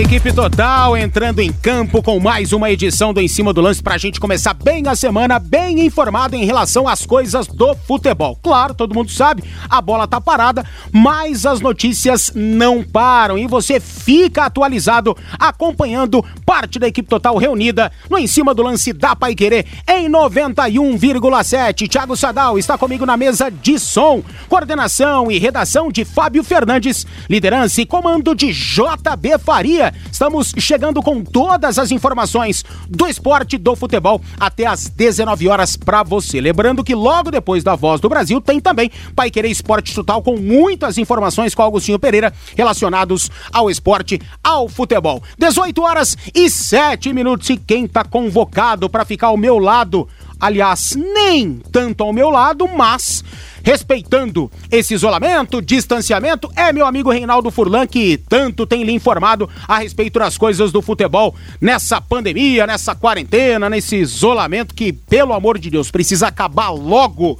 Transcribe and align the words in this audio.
Equipe 0.00 0.32
total 0.32 0.96
entrando 0.96 1.40
em 1.40 1.52
campo 1.52 2.02
com 2.02 2.18
mais 2.18 2.54
uma 2.54 2.70
edição 2.70 3.12
do 3.12 3.20
Em 3.20 3.28
Cima 3.28 3.52
do 3.52 3.60
Lance 3.60 3.82
para 3.82 3.96
a 3.96 3.98
gente 3.98 4.18
começar 4.18 4.54
bem 4.54 4.82
a 4.88 4.96
semana, 4.96 5.38
bem 5.38 5.84
informado 5.84 6.34
em 6.34 6.46
relação 6.46 6.88
às 6.88 7.04
coisas 7.04 7.46
do 7.46 7.76
futebol. 7.86 8.34
Claro, 8.42 8.72
todo 8.72 8.94
mundo 8.94 9.10
sabe, 9.10 9.44
a 9.68 9.78
bola 9.82 10.08
tá 10.08 10.18
parada, 10.18 10.64
mas 10.90 11.44
as 11.44 11.60
notícias 11.60 12.32
não 12.34 12.82
param 12.82 13.36
e 13.36 13.46
você 13.46 13.78
fica 13.78 14.46
atualizado 14.46 15.14
acompanhando 15.38 16.24
parte 16.46 16.78
da 16.78 16.88
equipe 16.88 17.08
total 17.08 17.36
reunida 17.36 17.92
no 18.08 18.16
Em 18.16 18.26
Cima 18.26 18.54
do 18.54 18.62
Lance 18.62 18.94
da 18.94 19.14
Pai 19.14 19.34
Querer 19.34 19.66
em 19.86 20.08
91,7. 20.08 21.90
Thiago 21.90 22.16
Sadal 22.16 22.58
está 22.58 22.78
comigo 22.78 23.04
na 23.04 23.18
mesa 23.18 23.50
de 23.50 23.78
som, 23.78 24.22
coordenação 24.48 25.30
e 25.30 25.38
redação 25.38 25.92
de 25.92 26.06
Fábio 26.06 26.42
Fernandes, 26.42 27.06
liderança 27.28 27.82
e 27.82 27.86
comando 27.86 28.34
de 28.34 28.50
JB 28.50 29.38
Faria. 29.44 29.89
Estamos 30.10 30.52
chegando 30.58 31.02
com 31.02 31.22
todas 31.22 31.78
as 31.78 31.90
informações 31.90 32.64
do 32.88 33.06
esporte 33.06 33.58
do 33.58 33.74
futebol 33.76 34.20
até 34.38 34.66
às 34.66 34.88
19 34.88 35.48
horas 35.48 35.76
para 35.76 36.02
você. 36.02 36.40
Lembrando 36.40 36.84
que 36.84 36.94
logo 36.94 37.30
depois 37.30 37.64
da 37.64 37.74
Voz 37.74 38.00
do 38.00 38.08
Brasil 38.08 38.40
tem 38.40 38.60
também 38.60 38.90
Pai 39.14 39.30
Querer 39.30 39.50
Esporte 39.50 39.94
Total 39.94 40.22
com 40.22 40.36
muitas 40.36 40.98
informações 40.98 41.54
com 41.54 41.62
Augustinho 41.62 41.98
Pereira 41.98 42.32
relacionados 42.56 43.30
ao 43.52 43.70
esporte, 43.70 44.20
ao 44.42 44.68
futebol. 44.68 45.22
18 45.38 45.82
horas 45.82 46.16
e 46.34 46.50
7 46.50 47.12
minutos 47.12 47.48
e 47.50 47.56
quem 47.56 47.86
tá 47.86 48.04
convocado 48.04 48.88
para 48.88 49.04
ficar 49.04 49.28
ao 49.28 49.36
meu 49.36 49.58
lado 49.58 50.08
aliás, 50.40 50.96
nem 50.96 51.60
tanto 51.70 52.02
ao 52.02 52.12
meu 52.12 52.30
lado, 52.30 52.66
mas 52.66 53.22
respeitando 53.62 54.50
esse 54.70 54.94
isolamento, 54.94 55.60
distanciamento, 55.60 56.50
é 56.56 56.72
meu 56.72 56.86
amigo 56.86 57.10
Reinaldo 57.10 57.50
Furlan 57.50 57.86
que 57.86 58.18
tanto 58.28 58.66
tem 58.66 58.82
lhe 58.82 58.92
informado 58.92 59.48
a 59.66 59.78
respeito 59.78 60.18
das 60.18 60.36
coisas 60.38 60.72
do 60.72 60.82
futebol 60.82 61.34
nessa 61.60 62.00
pandemia, 62.00 62.66
nessa 62.66 62.94
quarentena, 62.94 63.70
nesse 63.70 63.96
isolamento 63.96 64.74
que, 64.74 64.92
pelo 64.92 65.32
amor 65.32 65.58
de 65.58 65.70
Deus, 65.70 65.90
precisa 65.90 66.28
acabar 66.28 66.70
logo. 66.70 67.38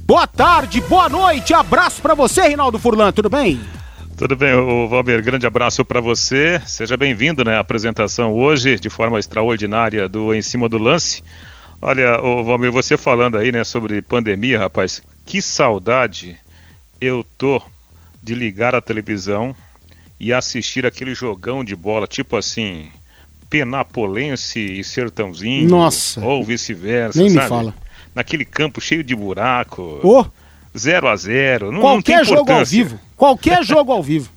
Boa 0.00 0.26
tarde, 0.26 0.80
boa 0.82 1.08
noite, 1.08 1.54
abraço 1.54 2.02
para 2.02 2.14
você, 2.14 2.42
Reinaldo 2.42 2.78
Furlan, 2.78 3.12
tudo 3.12 3.30
bem? 3.30 3.60
Tudo 4.16 4.36
bem, 4.36 4.52
Valber, 4.86 5.24
grande 5.24 5.46
abraço 5.46 5.82
para 5.82 5.98
você. 5.98 6.60
Seja 6.66 6.94
bem-vindo 6.94 7.42
né, 7.42 7.56
à 7.56 7.60
apresentação 7.60 8.34
hoje, 8.34 8.78
de 8.78 8.90
forma 8.90 9.18
extraordinária, 9.18 10.06
do 10.08 10.34
Em 10.34 10.42
Cima 10.42 10.68
do 10.68 10.76
Lance. 10.76 11.22
Olha, 11.80 12.18
Valmir, 12.18 12.70
você 12.70 12.98
falando 12.98 13.38
aí, 13.38 13.50
né, 13.50 13.64
sobre 13.64 14.02
pandemia, 14.02 14.58
rapaz, 14.58 15.02
que 15.30 15.40
saudade 15.40 16.36
eu 17.00 17.24
tô 17.38 17.62
de 18.20 18.34
ligar 18.34 18.74
a 18.74 18.80
televisão 18.80 19.54
e 20.18 20.32
assistir 20.32 20.84
aquele 20.84 21.14
jogão 21.14 21.62
de 21.62 21.76
bola, 21.76 22.08
tipo 22.08 22.36
assim, 22.36 22.88
Penapolense 23.48 24.58
e 24.58 24.82
Sertãozinho. 24.82 25.68
Nossa. 25.68 26.20
Ou 26.20 26.42
vice-versa, 26.42 27.16
Nem 27.16 27.30
sabe? 27.30 27.42
me 27.44 27.48
fala. 27.48 27.74
Naquele 28.12 28.44
campo 28.44 28.80
cheio 28.80 29.04
de 29.04 29.14
buraco. 29.14 30.00
Oh. 30.02 30.26
0 30.76 31.06
a 31.06 31.14
0 31.14 31.70
não, 31.70 31.80
Qualquer 31.80 32.26
jogo 32.26 32.50
ao 32.50 32.64
vivo. 32.64 32.98
Qualquer 33.16 33.62
jogo 33.64 33.92
ao 33.92 34.02
vivo 34.02 34.32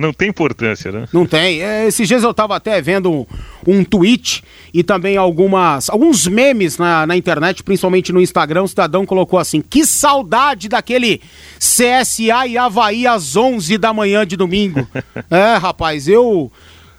não 0.00 0.12
tem 0.12 0.28
importância, 0.28 0.90
né? 0.90 1.06
Não 1.12 1.26
tem. 1.26 1.62
É, 1.62 1.86
esses 1.86 2.08
dias 2.08 2.22
eu 2.22 2.30
estava 2.30 2.56
até 2.56 2.80
vendo 2.80 3.12
um, 3.12 3.26
um 3.66 3.84
tweet 3.84 4.42
e 4.72 4.82
também 4.82 5.16
algumas, 5.16 5.90
alguns 5.90 6.26
memes 6.26 6.78
na, 6.78 7.06
na 7.06 7.16
internet, 7.16 7.62
principalmente 7.62 8.12
no 8.12 8.20
Instagram. 8.20 8.62
O 8.62 8.68
cidadão 8.68 9.04
colocou 9.04 9.38
assim: 9.38 9.60
que 9.60 9.84
saudade 9.84 10.68
daquele 10.68 11.20
CSA 11.58 12.46
e 12.48 12.56
Havaí 12.56 13.06
às 13.06 13.36
11 13.36 13.78
da 13.78 13.92
manhã 13.92 14.26
de 14.26 14.36
domingo. 14.36 14.88
é, 15.30 15.56
rapaz, 15.56 16.08
eu 16.08 16.50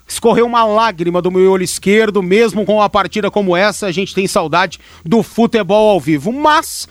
escorreu 0.06 0.46
uma 0.46 0.64
lágrima 0.64 1.20
do 1.20 1.30
meu 1.30 1.50
olho 1.50 1.64
esquerdo, 1.64 2.22
mesmo 2.22 2.64
com 2.64 2.76
uma 2.76 2.88
partida 2.88 3.30
como 3.30 3.56
essa, 3.56 3.86
a 3.86 3.92
gente 3.92 4.14
tem 4.14 4.26
saudade 4.26 4.78
do 5.04 5.22
futebol 5.22 5.90
ao 5.90 6.00
vivo. 6.00 6.32
Mas 6.32 6.86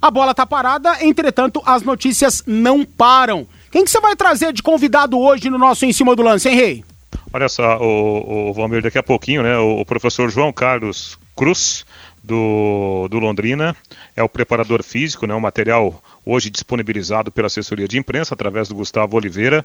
a 0.00 0.10
bola 0.10 0.34
tá 0.34 0.46
parada, 0.46 1.04
entretanto, 1.04 1.62
as 1.64 1.82
notícias 1.82 2.42
não 2.46 2.84
param. 2.84 3.46
Quem 3.76 3.84
que 3.84 3.90
você 3.90 4.00
vai 4.00 4.16
trazer 4.16 4.54
de 4.54 4.62
convidado 4.62 5.20
hoje 5.20 5.50
no 5.50 5.58
nosso 5.58 5.84
Em 5.84 5.92
Cima 5.92 6.16
do 6.16 6.22
Lance, 6.22 6.48
hein, 6.48 6.56
Rei? 6.56 6.84
Olha 7.30 7.46
só, 7.46 7.76
o, 7.76 8.48
o 8.48 8.52
Valmir, 8.54 8.80
daqui 8.80 8.96
a 8.96 9.02
pouquinho, 9.02 9.42
né, 9.42 9.58
o, 9.58 9.80
o 9.80 9.84
professor 9.84 10.30
João 10.30 10.50
Carlos 10.50 11.18
Cruz, 11.36 11.84
do, 12.24 13.06
do, 13.10 13.18
Londrina, 13.18 13.76
é 14.16 14.22
o 14.22 14.30
preparador 14.30 14.82
físico, 14.82 15.26
né, 15.26 15.34
o 15.34 15.40
material 15.42 16.02
hoje 16.24 16.48
disponibilizado 16.48 17.30
pela 17.30 17.48
assessoria 17.48 17.86
de 17.86 17.98
imprensa 17.98 18.32
através 18.32 18.66
do 18.66 18.74
Gustavo 18.74 19.14
Oliveira. 19.14 19.62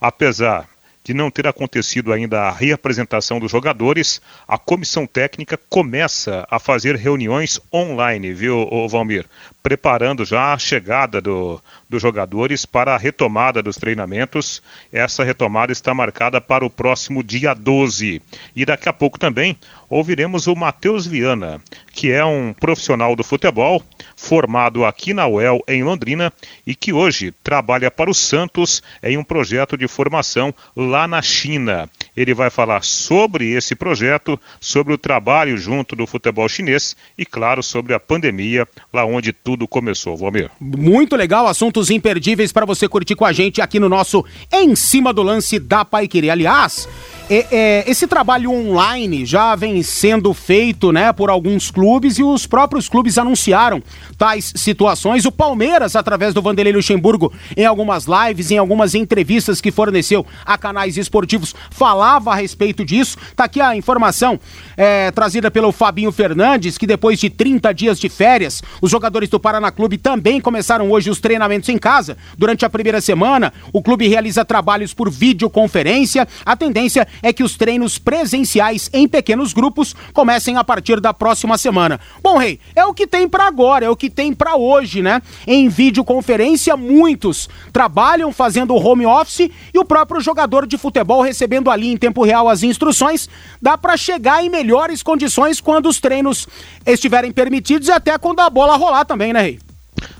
Apesar 0.00 0.68
de 1.04 1.14
não 1.14 1.30
ter 1.30 1.46
acontecido 1.46 2.12
ainda 2.12 2.42
a 2.42 2.50
reapresentação 2.50 3.38
dos 3.38 3.50
jogadores, 3.50 4.20
a 4.46 4.58
comissão 4.58 5.06
técnica 5.06 5.56
começa 5.68 6.44
a 6.50 6.58
fazer 6.58 6.96
reuniões 6.96 7.60
online, 7.72 8.32
viu, 8.32 8.68
Valmir? 8.88 9.26
Preparando 9.62 10.24
já 10.24 10.52
a 10.52 10.58
chegada 10.58 11.20
do, 11.20 11.62
dos 11.88 12.02
jogadores 12.02 12.66
para 12.66 12.94
a 12.94 12.98
retomada 12.98 13.62
dos 13.62 13.76
treinamentos. 13.76 14.62
Essa 14.92 15.22
retomada 15.22 15.70
está 15.70 15.94
marcada 15.94 16.40
para 16.40 16.64
o 16.64 16.70
próximo 16.70 17.22
dia 17.22 17.54
12. 17.54 18.20
E 18.56 18.64
daqui 18.64 18.88
a 18.88 18.92
pouco 18.92 19.18
também 19.18 19.56
ouviremos 19.88 20.46
o 20.46 20.56
Matheus 20.56 21.06
Viana, 21.06 21.60
que 21.92 22.10
é 22.10 22.24
um 22.24 22.54
profissional 22.54 23.14
do 23.14 23.22
futebol, 23.22 23.82
formado 24.16 24.86
aqui 24.86 25.12
na 25.12 25.26
UEL, 25.26 25.62
em 25.68 25.84
Londrina, 25.84 26.32
e 26.66 26.74
que 26.74 26.92
hoje 26.92 27.30
trabalha 27.44 27.90
para 27.90 28.10
o 28.10 28.14
Santos 28.14 28.82
em 29.02 29.18
um 29.18 29.24
projeto 29.24 29.76
de 29.76 29.86
formação 29.86 30.54
lá 30.74 31.06
na 31.06 31.20
China. 31.20 31.90
Ele 32.16 32.32
vai 32.32 32.48
falar 32.48 32.82
sobre 32.82 33.52
esse 33.52 33.74
projeto, 33.74 34.40
sobre 34.58 34.94
o 34.94 34.98
trabalho 34.98 35.58
junto 35.58 35.94
do 35.94 36.06
futebol 36.06 36.48
chinês 36.48 36.96
e, 37.16 37.26
claro, 37.26 37.62
sobre 37.62 37.92
a 37.92 38.00
pandemia, 38.00 38.66
lá 38.92 39.04
onde 39.04 39.32
tudo 39.32 39.51
começou. 39.68 40.16
Valmir. 40.16 40.50
Muito 40.60 41.16
legal, 41.16 41.46
assuntos 41.46 41.90
imperdíveis 41.90 42.52
para 42.52 42.66
você 42.66 42.88
curtir 42.88 43.14
com 43.14 43.24
a 43.24 43.32
gente 43.32 43.60
aqui 43.60 43.78
no 43.78 43.88
nosso 43.88 44.24
Em 44.52 44.74
Cima 44.74 45.12
do 45.12 45.22
Lance 45.22 45.58
da 45.58 45.84
Paiqueria. 45.84 46.32
Aliás, 46.32 46.88
é, 47.30 47.46
é, 47.50 47.84
esse 47.86 48.06
trabalho 48.06 48.50
online 48.50 49.24
já 49.24 49.54
vem 49.54 49.82
sendo 49.82 50.32
feito 50.34 50.92
né, 50.92 51.12
por 51.12 51.30
alguns 51.30 51.70
clubes 51.70 52.18
e 52.18 52.22
os 52.22 52.46
próprios 52.46 52.88
clubes 52.88 53.18
anunciaram 53.18 53.82
tais 54.18 54.52
situações. 54.56 55.24
O 55.24 55.32
Palmeiras, 55.32 55.96
através 55.96 56.34
do 56.34 56.42
Vanderlei 56.42 56.72
Luxemburgo, 56.72 57.32
em 57.56 57.64
algumas 57.64 58.06
lives, 58.06 58.50
em 58.50 58.58
algumas 58.58 58.94
entrevistas 58.94 59.60
que 59.60 59.70
forneceu 59.70 60.26
a 60.44 60.58
canais 60.58 60.96
esportivos, 60.96 61.54
falava 61.70 62.32
a 62.32 62.34
respeito 62.34 62.84
disso. 62.84 63.16
Tá 63.34 63.44
aqui 63.44 63.60
a 63.60 63.76
informação 63.76 64.38
é, 64.76 65.10
trazida 65.10 65.50
pelo 65.50 65.72
Fabinho 65.72 66.12
Fernandes, 66.12 66.76
que 66.76 66.86
depois 66.86 67.18
de 67.18 67.30
30 67.30 67.72
dias 67.72 67.98
de 67.98 68.08
férias, 68.08 68.62
os 68.80 68.90
jogadores 68.90 69.28
do 69.28 69.40
Paraná 69.40 69.70
Clube 69.70 69.98
também 69.98 70.40
começaram 70.40 70.90
hoje 70.90 71.10
os 71.10 71.20
treinamentos 71.20 71.68
em 71.68 71.78
casa. 71.78 72.16
Durante 72.36 72.64
a 72.64 72.70
primeira 72.70 73.00
semana, 73.00 73.52
o 73.72 73.82
clube 73.82 74.08
realiza 74.08 74.44
trabalhos 74.44 74.92
por 74.92 75.10
videoconferência. 75.10 76.26
A 76.44 76.56
tendência 76.56 77.06
é 77.22 77.32
que 77.32 77.42
os 77.42 77.56
treinos 77.56 77.98
presenciais 77.98 78.88
em 78.92 79.08
pequenos 79.08 79.52
grupos 79.52 79.94
comecem 80.12 80.56
a 80.56 80.64
partir 80.64 81.00
da 81.00 81.12
próxima 81.12 81.58
semana. 81.58 82.00
Bom, 82.22 82.38
Rei, 82.38 82.60
é 82.74 82.84
o 82.84 82.94
que 82.94 83.06
tem 83.06 83.28
para 83.28 83.46
agora, 83.46 83.86
é 83.86 83.90
o 83.90 83.96
que 83.96 84.08
tem 84.08 84.32
para 84.32 84.56
hoje, 84.56 85.02
né? 85.02 85.20
Em 85.46 85.68
videoconferência, 85.68 86.76
muitos 86.76 87.48
trabalham 87.72 88.32
fazendo 88.32 88.74
home 88.74 89.06
office 89.06 89.50
e 89.72 89.78
o 89.78 89.84
próprio 89.84 90.20
jogador 90.20 90.66
de 90.66 90.78
futebol 90.78 91.22
recebendo 91.22 91.70
ali 91.70 91.92
em 91.92 91.96
tempo 91.96 92.24
real 92.24 92.48
as 92.48 92.62
instruções, 92.62 93.28
dá 93.60 93.76
para 93.76 93.96
chegar 93.96 94.44
em 94.44 94.50
melhores 94.50 95.02
condições 95.02 95.60
quando 95.60 95.88
os 95.88 96.00
treinos 96.00 96.46
estiverem 96.86 97.32
permitidos 97.32 97.88
e 97.88 97.92
até 97.92 98.16
quando 98.18 98.40
a 98.40 98.50
bola 98.50 98.76
rolar 98.76 99.04
também, 99.04 99.32
né, 99.32 99.42
Rei? 99.42 99.58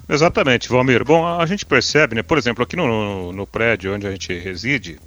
Exatamente, 0.08 0.69
Valmir. 0.69 1.05
Bom, 1.05 1.26
a 1.26 1.46
gente 1.46 1.64
percebe, 1.64 2.14
né, 2.14 2.22
por 2.22 2.38
exemplo, 2.38 2.62
aqui 2.62 2.76
no, 2.76 3.32
no 3.32 3.46
prédio 3.46 3.94
onde 3.94 4.06
a 4.06 4.11
gente 4.11 4.32
reside, 4.38 4.99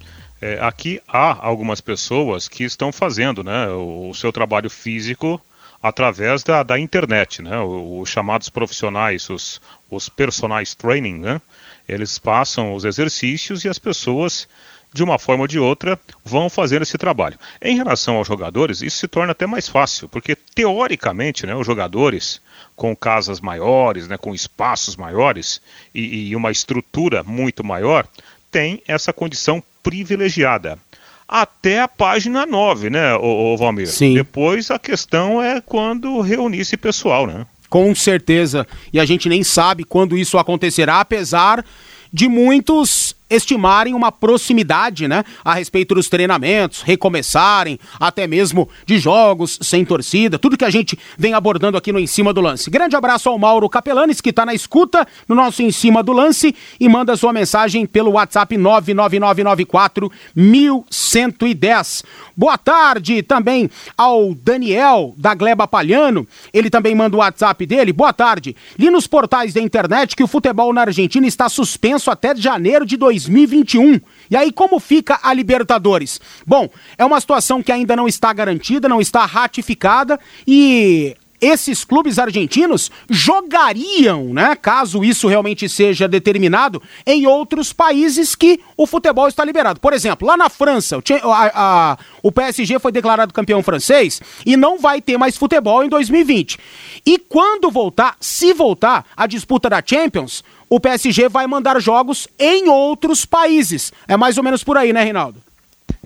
é, 0.41 0.59
aqui 0.61 1.01
há 1.07 1.45
algumas 1.45 1.81
pessoas 1.81 2.47
que 2.47 2.63
estão 2.63 2.91
fazendo 2.91 3.43
né, 3.43 3.67
o, 3.69 4.09
o 4.09 4.15
seu 4.15 4.31
trabalho 4.31 4.69
físico 4.69 5.41
através 5.81 6.43
da, 6.43 6.63
da 6.63 6.79
internet, 6.79 7.41
né, 7.41 7.59
os, 7.59 8.01
os 8.01 8.09
chamados 8.09 8.49
profissionais, 8.49 9.29
os, 9.29 9.61
os 9.89 10.09
personagens 10.09 10.73
training, 10.75 11.19
né, 11.19 11.41
eles 11.87 12.17
passam 12.17 12.73
os 12.73 12.85
exercícios 12.85 13.63
e 13.63 13.69
as 13.69 13.79
pessoas 13.79 14.47
de 14.95 15.03
uma 15.03 15.19
forma 15.19 15.43
ou 15.43 15.47
de 15.47 15.59
outra, 15.59 15.99
vão 16.23 16.49
fazer 16.49 16.81
esse 16.81 16.97
trabalho. 16.97 17.37
Em 17.61 17.75
relação 17.75 18.15
aos 18.15 18.27
jogadores, 18.29 18.81
isso 18.81 18.97
se 18.97 19.09
torna 19.09 19.33
até 19.33 19.45
mais 19.45 19.67
fácil, 19.67 20.07
porque 20.07 20.37
teoricamente, 20.37 21.45
né, 21.45 21.53
os 21.53 21.67
jogadores 21.67 22.39
com 22.77 22.95
casas 22.95 23.41
maiores, 23.41 24.07
né, 24.07 24.17
com 24.17 24.33
espaços 24.33 24.95
maiores 24.95 25.61
e, 25.93 26.29
e 26.29 26.35
uma 26.35 26.49
estrutura 26.49 27.23
muito 27.23 27.61
maior, 27.61 28.07
têm 28.49 28.81
essa 28.87 29.11
condição 29.11 29.61
privilegiada 29.85 30.79
até 31.27 31.81
a 31.81 31.87
página 31.87 32.45
9, 32.45 32.89
né, 32.89 33.15
ô, 33.15 33.53
ô 33.53 33.57
Valmir? 33.57 33.87
Sim. 33.87 34.15
Depois 34.15 34.69
a 34.69 34.77
questão 34.77 35.41
é 35.41 35.61
quando 35.61 36.21
reunir 36.21 36.59
esse 36.59 36.75
pessoal, 36.75 37.25
né? 37.25 37.45
Com 37.69 37.93
certeza. 37.95 38.67
E 38.91 38.99
a 38.99 39.05
gente 39.05 39.29
nem 39.29 39.43
sabe 39.43 39.83
quando 39.83 40.17
isso 40.17 40.37
acontecerá, 40.37 40.99
apesar 40.99 41.63
de 42.11 42.27
muitos 42.27 43.15
estimarem 43.29 43.93
uma 43.93 44.11
proximidade, 44.11 45.07
né, 45.07 45.23
a 45.43 45.53
respeito 45.55 45.95
dos 45.95 46.07
treinamentos, 46.07 46.81
recomeçarem, 46.81 47.79
até 47.99 48.27
mesmo 48.27 48.69
de 48.85 48.99
jogos 48.99 49.57
sem 49.61 49.83
torcida, 49.83 50.37
tudo 50.37 50.57
que 50.57 50.65
a 50.65 50.69
gente 50.69 50.97
vem 51.17 51.33
abordando 51.33 51.77
aqui 51.77 51.91
no 51.91 51.99
Em 51.99 52.07
Cima 52.07 52.31
do 52.31 52.41
Lance. 52.41 52.69
Grande 52.69 52.95
abraço 52.95 53.29
ao 53.29 53.39
Mauro 53.39 53.67
Capelanes, 53.67 54.21
que 54.21 54.29
está 54.29 54.45
na 54.45 54.53
escuta 54.53 55.07
no 55.27 55.35
nosso 55.35 55.63
Em 55.63 55.71
Cima 55.71 56.03
do 56.03 56.13
Lance 56.13 56.55
e 56.79 56.87
manda 56.87 57.17
sua 57.17 57.33
mensagem 57.33 57.85
pelo 57.85 58.11
WhatsApp 58.11 58.55
99994 58.57 60.11
1110. 60.35 62.03
Boa 62.37 62.57
tarde 62.57 63.23
também 63.23 63.69
ao 63.97 64.35
Daniel 64.35 65.13
da 65.17 65.33
Gleba 65.33 65.67
Palhano, 65.67 66.27
ele 66.53 66.69
também 66.69 66.93
manda 66.93 67.15
o 67.15 67.19
WhatsApp 67.19 67.65
dele. 67.65 67.91
Boa 67.91 68.13
tarde. 68.13 68.55
Li 68.77 68.89
nos 68.89 69.07
portais 69.07 69.53
da 69.53 69.61
internet 69.61 70.15
que 70.15 70.23
o 70.23 70.27
futebol 70.27 70.71
na 70.73 70.81
Argentina 70.81 71.25
está 71.25 71.49
suspenso 71.49 72.11
até 72.11 72.35
janeiro 72.35 72.85
de 72.85 72.97
2020 72.97 73.14
2021. 73.23 73.99
E 74.29 74.35
aí, 74.35 74.51
como 74.51 74.79
fica 74.79 75.19
a 75.23 75.33
Libertadores? 75.33 76.19
Bom, 76.45 76.69
é 76.97 77.05
uma 77.05 77.19
situação 77.19 77.63
que 77.63 77.71
ainda 77.71 77.95
não 77.95 78.07
está 78.07 78.31
garantida, 78.33 78.89
não 78.89 79.01
está 79.01 79.25
ratificada 79.25 80.19
e 80.47 81.15
esses 81.41 81.83
clubes 81.83 82.17
argentinos 82.17 82.89
jogariam, 83.09 84.33
né, 84.33 84.55
caso 84.55 85.03
isso 85.03 85.27
realmente 85.27 85.67
seja 85.67 86.07
determinado, 86.07 86.81
em 87.05 87.27
outros 87.27 87.73
países 87.73 88.35
que 88.35 88.59
o 88.77 88.87
futebol 88.87 89.27
está 89.27 89.43
liberado. 89.43 89.79
Por 89.79 89.93
exemplo, 89.93 90.27
lá 90.27 90.37
na 90.37 90.49
França, 90.49 90.97
o, 90.97 91.03
a, 91.31 91.51
a, 91.53 91.97
o 92.23 92.31
PSG 92.31 92.79
foi 92.79 92.91
declarado 92.91 93.33
campeão 93.33 93.61
francês 93.61 94.21
e 94.45 94.55
não 94.55 94.79
vai 94.79 95.01
ter 95.01 95.17
mais 95.17 95.37
futebol 95.37 95.83
em 95.83 95.89
2020. 95.89 96.57
E 97.05 97.19
quando 97.19 97.69
voltar, 97.69 98.15
se 98.19 98.53
voltar, 98.53 99.05
a 99.15 99.27
disputa 99.27 99.69
da 99.69 99.83
Champions, 99.85 100.43
o 100.69 100.79
PSG 100.79 101.29
vai 101.29 101.47
mandar 101.47 101.79
jogos 101.79 102.27
em 102.39 102.67
outros 102.69 103.25
países. 103.25 103.93
É 104.07 104.17
mais 104.17 104.37
ou 104.37 104.43
menos 104.43 104.63
por 104.63 104.77
aí, 104.77 104.91
né, 104.91 105.03
Reinaldo? 105.03 105.41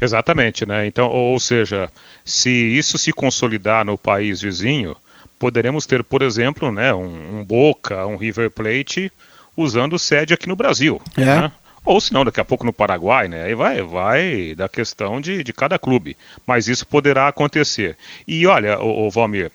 Exatamente, 0.01 0.65
né? 0.65 0.85
Então, 0.87 1.09
ou 1.09 1.39
seja, 1.39 1.89
se 2.23 2.49
isso 2.49 2.97
se 2.97 3.11
consolidar 3.11 3.83
no 3.85 3.97
país 3.97 4.41
vizinho, 4.41 4.95
poderemos 5.37 5.85
ter, 5.85 6.03
por 6.03 6.21
exemplo, 6.21 6.71
né, 6.71 6.93
um, 6.93 7.39
um 7.39 7.45
Boca, 7.45 8.05
um 8.05 8.15
River 8.15 8.49
Plate 8.49 9.11
usando 9.55 9.99
sede 9.99 10.33
aqui 10.33 10.47
no 10.47 10.55
Brasil. 10.55 11.01
É. 11.17 11.25
Né? 11.25 11.51
Ou 11.85 11.99
se 11.99 12.13
não, 12.13 12.25
daqui 12.25 12.39
a 12.39 12.45
pouco 12.45 12.65
no 12.65 12.73
Paraguai, 12.73 13.27
né? 13.27 13.45
Aí 13.45 13.55
vai, 13.55 13.81
vai 13.81 14.53
da 14.55 14.67
questão 14.67 15.19
de, 15.19 15.43
de 15.43 15.53
cada 15.53 15.79
clube. 15.79 16.15
Mas 16.45 16.67
isso 16.67 16.85
poderá 16.85 17.27
acontecer. 17.27 17.97
E 18.27 18.45
olha, 18.45 18.79
o, 18.79 19.07
o 19.07 19.09
Valmir, 19.09 19.51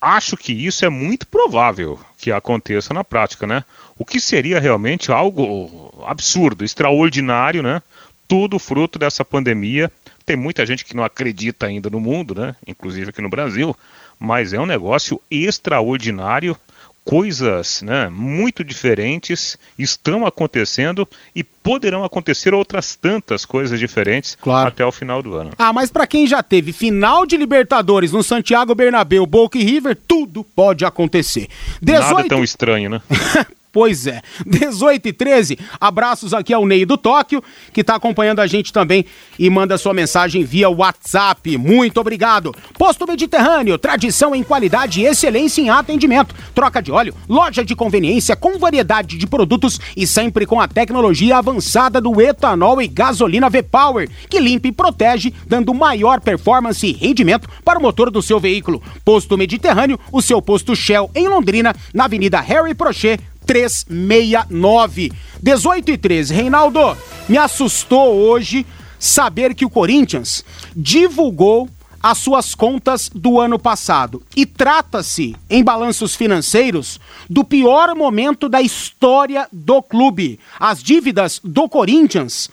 acho 0.00 0.36
que 0.36 0.52
isso 0.52 0.84
é 0.84 0.88
muito 0.88 1.26
provável 1.26 1.98
que 2.18 2.30
aconteça 2.30 2.94
na 2.94 3.04
prática, 3.04 3.46
né? 3.46 3.64
O 3.98 4.04
que 4.04 4.18
seria 4.18 4.58
realmente 4.58 5.12
algo 5.12 5.92
absurdo, 6.06 6.64
extraordinário, 6.64 7.62
né? 7.62 7.80
Tudo 8.26 8.58
fruto 8.58 8.98
dessa 8.98 9.24
pandemia. 9.24 9.90
Tem 10.26 10.36
muita 10.36 10.64
gente 10.66 10.84
que 10.84 10.96
não 10.96 11.04
acredita 11.04 11.66
ainda 11.66 11.88
no 11.90 12.00
mundo, 12.00 12.34
né? 12.34 12.56
Inclusive 12.66 13.10
aqui 13.10 13.22
no 13.22 13.28
Brasil, 13.28 13.76
mas 14.18 14.52
é 14.52 14.60
um 14.60 14.66
negócio 14.66 15.20
extraordinário. 15.30 16.56
Coisas 17.04 17.82
né, 17.82 18.08
muito 18.08 18.64
diferentes 18.64 19.58
estão 19.78 20.24
acontecendo 20.24 21.06
e 21.36 21.44
poderão 21.44 22.02
acontecer 22.02 22.54
outras 22.54 22.96
tantas 22.96 23.44
coisas 23.44 23.78
diferentes 23.78 24.34
claro. 24.40 24.68
até 24.68 24.86
o 24.86 24.90
final 24.90 25.22
do 25.22 25.34
ano. 25.34 25.50
Ah, 25.58 25.70
mas 25.70 25.90
para 25.90 26.06
quem 26.06 26.26
já 26.26 26.42
teve 26.42 26.72
final 26.72 27.26
de 27.26 27.36
Libertadores 27.36 28.10
no 28.10 28.22
Santiago 28.22 28.74
Bernabéu, 28.74 29.26
Boca 29.26 29.58
e 29.58 29.62
River, 29.62 29.98
tudo 30.08 30.42
pode 30.42 30.86
acontecer. 30.86 31.46
18... 31.82 32.14
Nada 32.14 32.26
tão 32.26 32.42
estranho, 32.42 32.88
né? 32.88 33.02
Pois 33.74 34.06
é. 34.06 34.22
18 34.46 35.08
e 35.08 35.12
13, 35.12 35.58
abraços 35.80 36.32
aqui 36.32 36.54
ao 36.54 36.64
Ney 36.64 36.86
do 36.86 36.96
Tóquio, 36.96 37.42
que 37.72 37.80
está 37.80 37.96
acompanhando 37.96 38.38
a 38.38 38.46
gente 38.46 38.72
também 38.72 39.04
e 39.36 39.50
manda 39.50 39.76
sua 39.76 39.92
mensagem 39.92 40.44
via 40.44 40.70
WhatsApp. 40.70 41.58
Muito 41.58 41.98
obrigado. 42.00 42.54
Posto 42.78 43.04
Mediterrâneo, 43.04 43.76
tradição 43.76 44.32
em 44.32 44.44
qualidade 44.44 45.00
e 45.00 45.06
excelência 45.06 45.60
em 45.60 45.70
atendimento. 45.70 46.36
Troca 46.54 46.80
de 46.80 46.92
óleo, 46.92 47.16
loja 47.28 47.64
de 47.64 47.74
conveniência 47.74 48.36
com 48.36 48.60
variedade 48.60 49.18
de 49.18 49.26
produtos 49.26 49.80
e 49.96 50.06
sempre 50.06 50.46
com 50.46 50.60
a 50.60 50.68
tecnologia 50.68 51.38
avançada 51.38 52.00
do 52.00 52.20
etanol 52.20 52.80
e 52.80 52.86
gasolina 52.86 53.50
V-Power, 53.50 54.08
que 54.30 54.38
limpa 54.38 54.68
e 54.68 54.72
protege, 54.72 55.34
dando 55.48 55.74
maior 55.74 56.20
performance 56.20 56.86
e 56.86 56.92
rendimento 56.92 57.48
para 57.64 57.80
o 57.80 57.82
motor 57.82 58.08
do 58.08 58.22
seu 58.22 58.38
veículo. 58.38 58.80
Posto 59.04 59.36
Mediterrâneo, 59.36 59.98
o 60.12 60.22
seu 60.22 60.40
posto 60.40 60.76
Shell 60.76 61.10
em 61.12 61.26
Londrina, 61.26 61.74
na 61.92 62.04
Avenida 62.04 62.40
Harry 62.40 62.72
Prochet, 62.72 63.20
369. 63.46 65.12
18 65.42 65.90
e 65.90 65.98
13. 65.98 66.34
Reinaldo, 66.34 66.96
me 67.28 67.38
assustou 67.38 68.14
hoje 68.14 68.66
saber 68.98 69.54
que 69.54 69.64
o 69.64 69.70
Corinthians 69.70 70.44
divulgou 70.74 71.68
as 72.02 72.18
suas 72.18 72.54
contas 72.54 73.10
do 73.14 73.40
ano 73.40 73.58
passado. 73.58 74.22
E 74.36 74.44
trata-se, 74.44 75.34
em 75.48 75.64
balanços 75.64 76.14
financeiros, 76.14 77.00
do 77.30 77.42
pior 77.42 77.94
momento 77.94 78.48
da 78.48 78.60
história 78.60 79.48
do 79.50 79.82
clube. 79.82 80.38
As 80.60 80.82
dívidas 80.82 81.40
do 81.42 81.66
Corinthians 81.68 82.50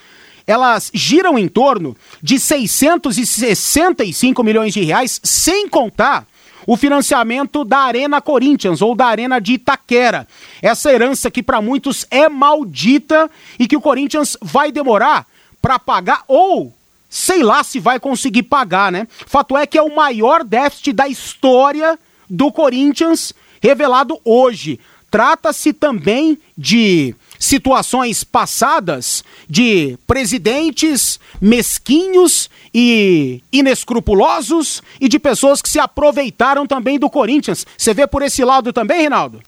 elas 0.47 0.89
giram 0.93 1.37
em 1.37 1.47
torno 1.47 1.95
de 2.21 2.39
665 2.39 4.43
milhões 4.43 4.73
de 4.73 4.81
reais, 4.81 5.21
sem 5.23 5.69
contar 5.69 6.25
o 6.65 6.77
financiamento 6.77 7.63
da 7.63 7.79
Arena 7.79 8.21
Corinthians 8.21 8.81
ou 8.81 8.95
da 8.95 9.05
Arena 9.05 9.39
de 9.39 9.53
Itaquera. 9.53 10.27
Essa 10.61 10.91
herança 10.91 11.31
que 11.31 11.43
para 11.43 11.61
muitos 11.61 12.05
é 12.09 12.29
maldita 12.29 13.29
e 13.59 13.67
que 13.67 13.77
o 13.77 13.81
Corinthians 13.81 14.37
vai 14.41 14.71
demorar 14.71 15.25
para 15.61 15.79
pagar 15.79 16.23
ou 16.27 16.73
sei 17.09 17.43
lá 17.43 17.63
se 17.63 17.79
vai 17.79 17.99
conseguir 17.99 18.43
pagar, 18.43 18.91
né? 18.91 19.07
Fato 19.27 19.57
é 19.57 19.67
que 19.67 19.77
é 19.77 19.81
o 19.81 19.95
maior 19.95 20.43
déficit 20.43 20.93
da 20.93 21.07
história 21.07 21.99
do 22.29 22.51
Corinthians 22.51 23.33
revelado 23.61 24.19
hoje. 24.23 24.79
Trata-se 25.11 25.73
também 25.73 26.37
de 26.57 27.13
situações 27.41 28.23
passadas 28.23 29.23
de 29.49 29.97
presidentes 30.05 31.19
mesquinhos 31.41 32.51
e 32.71 33.41
inescrupulosos 33.51 34.83
e 34.99 35.09
de 35.09 35.17
pessoas 35.17 35.59
que 35.59 35.67
se 35.67 35.79
aproveitaram 35.79 36.67
também 36.67 36.99
do 36.99 37.09
Corinthians. 37.09 37.65
Você 37.75 37.95
vê 37.95 38.05
por 38.05 38.21
esse 38.21 38.45
lado 38.45 38.71
também, 38.71 38.99
Reinaldo? 38.99 39.41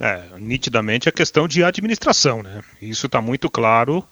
É, 0.00 0.22
nitidamente 0.38 1.06
a 1.06 1.12
questão 1.12 1.46
de 1.46 1.62
administração, 1.62 2.42
né? 2.42 2.62
Isso 2.80 3.06
está 3.06 3.20
muito 3.20 3.50
claro. 3.50 4.02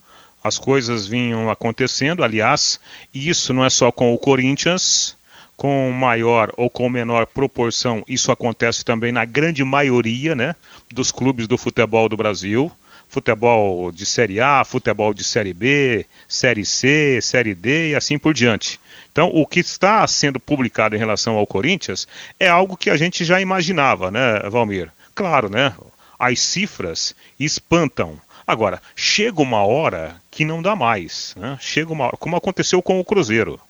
As 0.44 0.58
coisas 0.58 1.06
vinham 1.06 1.48
acontecendo, 1.48 2.22
aliás, 2.22 2.78
isso 3.14 3.54
não 3.54 3.64
é 3.64 3.70
só 3.70 3.90
com 3.90 4.12
o 4.12 4.18
Corinthians, 4.18 5.16
com 5.56 5.90
maior 5.90 6.52
ou 6.56 6.68
com 6.68 6.90
menor 6.90 7.26
proporção, 7.26 8.04
isso 8.06 8.30
acontece 8.30 8.84
também 8.84 9.12
na 9.12 9.24
grande 9.24 9.64
maioria 9.64 10.34
né, 10.34 10.54
dos 10.92 11.10
clubes 11.10 11.46
do 11.46 11.56
futebol 11.56 12.08
do 12.08 12.16
Brasil 12.16 12.70
futebol 13.12 13.92
de 13.92 14.06
Série 14.06 14.40
A, 14.40 14.64
futebol 14.64 15.12
de 15.12 15.22
Série 15.22 15.52
B, 15.52 16.06
Série 16.26 16.64
C, 16.64 17.20
Série 17.20 17.54
D 17.54 17.90
e 17.90 17.94
assim 17.94 18.18
por 18.18 18.32
diante. 18.32 18.80
Então, 19.12 19.28
o 19.28 19.46
que 19.46 19.60
está 19.60 20.06
sendo 20.06 20.40
publicado 20.40 20.96
em 20.96 20.98
relação 20.98 21.36
ao 21.36 21.46
Corinthians 21.46 22.08
é 22.40 22.48
algo 22.48 22.74
que 22.74 22.88
a 22.88 22.96
gente 22.96 23.22
já 23.22 23.38
imaginava, 23.38 24.10
né, 24.10 24.38
Valmir? 24.48 24.90
Claro, 25.14 25.50
né? 25.50 25.74
As 26.18 26.40
cifras 26.40 27.14
espantam. 27.38 28.18
Agora, 28.46 28.80
chega 28.96 29.42
uma 29.42 29.62
hora 29.62 30.16
que 30.30 30.46
não 30.46 30.62
dá 30.62 30.74
mais, 30.74 31.34
né? 31.36 31.58
Chega 31.60 31.92
uma 31.92 32.06
hora, 32.06 32.16
como 32.16 32.34
aconteceu 32.34 32.80
com 32.80 32.98
o 32.98 33.04
Cruzeiro. 33.04 33.60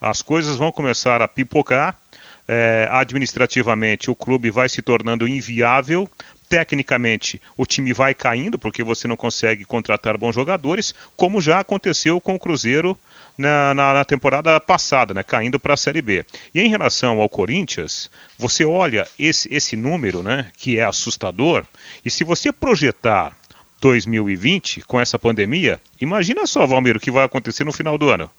As 0.00 0.22
coisas 0.22 0.54
vão 0.54 0.70
começar 0.70 1.20
a 1.20 1.26
pipocar, 1.26 1.98
é, 2.46 2.86
administrativamente 2.92 4.10
o 4.10 4.14
clube 4.14 4.50
vai 4.50 4.68
se 4.68 4.82
tornando 4.82 5.26
inviável 5.26 6.08
tecnicamente 6.48 7.40
o 7.56 7.66
time 7.66 7.92
vai 7.92 8.14
caindo 8.14 8.58
porque 8.58 8.82
você 8.82 9.08
não 9.08 9.16
consegue 9.16 9.64
contratar 9.64 10.16
bons 10.16 10.34
jogadores, 10.34 10.94
como 11.16 11.40
já 11.40 11.60
aconteceu 11.60 12.20
com 12.20 12.34
o 12.34 12.38
Cruzeiro 12.38 12.98
na, 13.36 13.74
na, 13.74 13.94
na 13.94 14.04
temporada 14.04 14.58
passada, 14.60 15.12
né, 15.12 15.22
caindo 15.22 15.58
para 15.58 15.74
a 15.74 15.76
Série 15.76 16.02
B. 16.02 16.24
E 16.54 16.60
em 16.60 16.68
relação 16.68 17.20
ao 17.20 17.28
Corinthians, 17.28 18.10
você 18.38 18.64
olha 18.64 19.06
esse, 19.18 19.52
esse 19.52 19.76
número, 19.76 20.22
né, 20.22 20.50
que 20.56 20.78
é 20.78 20.84
assustador, 20.84 21.64
e 22.04 22.10
se 22.10 22.24
você 22.24 22.52
projetar 22.52 23.36
2020, 23.80 24.82
com 24.82 24.98
essa 25.00 25.18
pandemia, 25.18 25.80
imagina 26.00 26.46
só, 26.46 26.66
Valmir, 26.66 26.96
o 26.96 27.00
que 27.00 27.10
vai 27.10 27.24
acontecer 27.24 27.64
no 27.64 27.72
final 27.72 27.98
do 27.98 28.08
ano. 28.08 28.30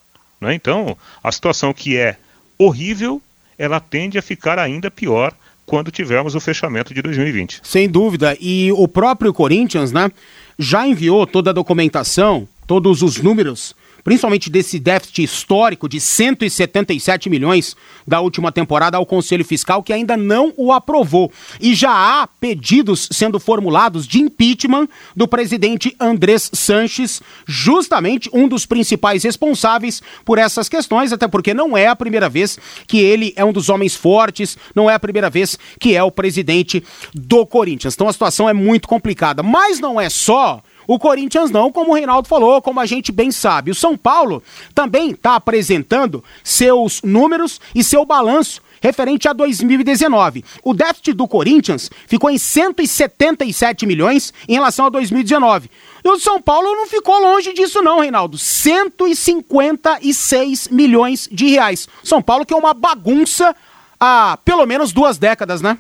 Né? 0.42 0.56
Então, 0.56 0.98
a 1.24 1.32
situação 1.32 1.74
que 1.74 1.98
é 1.98 2.18
horrível, 2.58 3.22
ela 3.58 3.80
tende 3.80 4.18
a 4.18 4.24
ficar 4.24 4.58
ainda 4.58 4.90
pior 4.90 5.34
quando 5.66 5.92
tivermos 5.92 6.36
o 6.36 6.40
fechamento 6.40 6.94
de 6.94 7.02
2020. 7.02 7.62
Sem 7.64 7.90
dúvida. 7.90 8.38
E 8.40 8.72
o 8.74 8.88
próprio 8.88 9.34
Corinthians, 9.34 9.92
né, 9.92 10.12
já 10.58 10.88
enviou 10.88 11.26
toda 11.26 11.50
a 11.50 11.54
documentação, 11.54 12.48
todos 12.68 13.02
os 13.02 13.22
números 13.22 13.76
principalmente 14.06 14.52
desse 14.52 14.78
déficit 14.78 15.24
histórico 15.24 15.90
de 15.90 16.00
177 16.00 17.28
milhões 17.28 17.76
da 18.08 18.22
última 18.22 18.52
temporada 18.52 18.98
ao 18.98 19.06
Conselho 19.06 19.44
Fiscal, 19.44 19.82
que 19.82 19.92
ainda 19.92 20.16
não 20.16 20.54
o 20.56 20.72
aprovou. 20.72 21.32
E 21.60 21.74
já 21.74 21.90
há 21.90 22.28
pedidos 22.28 23.10
sendo 23.12 23.40
formulados 23.40 24.08
de 24.08 24.22
impeachment 24.22 24.88
do 25.16 25.28
presidente 25.28 25.96
Andrés 26.00 26.52
Sanches, 26.54 27.20
justamente 27.48 28.30
um 28.32 28.48
dos 28.48 28.64
principais 28.68 29.24
responsáveis 29.24 30.04
por 30.24 30.38
essas 30.38 30.70
questões, 30.70 31.12
até 31.12 31.28
porque 31.28 31.52
não 31.52 31.76
é 31.76 31.88
a 31.88 31.96
primeira 31.96 32.30
vez 32.30 32.60
que 32.86 33.00
ele 33.00 33.34
é 33.36 33.44
um 33.44 33.52
dos 33.52 33.70
homens 33.70 33.96
fortes, 33.96 34.56
não 34.76 34.88
é 34.88 34.94
a 34.94 35.00
primeira 35.00 35.32
vez 35.32 35.58
que 35.80 35.96
é 35.96 36.04
o 36.04 36.12
presidente 36.12 36.84
do 37.12 37.44
Corinthians. 37.44 37.96
Então 37.96 38.08
a 38.08 38.14
situação 38.14 38.48
é 38.48 38.54
muito 38.54 38.88
complicada. 38.88 39.42
Mas 39.42 39.80
não 39.80 40.00
é 40.00 40.10
só 40.10 40.62
o 40.88 40.98
Corinthians 41.00 41.52
não, 41.52 41.72
como 41.72 41.92
o 41.92 41.96
Reinaldo 41.96 42.28
falou, 42.28 42.62
como 42.62 42.80
a 42.80 42.86
gente 42.86 43.12
bem 43.12 43.32
sabe. 43.32 43.72
O 43.72 43.76
São 43.76 43.98
Paulo 43.98 44.44
também 44.74 45.12
está 45.12 45.36
apresentando 45.36 46.24
seus 46.44 47.02
números 47.02 47.60
e 47.74 47.84
seu 47.84 48.06
balanço 48.06 48.62
referente 48.82 49.28
a 49.28 49.34
2019. 49.34 50.46
O 50.64 50.74
déficit 50.74 51.12
do 51.14 51.28
Corinthians 51.28 51.92
ficou 52.08 52.30
em 52.30 52.38
177 52.38 53.86
milhões 53.86 54.34
em 54.48 54.54
relação 54.54 54.86
a 54.86 54.90
2019. 54.90 55.70
E 56.04 56.10
o 56.10 56.20
São 56.20 56.42
Paulo 56.42 56.76
não 56.76 56.88
ficou 56.88 57.18
longe 57.20 57.54
disso 57.54 57.82
não, 57.82 58.02
Reinaldo. 58.02 58.38
156 58.38 60.68
milhões 60.68 61.28
de 61.32 61.48
reais. 61.48 61.88
São 62.04 62.22
Paulo 62.22 62.46
que 62.46 62.54
é 62.54 62.58
uma 62.58 62.76
bagunça 62.76 63.56
há 64.00 64.38
pelo 64.46 64.68
menos 64.68 64.94
duas 64.94 65.18
décadas, 65.18 65.62
né? 65.62 65.80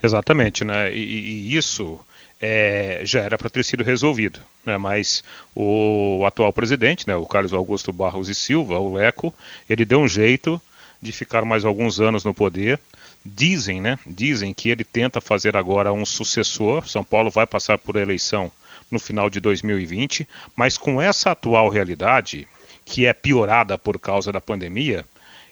Exatamente, 0.00 0.64
né? 0.64 0.94
E, 0.94 1.00
e 1.00 1.56
isso 1.56 1.98
é, 2.40 3.00
já 3.04 3.20
era 3.20 3.38
para 3.38 3.50
ter 3.50 3.64
sido 3.64 3.82
resolvido. 3.82 4.40
Né? 4.64 4.76
Mas 4.76 5.22
o 5.54 6.24
atual 6.26 6.52
presidente, 6.52 7.06
né, 7.06 7.16
o 7.16 7.26
Carlos 7.26 7.52
Augusto 7.52 7.92
Barros 7.92 8.28
e 8.28 8.34
Silva, 8.34 8.78
o 8.78 8.94
Leco, 8.94 9.32
ele 9.68 9.84
deu 9.84 10.00
um 10.00 10.08
jeito 10.08 10.60
de 11.00 11.12
ficar 11.12 11.44
mais 11.44 11.64
alguns 11.64 12.00
anos 12.00 12.24
no 12.24 12.34
poder. 12.34 12.78
Dizem, 13.24 13.80
né? 13.80 13.98
Dizem 14.06 14.54
que 14.54 14.68
ele 14.68 14.84
tenta 14.84 15.20
fazer 15.20 15.56
agora 15.56 15.92
um 15.92 16.06
sucessor. 16.06 16.88
São 16.88 17.02
Paulo 17.02 17.30
vai 17.30 17.46
passar 17.46 17.76
por 17.76 17.96
eleição 17.96 18.52
no 18.90 19.00
final 19.00 19.28
de 19.28 19.40
2020, 19.40 20.28
mas 20.54 20.78
com 20.78 21.02
essa 21.02 21.32
atual 21.32 21.68
realidade, 21.68 22.46
que 22.84 23.04
é 23.04 23.12
piorada 23.12 23.76
por 23.76 23.98
causa 23.98 24.30
da 24.30 24.40
pandemia, 24.40 25.04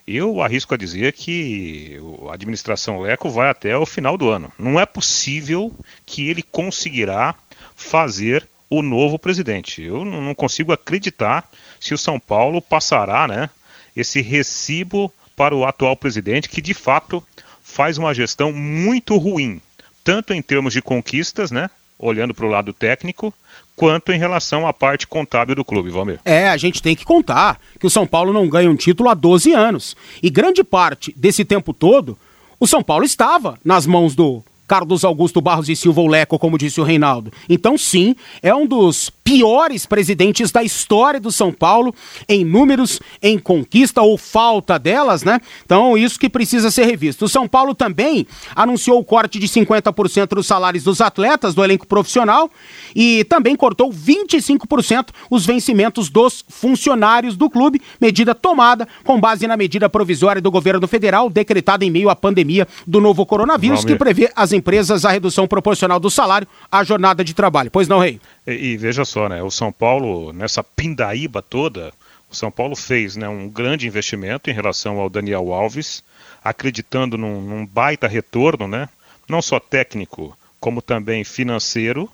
eu 0.07 0.41
arrisco 0.41 0.73
a 0.73 0.77
dizer 0.77 1.13
que 1.13 1.99
a 2.29 2.33
administração 2.33 3.01
Leco 3.01 3.29
vai 3.29 3.49
até 3.49 3.75
o 3.77 3.85
final 3.85 4.17
do 4.17 4.29
ano. 4.29 4.51
Não 4.57 4.79
é 4.79 4.85
possível 4.85 5.73
que 6.05 6.29
ele 6.29 6.43
conseguirá 6.43 7.35
fazer 7.75 8.47
o 8.69 8.81
novo 8.81 9.17
presidente. 9.17 9.81
Eu 9.81 10.05
não 10.05 10.35
consigo 10.35 10.71
acreditar 10.71 11.49
se 11.79 11.93
o 11.93 11.97
São 11.97 12.19
Paulo 12.19 12.61
passará 12.61 13.27
né, 13.27 13.49
esse 13.95 14.21
recibo 14.21 15.11
para 15.35 15.55
o 15.55 15.65
atual 15.65 15.95
presidente, 15.95 16.49
que 16.49 16.61
de 16.61 16.73
fato 16.73 17.23
faz 17.63 17.97
uma 17.97 18.13
gestão 18.13 18.51
muito 18.53 19.17
ruim, 19.17 19.61
tanto 20.03 20.33
em 20.33 20.41
termos 20.41 20.73
de 20.73 20.81
conquistas, 20.81 21.51
né, 21.51 21.69
olhando 21.97 22.33
para 22.33 22.45
o 22.45 22.49
lado 22.49 22.71
técnico, 22.71 23.33
quanto 23.75 24.11
em 24.11 24.17
relação 24.17 24.65
à 24.65 24.73
parte 24.73 25.05
contábil 25.05 25.55
do 25.55 25.65
clube, 25.65 25.89
Valmir. 25.89 26.19
É, 26.23 26.47
a 26.47 26.57
gente 26.57 26.81
tem 26.81 26.95
que 26.95 27.03
contar 27.03 27.59
que 27.79 27.85
o 27.85 27.89
São 27.89 28.07
Paulo 28.07 28.31
não 28.31 28.47
ganha 28.47 28.69
um 28.69 28.75
título 28.75 29.09
há 29.09 29.13
12 29.13 29.53
anos. 29.53 29.95
E 30.23 30.29
grande 30.29 30.63
parte 30.63 31.13
desse 31.17 31.43
tempo 31.43 31.73
todo, 31.73 32.17
o 32.59 32.65
São 32.65 32.81
Paulo 32.81 33.03
estava 33.03 33.59
nas 33.63 33.85
mãos 33.85 34.15
do 34.15 34.43
Carlos 34.67 35.03
Augusto 35.03 35.41
Barros 35.41 35.69
e 35.69 35.75
Silva 35.75 36.01
o 36.01 36.07
Leco, 36.07 36.39
como 36.39 36.57
disse 36.57 36.81
o 36.81 36.83
Reinaldo. 36.83 37.31
Então, 37.49 37.77
sim, 37.77 38.15
é 38.41 38.53
um 38.53 38.65
dos 38.65 39.11
piores 39.23 39.87
presidentes 39.87 40.51
da 40.51 40.63
história 40.63 41.19
do 41.19 41.31
São 41.31 41.51
Paulo 41.51 41.93
em 42.29 42.45
números, 42.45 42.99
em 43.21 43.39
conquista 43.39 44.01
ou 44.01 44.19
falta 44.19 44.77
delas, 44.77 45.23
né? 45.23 45.41
Então, 45.65 45.97
isso 45.97 46.19
que 46.19 46.29
precisa 46.29 46.69
ser 46.69 46.85
revisto. 46.85 47.25
O 47.25 47.29
São 47.29 47.47
Paulo 47.47 47.73
também 47.73 48.27
anunciou 48.55 48.99
o 48.99 49.03
corte 49.03 49.39
de 49.39 49.47
50% 49.47 50.27
dos 50.35 50.45
salários 50.45 50.83
dos 50.83 51.01
atletas 51.01 51.55
do 51.55 51.63
elenco 51.63 51.87
profissional 51.87 52.51
e 52.95 53.23
também 53.23 53.55
cortou 53.55 53.91
25% 53.91 55.07
os 55.29 55.45
vencimentos 55.45 56.09
dos 56.09 56.45
funcionários 56.47 57.35
do 57.35 57.49
clube, 57.49 57.81
medida 57.99 58.35
tomada 58.35 58.87
com 59.03 59.19
base 59.19 59.47
na 59.47 59.57
medida 59.57 59.89
provisória 59.89 60.41
do 60.41 60.51
governo 60.51 60.87
federal 60.87 61.29
decretada 61.29 61.83
em 61.83 61.89
meio 61.89 62.09
à 62.09 62.15
pandemia 62.15 62.67
do 62.85 63.01
novo 63.01 63.25
coronavírus, 63.25 63.83
que 63.83 63.95
prevê 63.95 64.31
as 64.35 64.53
empresas 64.55 65.05
a 65.05 65.11
redução 65.11 65.47
proporcional 65.47 65.99
do 65.99 66.09
salário 66.09 66.47
à 66.71 66.83
jornada 66.83 67.23
de 67.23 67.33
trabalho. 67.33 67.69
Pois 67.69 67.87
não, 67.87 67.99
Rei? 67.99 68.19
E, 68.47 68.51
e, 68.51 68.77
veja 68.77 69.05
só, 69.05 69.29
né? 69.29 69.43
O 69.43 69.51
São 69.51 69.71
Paulo, 69.71 70.33
nessa 70.33 70.63
pindaíba 70.63 71.41
toda, 71.41 71.93
o 72.29 72.35
São 72.35 72.49
Paulo 72.49 72.75
fez 72.75 73.15
né, 73.15 73.27
um 73.27 73.47
grande 73.47 73.87
investimento 73.87 74.49
em 74.49 74.53
relação 74.53 74.99
ao 74.99 75.09
Daniel 75.09 75.53
Alves, 75.53 76.03
acreditando 76.43 77.17
num, 77.17 77.41
num 77.41 77.65
baita 77.65 78.07
retorno, 78.07 78.67
né? 78.67 78.89
Não 79.27 79.41
só 79.41 79.59
técnico, 79.59 80.37
como 80.59 80.81
também 80.81 81.23
financeiro, 81.23 82.09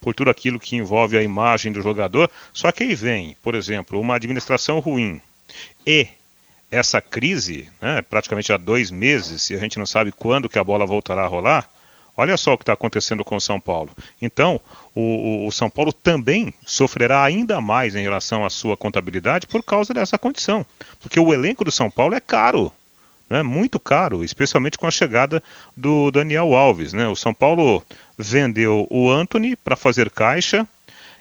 por 0.00 0.14
tudo 0.14 0.30
aquilo 0.30 0.60
que 0.60 0.76
envolve 0.76 1.16
a 1.16 1.22
imagem 1.22 1.72
do 1.72 1.82
jogador. 1.82 2.30
Só 2.52 2.70
que 2.70 2.84
aí 2.84 2.94
vem, 2.94 3.36
por 3.42 3.54
exemplo, 3.54 4.00
uma 4.00 4.16
administração 4.16 4.78
ruim 4.78 5.20
e 5.86 6.08
essa 6.70 7.00
crise, 7.00 7.68
né, 7.80 8.02
praticamente 8.02 8.52
há 8.52 8.56
dois 8.56 8.90
meses, 8.90 9.50
e 9.50 9.54
a 9.54 9.58
gente 9.58 9.78
não 9.78 9.86
sabe 9.86 10.12
quando 10.12 10.48
que 10.48 10.58
a 10.58 10.64
bola 10.64 10.84
voltará 10.84 11.22
a 11.22 11.28
rolar, 11.28 11.68
Olha 12.16 12.36
só 12.36 12.54
o 12.54 12.58
que 12.58 12.62
está 12.62 12.72
acontecendo 12.72 13.24
com 13.24 13.36
o 13.36 13.40
São 13.40 13.60
Paulo. 13.60 13.90
Então, 14.20 14.60
o, 14.94 15.46
o, 15.46 15.52
São 15.52 15.68
Paulo 15.68 15.92
também 15.92 16.54
sofrerá 16.64 17.22
ainda 17.22 17.60
mais 17.60 17.94
em 17.94 18.02
relação 18.02 18.44
à 18.44 18.50
sua 18.50 18.76
contabilidade 18.76 19.46
por 19.46 19.62
causa 19.62 19.92
dessa 19.92 20.16
condição. 20.16 20.64
Porque 21.00 21.20
o 21.20 21.34
elenco 21.34 21.64
do 21.64 21.70
São 21.70 21.90
Paulo 21.90 22.14
é 22.14 22.20
caro. 22.20 22.72
Né, 23.28 23.42
muito 23.42 23.80
caro, 23.80 24.22
especialmente 24.22 24.78
com 24.78 24.86
a 24.86 24.90
chegada 24.90 25.42
do 25.76 26.12
Daniel 26.12 26.54
Alves. 26.54 26.92
Né? 26.92 27.08
O 27.08 27.16
São 27.16 27.34
Paulo 27.34 27.82
vendeu 28.16 28.86
o 28.88 29.10
Anthony 29.10 29.56
para 29.56 29.74
fazer 29.74 30.10
caixa, 30.10 30.66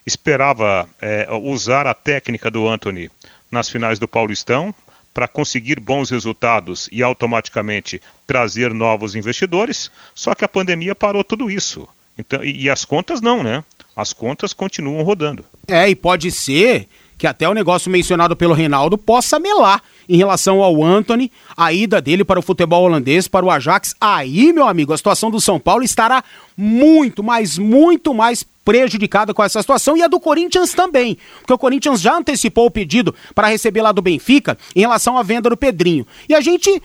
esperava 0.05 0.87
é, 1.01 1.27
usar 1.31 1.87
a 1.87 1.95
técnica 1.95 2.51
do 2.51 2.67
Anthony 2.67 3.09
nas 3.49 3.69
finais 3.69 3.97
do 3.97 4.07
Paulistão, 4.07 4.73
para 5.15 5.29
conseguir 5.29 5.79
bons 5.79 6.09
resultados 6.09 6.89
e 6.91 7.01
automaticamente 7.01 8.01
trazer 8.27 8.73
novos 8.73 9.15
investidores, 9.15 9.89
só 10.13 10.35
que 10.35 10.43
a 10.43 10.49
pandemia 10.49 10.93
parou 10.93 11.23
tudo 11.23 11.49
isso. 11.49 11.87
Então, 12.19 12.43
e, 12.43 12.63
e 12.63 12.69
as 12.69 12.83
contas 12.83 13.21
não, 13.21 13.41
né? 13.41 13.63
As 13.95 14.11
contas 14.11 14.51
continuam 14.51 15.01
rodando. 15.03 15.45
É, 15.69 15.89
e 15.89 15.95
pode 15.95 16.29
ser 16.31 16.89
que 17.17 17.25
até 17.25 17.47
o 17.47 17.53
negócio 17.53 17.89
mencionado 17.89 18.35
pelo 18.35 18.53
Reinaldo 18.53 18.97
possa 18.97 19.39
melar 19.39 19.81
em 20.07 20.17
relação 20.17 20.61
ao 20.61 20.83
Anthony, 20.83 21.31
a 21.55 21.71
ida 21.71 22.01
dele 22.01 22.25
para 22.25 22.37
o 22.37 22.43
futebol 22.43 22.83
holandês, 22.83 23.25
para 23.25 23.45
o 23.45 23.49
Ajax. 23.49 23.95
Aí, 24.01 24.51
meu 24.51 24.67
amigo, 24.67 24.91
a 24.91 24.97
situação 24.97 25.31
do 25.31 25.39
São 25.39 25.61
Paulo 25.61 25.85
estará 25.85 26.21
muito, 26.57 27.23
mas 27.23 27.57
muito 27.57 28.13
mais 28.13 28.45
prejudicada 28.65 29.33
com 29.33 29.43
essa 29.43 29.61
situação 29.61 29.95
e 29.95 30.01
a 30.01 30.07
do 30.07 30.19
Corinthians 30.19 30.73
também, 30.73 31.17
porque 31.39 31.53
o 31.53 31.57
Corinthians 31.57 32.01
já 32.01 32.17
antecipou 32.17 32.65
o 32.65 32.71
pedido 32.71 33.13
para 33.35 33.47
receber 33.47 33.83
lá 33.83 33.91
do 33.91 34.01
Benfica 34.01 34.57
em 34.75 34.79
relação 34.79 35.17
à 35.17 35.23
venda 35.23 35.49
do 35.49 35.55
Pedrinho. 35.55 36.05
E 36.27 36.33
a 36.33 36.41
gente 36.41 36.81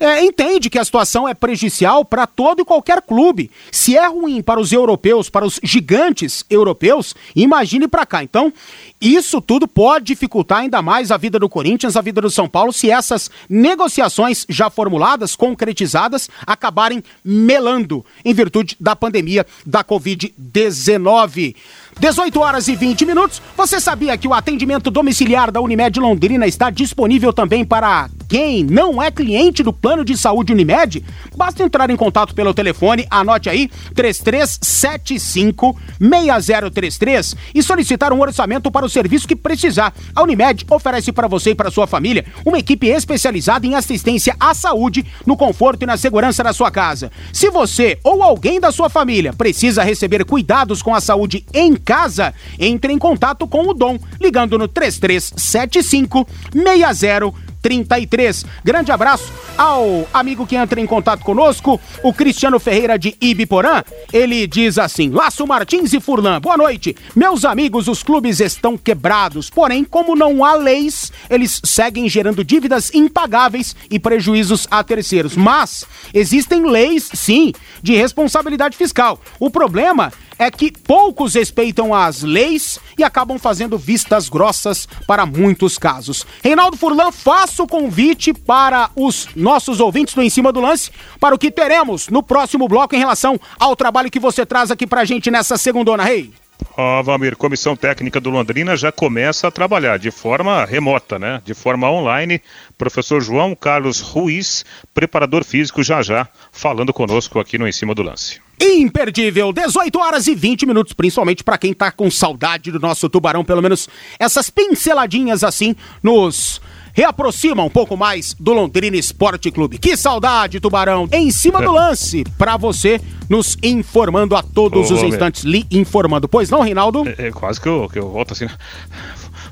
é, 0.00 0.24
entende 0.24 0.70
que 0.70 0.78
a 0.78 0.84
situação 0.84 1.28
é 1.28 1.34
prejudicial 1.34 2.04
para 2.06 2.26
todo 2.26 2.62
e 2.62 2.64
qualquer 2.64 3.02
clube. 3.02 3.50
Se 3.70 3.96
é 3.96 4.08
ruim 4.08 4.40
para 4.40 4.58
os 4.58 4.72
europeus, 4.72 5.28
para 5.28 5.44
os 5.44 5.60
gigantes 5.62 6.42
europeus, 6.48 7.14
imagine 7.36 7.86
para 7.86 8.06
cá. 8.06 8.24
Então, 8.24 8.50
isso 8.98 9.42
tudo 9.42 9.68
pode 9.68 10.06
dificultar 10.06 10.60
ainda 10.60 10.80
mais 10.80 11.10
a 11.10 11.18
vida 11.18 11.38
do 11.38 11.50
Corinthians, 11.50 11.96
a 11.96 12.00
vida 12.00 12.22
do 12.22 12.30
São 12.30 12.48
Paulo, 12.48 12.72
se 12.72 12.90
essas 12.90 13.30
negociações 13.48 14.46
já 14.48 14.70
formuladas, 14.70 15.36
concretizadas, 15.36 16.30
acabarem 16.46 17.04
melando 17.22 18.04
em 18.24 18.32
virtude 18.32 18.76
da 18.80 18.96
pandemia 18.96 19.46
da 19.66 19.84
Covid-19. 19.84 21.54
18 21.98 22.40
horas 22.40 22.68
e 22.68 22.76
20 22.76 23.04
minutos. 23.04 23.42
Você 23.56 23.80
sabia 23.80 24.16
que 24.16 24.28
o 24.28 24.34
atendimento 24.34 24.90
domiciliar 24.90 25.50
da 25.50 25.60
Unimed 25.60 25.98
Londrina 25.98 26.46
está 26.46 26.70
disponível 26.70 27.32
também 27.32 27.64
para 27.64 28.08
quem 28.30 28.62
não 28.62 29.02
é 29.02 29.10
cliente 29.10 29.60
do 29.60 29.72
plano 29.72 30.04
de 30.04 30.16
saúde 30.16 30.52
Unimed? 30.52 31.04
Basta 31.36 31.64
entrar 31.64 31.90
em 31.90 31.96
contato 31.96 32.32
pelo 32.32 32.54
telefone, 32.54 33.04
anote 33.10 33.50
aí, 33.50 33.68
3375 33.92 35.76
6033 35.98 37.36
e 37.52 37.60
solicitar 37.60 38.12
um 38.12 38.20
orçamento 38.20 38.70
para 38.70 38.86
o 38.86 38.88
serviço 38.88 39.26
que 39.26 39.34
precisar. 39.34 39.92
A 40.14 40.22
Unimed 40.22 40.64
oferece 40.70 41.10
para 41.10 41.26
você 41.26 41.50
e 41.50 41.54
para 41.56 41.72
sua 41.72 41.88
família 41.88 42.24
uma 42.46 42.60
equipe 42.60 42.86
especializada 42.86 43.66
em 43.66 43.74
assistência 43.74 44.36
à 44.38 44.54
saúde, 44.54 45.04
no 45.26 45.36
conforto 45.36 45.82
e 45.82 45.86
na 45.86 45.96
segurança 45.96 46.44
da 46.44 46.52
sua 46.52 46.70
casa. 46.70 47.10
Se 47.32 47.50
você 47.50 47.98
ou 48.04 48.22
alguém 48.22 48.60
da 48.60 48.70
sua 48.70 48.88
família 48.88 49.32
precisa 49.32 49.82
receber 49.82 50.24
cuidados 50.24 50.82
com 50.82 50.94
a 50.94 51.00
saúde 51.00 51.44
em 51.52 51.74
casa, 51.74 51.89
casa, 51.90 52.32
entre 52.56 52.92
em 52.92 52.98
contato 52.98 53.48
com 53.48 53.68
o 53.68 53.74
Dom, 53.74 53.98
ligando 54.20 54.56
no 54.56 54.68
3375 54.68 56.24
60 56.52 57.50
33. 57.62 58.46
Grande 58.64 58.90
abraço 58.90 59.30
ao 59.56 60.06
amigo 60.12 60.46
que 60.46 60.56
entra 60.56 60.80
em 60.80 60.86
contato 60.86 61.22
conosco, 61.22 61.80
o 62.02 62.12
Cristiano 62.12 62.58
Ferreira 62.58 62.98
de 62.98 63.16
Ibiporã. 63.20 63.82
Ele 64.12 64.46
diz 64.46 64.78
assim: 64.78 65.10
Laço 65.10 65.46
Martins 65.46 65.92
e 65.92 66.00
Furlan, 66.00 66.40
boa 66.40 66.56
noite. 66.56 66.96
Meus 67.14 67.44
amigos, 67.44 67.88
os 67.88 68.02
clubes 68.02 68.40
estão 68.40 68.78
quebrados, 68.78 69.50
porém, 69.50 69.84
como 69.84 70.16
não 70.16 70.44
há 70.44 70.54
leis, 70.54 71.12
eles 71.28 71.60
seguem 71.64 72.08
gerando 72.08 72.44
dívidas 72.44 72.94
impagáveis 72.94 73.76
e 73.90 73.98
prejuízos 73.98 74.66
a 74.70 74.82
terceiros. 74.82 75.36
Mas 75.36 75.84
existem 76.14 76.64
leis, 76.64 77.10
sim, 77.12 77.52
de 77.82 77.94
responsabilidade 77.94 78.76
fiscal. 78.76 79.20
O 79.38 79.50
problema 79.50 80.10
é 80.10 80.29
que 80.48 80.70
poucos 80.70 81.34
respeitam 81.34 81.92
as 81.92 82.22
leis 82.22 82.78
e 82.96 83.02
acabam 83.02 83.36
fazendo 83.36 83.76
vistas 83.76 84.28
grossas 84.28 84.86
para 85.08 85.26
muitos 85.26 85.76
casos. 85.76 86.24
Reinaldo 86.40 86.76
Furlan, 86.76 87.10
faço 87.10 87.64
o 87.64 87.66
convite 87.66 88.32
para 88.32 88.90
os 88.94 89.26
nossos 89.34 89.80
ouvintes 89.80 90.14
do 90.14 90.22
Em 90.22 90.30
Cima 90.30 90.52
do 90.52 90.60
Lance 90.60 90.92
para 91.18 91.34
o 91.34 91.38
que 91.38 91.50
teremos 91.50 92.06
no 92.08 92.22
próximo 92.22 92.68
bloco 92.68 92.94
em 92.94 92.98
relação 93.00 93.40
ao 93.58 93.74
trabalho 93.74 94.10
que 94.10 94.20
você 94.20 94.46
traz 94.46 94.70
aqui 94.70 94.86
pra 94.86 95.04
gente 95.04 95.32
nessa 95.32 95.58
segundona, 95.58 96.04
Rei. 96.04 96.32
Ó, 96.76 97.00
oh, 97.00 97.02
Valmir, 97.02 97.36
comissão 97.36 97.74
técnica 97.74 98.20
do 98.20 98.30
Londrina 98.30 98.76
já 98.76 98.92
começa 98.92 99.48
a 99.48 99.50
trabalhar 99.50 99.98
de 99.98 100.10
forma 100.10 100.64
remota, 100.64 101.18
né? 101.18 101.40
De 101.44 101.54
forma 101.54 101.90
online. 101.90 102.40
Professor 102.76 103.20
João 103.20 103.54
Carlos 103.54 104.00
Ruiz, 104.00 104.64
preparador 104.94 105.42
físico, 105.42 105.82
já 105.82 106.02
já, 106.02 106.28
falando 106.52 106.92
conosco 106.92 107.40
aqui 107.40 107.58
no 107.58 107.66
Em 107.66 107.72
Cima 107.72 107.94
do 107.94 108.02
Lance 108.02 108.40
imperdível. 108.60 109.52
18 109.52 109.98
horas 109.98 110.26
e 110.26 110.34
20 110.34 110.66
minutos, 110.66 110.92
principalmente 110.92 111.42
para 111.42 111.58
quem 111.58 111.72
tá 111.72 111.90
com 111.90 112.10
saudade 112.10 112.70
do 112.70 112.78
nosso 112.78 113.08
tubarão, 113.08 113.44
pelo 113.44 113.62
menos 113.62 113.88
essas 114.18 114.50
pinceladinhas 114.50 115.42
assim 115.42 115.74
nos 116.02 116.60
reaproxima 116.92 117.62
um 117.62 117.70
pouco 117.70 117.96
mais 117.96 118.34
do 118.38 118.52
Londrina 118.52 118.96
Esporte 118.96 119.50
Clube. 119.50 119.78
Que 119.78 119.96
saudade, 119.96 120.60
Tubarão! 120.60 121.08
Em 121.12 121.30
cima 121.30 121.62
do 121.62 121.72
lance, 121.72 122.24
para 122.36 122.56
você, 122.56 123.00
nos 123.28 123.56
informando 123.62 124.36
a 124.36 124.42
todos 124.42 124.90
Ô, 124.90 124.94
os 124.94 125.02
instantes, 125.02 125.44
lhe 125.44 125.66
informando. 125.70 126.28
Pois 126.28 126.50
não, 126.50 126.60
Reinaldo? 126.60 127.08
É, 127.08 127.28
é, 127.28 127.30
quase 127.30 127.60
que 127.60 127.68
eu, 127.68 127.88
que 127.90 127.98
eu 127.98 128.08
volto 128.10 128.32
assim. 128.32 128.46
Né? 128.46 128.52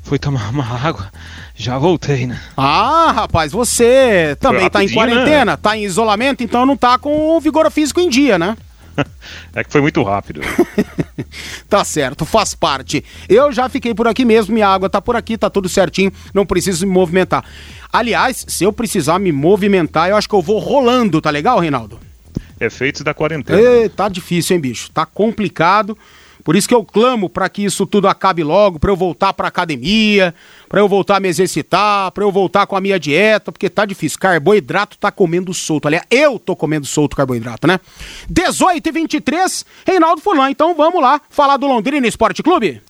Fui 0.02 0.18
tomar 0.18 0.50
uma 0.50 0.64
água, 0.64 1.10
já 1.54 1.78
voltei, 1.78 2.26
né? 2.26 2.40
Ah, 2.56 3.12
rapaz, 3.14 3.52
você 3.52 4.36
também 4.40 4.68
tá 4.70 4.82
em 4.82 4.88
quarentena, 4.88 5.52
né? 5.52 5.56
tá 5.56 5.76
em 5.76 5.84
isolamento, 5.84 6.42
então 6.42 6.64
não 6.64 6.76
tá 6.76 6.98
com 6.98 7.36
o 7.36 7.40
vigor 7.40 7.70
físico 7.70 8.00
em 8.00 8.08
dia, 8.08 8.38
né? 8.38 8.56
é 9.54 9.64
que 9.64 9.70
foi 9.70 9.80
muito 9.80 10.02
rápido. 10.02 10.40
tá 11.68 11.84
certo, 11.84 12.24
faz 12.24 12.54
parte. 12.54 13.04
Eu 13.28 13.52
já 13.52 13.68
fiquei 13.68 13.94
por 13.94 14.06
aqui 14.06 14.24
mesmo, 14.24 14.54
minha 14.54 14.68
água 14.68 14.88
tá 14.88 15.00
por 15.00 15.16
aqui, 15.16 15.36
tá 15.36 15.50
tudo 15.50 15.68
certinho, 15.68 16.12
não 16.32 16.46
preciso 16.46 16.86
me 16.86 16.92
movimentar. 16.92 17.44
Aliás, 17.92 18.44
se 18.48 18.64
eu 18.64 18.72
precisar 18.72 19.18
me 19.18 19.32
movimentar, 19.32 20.08
eu 20.08 20.16
acho 20.16 20.28
que 20.28 20.34
eu 20.34 20.42
vou 20.42 20.58
rolando, 20.58 21.20
tá 21.20 21.30
legal, 21.30 21.58
Reinaldo? 21.58 21.98
Efeitos 22.60 23.02
da 23.02 23.14
quarentena. 23.14 23.60
E, 23.60 23.88
tá 23.88 24.08
difícil, 24.08 24.56
hein, 24.56 24.60
bicho? 24.60 24.90
Tá 24.90 25.06
complicado. 25.06 25.96
Por 26.48 26.56
isso 26.56 26.66
que 26.66 26.74
eu 26.74 26.82
clamo 26.82 27.28
para 27.28 27.46
que 27.50 27.62
isso 27.62 27.84
tudo 27.84 28.08
acabe 28.08 28.42
logo, 28.42 28.78
para 28.78 28.90
eu 28.90 28.96
voltar 28.96 29.34
para 29.34 29.48
academia, 29.48 30.34
para 30.66 30.80
eu 30.80 30.88
voltar 30.88 31.16
a 31.16 31.20
me 31.20 31.28
exercitar, 31.28 32.10
para 32.10 32.24
eu 32.24 32.32
voltar 32.32 32.66
com 32.66 32.74
a 32.74 32.80
minha 32.80 32.98
dieta, 32.98 33.52
porque 33.52 33.68
tá 33.68 33.84
difícil. 33.84 34.18
Carboidrato 34.18 34.96
tá 34.96 35.12
comendo 35.12 35.52
solto. 35.52 35.88
Aliás, 35.88 36.06
eu 36.10 36.38
tô 36.38 36.56
comendo 36.56 36.86
solto 36.86 37.14
carboidrato, 37.14 37.66
né? 37.66 37.78
18 38.30 38.88
e 38.88 38.92
23, 38.92 39.66
Reinaldo 39.86 40.22
Fulano. 40.22 40.48
Então 40.48 40.74
vamos 40.74 41.02
lá 41.02 41.20
falar 41.28 41.58
do 41.58 41.66
Londrina 41.66 42.06
Esporte 42.06 42.42
Clube? 42.42 42.80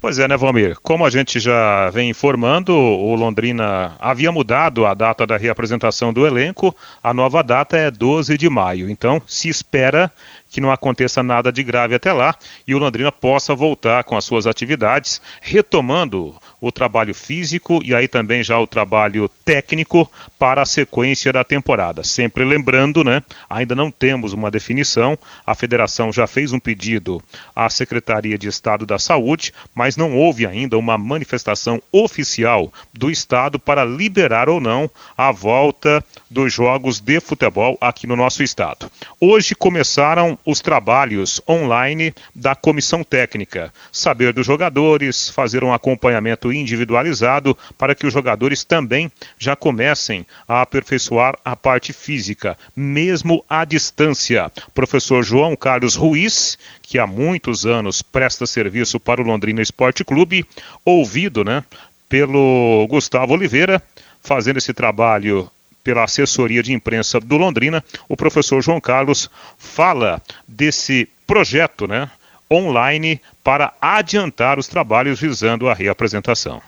Pois 0.00 0.18
é, 0.18 0.28
né, 0.28 0.36
Valmir? 0.36 0.78
Como 0.82 1.04
a 1.04 1.10
gente 1.10 1.40
já 1.40 1.90
vem 1.90 2.10
informando, 2.10 2.74
o 2.74 3.14
Londrina 3.14 3.96
havia 3.98 4.30
mudado 4.30 4.86
a 4.86 4.94
data 4.94 5.26
da 5.26 5.36
reapresentação 5.36 6.12
do 6.12 6.26
elenco, 6.26 6.74
a 7.02 7.14
nova 7.14 7.42
data 7.42 7.76
é 7.76 7.90
12 7.90 8.36
de 8.36 8.48
maio. 8.48 8.90
Então, 8.90 9.20
se 9.26 9.48
espera 9.48 10.10
que 10.50 10.60
não 10.60 10.70
aconteça 10.70 11.22
nada 11.22 11.50
de 11.50 11.64
grave 11.64 11.96
até 11.96 12.12
lá 12.12 12.34
e 12.66 12.74
o 12.74 12.78
Londrina 12.78 13.10
possa 13.10 13.54
voltar 13.54 14.04
com 14.04 14.16
as 14.16 14.24
suas 14.24 14.46
atividades, 14.46 15.20
retomando 15.40 16.34
o 16.66 16.72
trabalho 16.72 17.14
físico 17.14 17.80
e 17.84 17.94
aí 17.94 18.08
também 18.08 18.42
já 18.42 18.58
o 18.58 18.66
trabalho 18.66 19.28
técnico 19.44 20.10
para 20.38 20.62
a 20.62 20.66
sequência 20.66 21.30
da 21.30 21.44
temporada. 21.44 22.02
Sempre 22.02 22.42
lembrando, 22.42 23.04
né, 23.04 23.22
ainda 23.50 23.74
não 23.74 23.90
temos 23.90 24.32
uma 24.32 24.50
definição, 24.50 25.18
a 25.46 25.54
federação 25.54 26.10
já 26.10 26.26
fez 26.26 26.52
um 26.52 26.58
pedido 26.58 27.22
à 27.54 27.68
Secretaria 27.68 28.38
de 28.38 28.48
Estado 28.48 28.86
da 28.86 28.98
Saúde, 28.98 29.52
mas 29.74 29.94
não 29.94 30.16
houve 30.16 30.46
ainda 30.46 30.78
uma 30.78 30.96
manifestação 30.96 31.82
oficial 31.92 32.72
do 32.92 33.10
Estado 33.10 33.58
para 33.58 33.84
liberar 33.84 34.48
ou 34.48 34.58
não 34.58 34.90
a 35.18 35.30
volta 35.30 36.02
dos 36.30 36.52
jogos 36.52 36.98
de 36.98 37.20
futebol 37.20 37.76
aqui 37.80 38.06
no 38.06 38.16
nosso 38.16 38.42
estado. 38.42 38.90
Hoje 39.20 39.54
começaram 39.54 40.38
os 40.46 40.60
trabalhos 40.60 41.42
online 41.48 42.14
da 42.34 42.54
comissão 42.54 43.04
técnica, 43.04 43.72
saber 43.92 44.32
dos 44.32 44.46
jogadores, 44.46 45.28
fazer 45.28 45.62
um 45.62 45.72
acompanhamento 45.72 46.53
individualizado 46.56 47.56
para 47.76 47.94
que 47.94 48.06
os 48.06 48.12
jogadores 48.12 48.64
também 48.64 49.10
já 49.38 49.54
comecem 49.56 50.26
a 50.46 50.62
aperfeiçoar 50.62 51.36
a 51.44 51.54
parte 51.54 51.92
física, 51.92 52.56
mesmo 52.74 53.44
à 53.48 53.64
distância. 53.64 54.50
Professor 54.74 55.22
João 55.22 55.56
Carlos 55.56 55.94
Ruiz, 55.94 56.58
que 56.82 56.98
há 56.98 57.06
muitos 57.06 57.66
anos 57.66 58.02
presta 58.02 58.46
serviço 58.46 58.98
para 59.00 59.20
o 59.20 59.24
Londrina 59.24 59.62
Esporte 59.62 60.04
Clube, 60.04 60.46
ouvido, 60.84 61.44
né, 61.44 61.64
pelo 62.08 62.86
Gustavo 62.88 63.32
Oliveira, 63.32 63.82
fazendo 64.22 64.58
esse 64.58 64.72
trabalho 64.72 65.50
pela 65.82 66.04
assessoria 66.04 66.62
de 66.62 66.72
imprensa 66.72 67.20
do 67.20 67.36
Londrina, 67.36 67.84
o 68.08 68.16
professor 68.16 68.62
João 68.62 68.80
Carlos 68.80 69.30
fala 69.58 70.22
desse 70.48 71.06
projeto, 71.26 71.86
né, 71.86 72.10
online 72.50 73.20
para 73.42 73.72
adiantar 73.80 74.58
os 74.58 74.68
trabalhos 74.68 75.20
visando 75.20 75.68
a 75.68 75.74
reapresentação. 75.74 76.60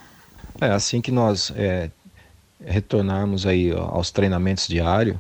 É 0.60 0.70
assim 0.70 1.00
que 1.00 1.12
nós 1.12 1.52
é, 1.54 1.90
retornarmos 2.64 3.46
aí 3.46 3.70
aos 3.72 4.10
treinamentos 4.10 4.66
diários, 4.66 5.16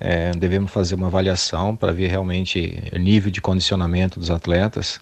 é, 0.00 0.30
devemos 0.32 0.70
fazer 0.70 0.94
uma 0.94 1.08
avaliação 1.08 1.74
para 1.74 1.92
ver 1.92 2.08
realmente 2.08 2.82
o 2.92 2.98
nível 2.98 3.30
de 3.30 3.40
condicionamento 3.40 4.18
dos 4.18 4.30
atletas, 4.30 5.00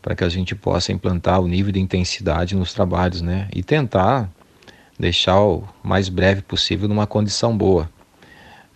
para 0.00 0.14
que 0.14 0.24
a 0.24 0.28
gente 0.28 0.54
possa 0.54 0.92
implantar 0.92 1.40
o 1.40 1.48
nível 1.48 1.72
de 1.72 1.80
intensidade 1.80 2.54
nos 2.54 2.72
trabalhos, 2.72 3.20
né? 3.20 3.48
E 3.52 3.62
tentar 3.62 4.30
deixar 4.98 5.40
o 5.40 5.68
mais 5.82 6.08
breve 6.08 6.42
possível 6.42 6.88
numa 6.88 7.06
condição 7.06 7.56
boa. 7.56 7.90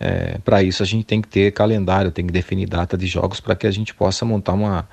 É, 0.02 0.38
para 0.38 0.62
isso 0.62 0.82
a 0.82 0.86
gente 0.86 1.04
tem 1.04 1.20
que 1.20 1.28
ter 1.28 1.52
calendário, 1.52 2.10
tem 2.10 2.26
que 2.26 2.32
definir 2.32 2.66
data 2.66 2.96
de 2.96 3.06
jogos 3.06 3.38
para 3.38 3.54
que 3.54 3.66
a 3.66 3.70
gente 3.70 3.94
possa 3.94 4.24
montar 4.24 4.54
uma, 4.54 4.88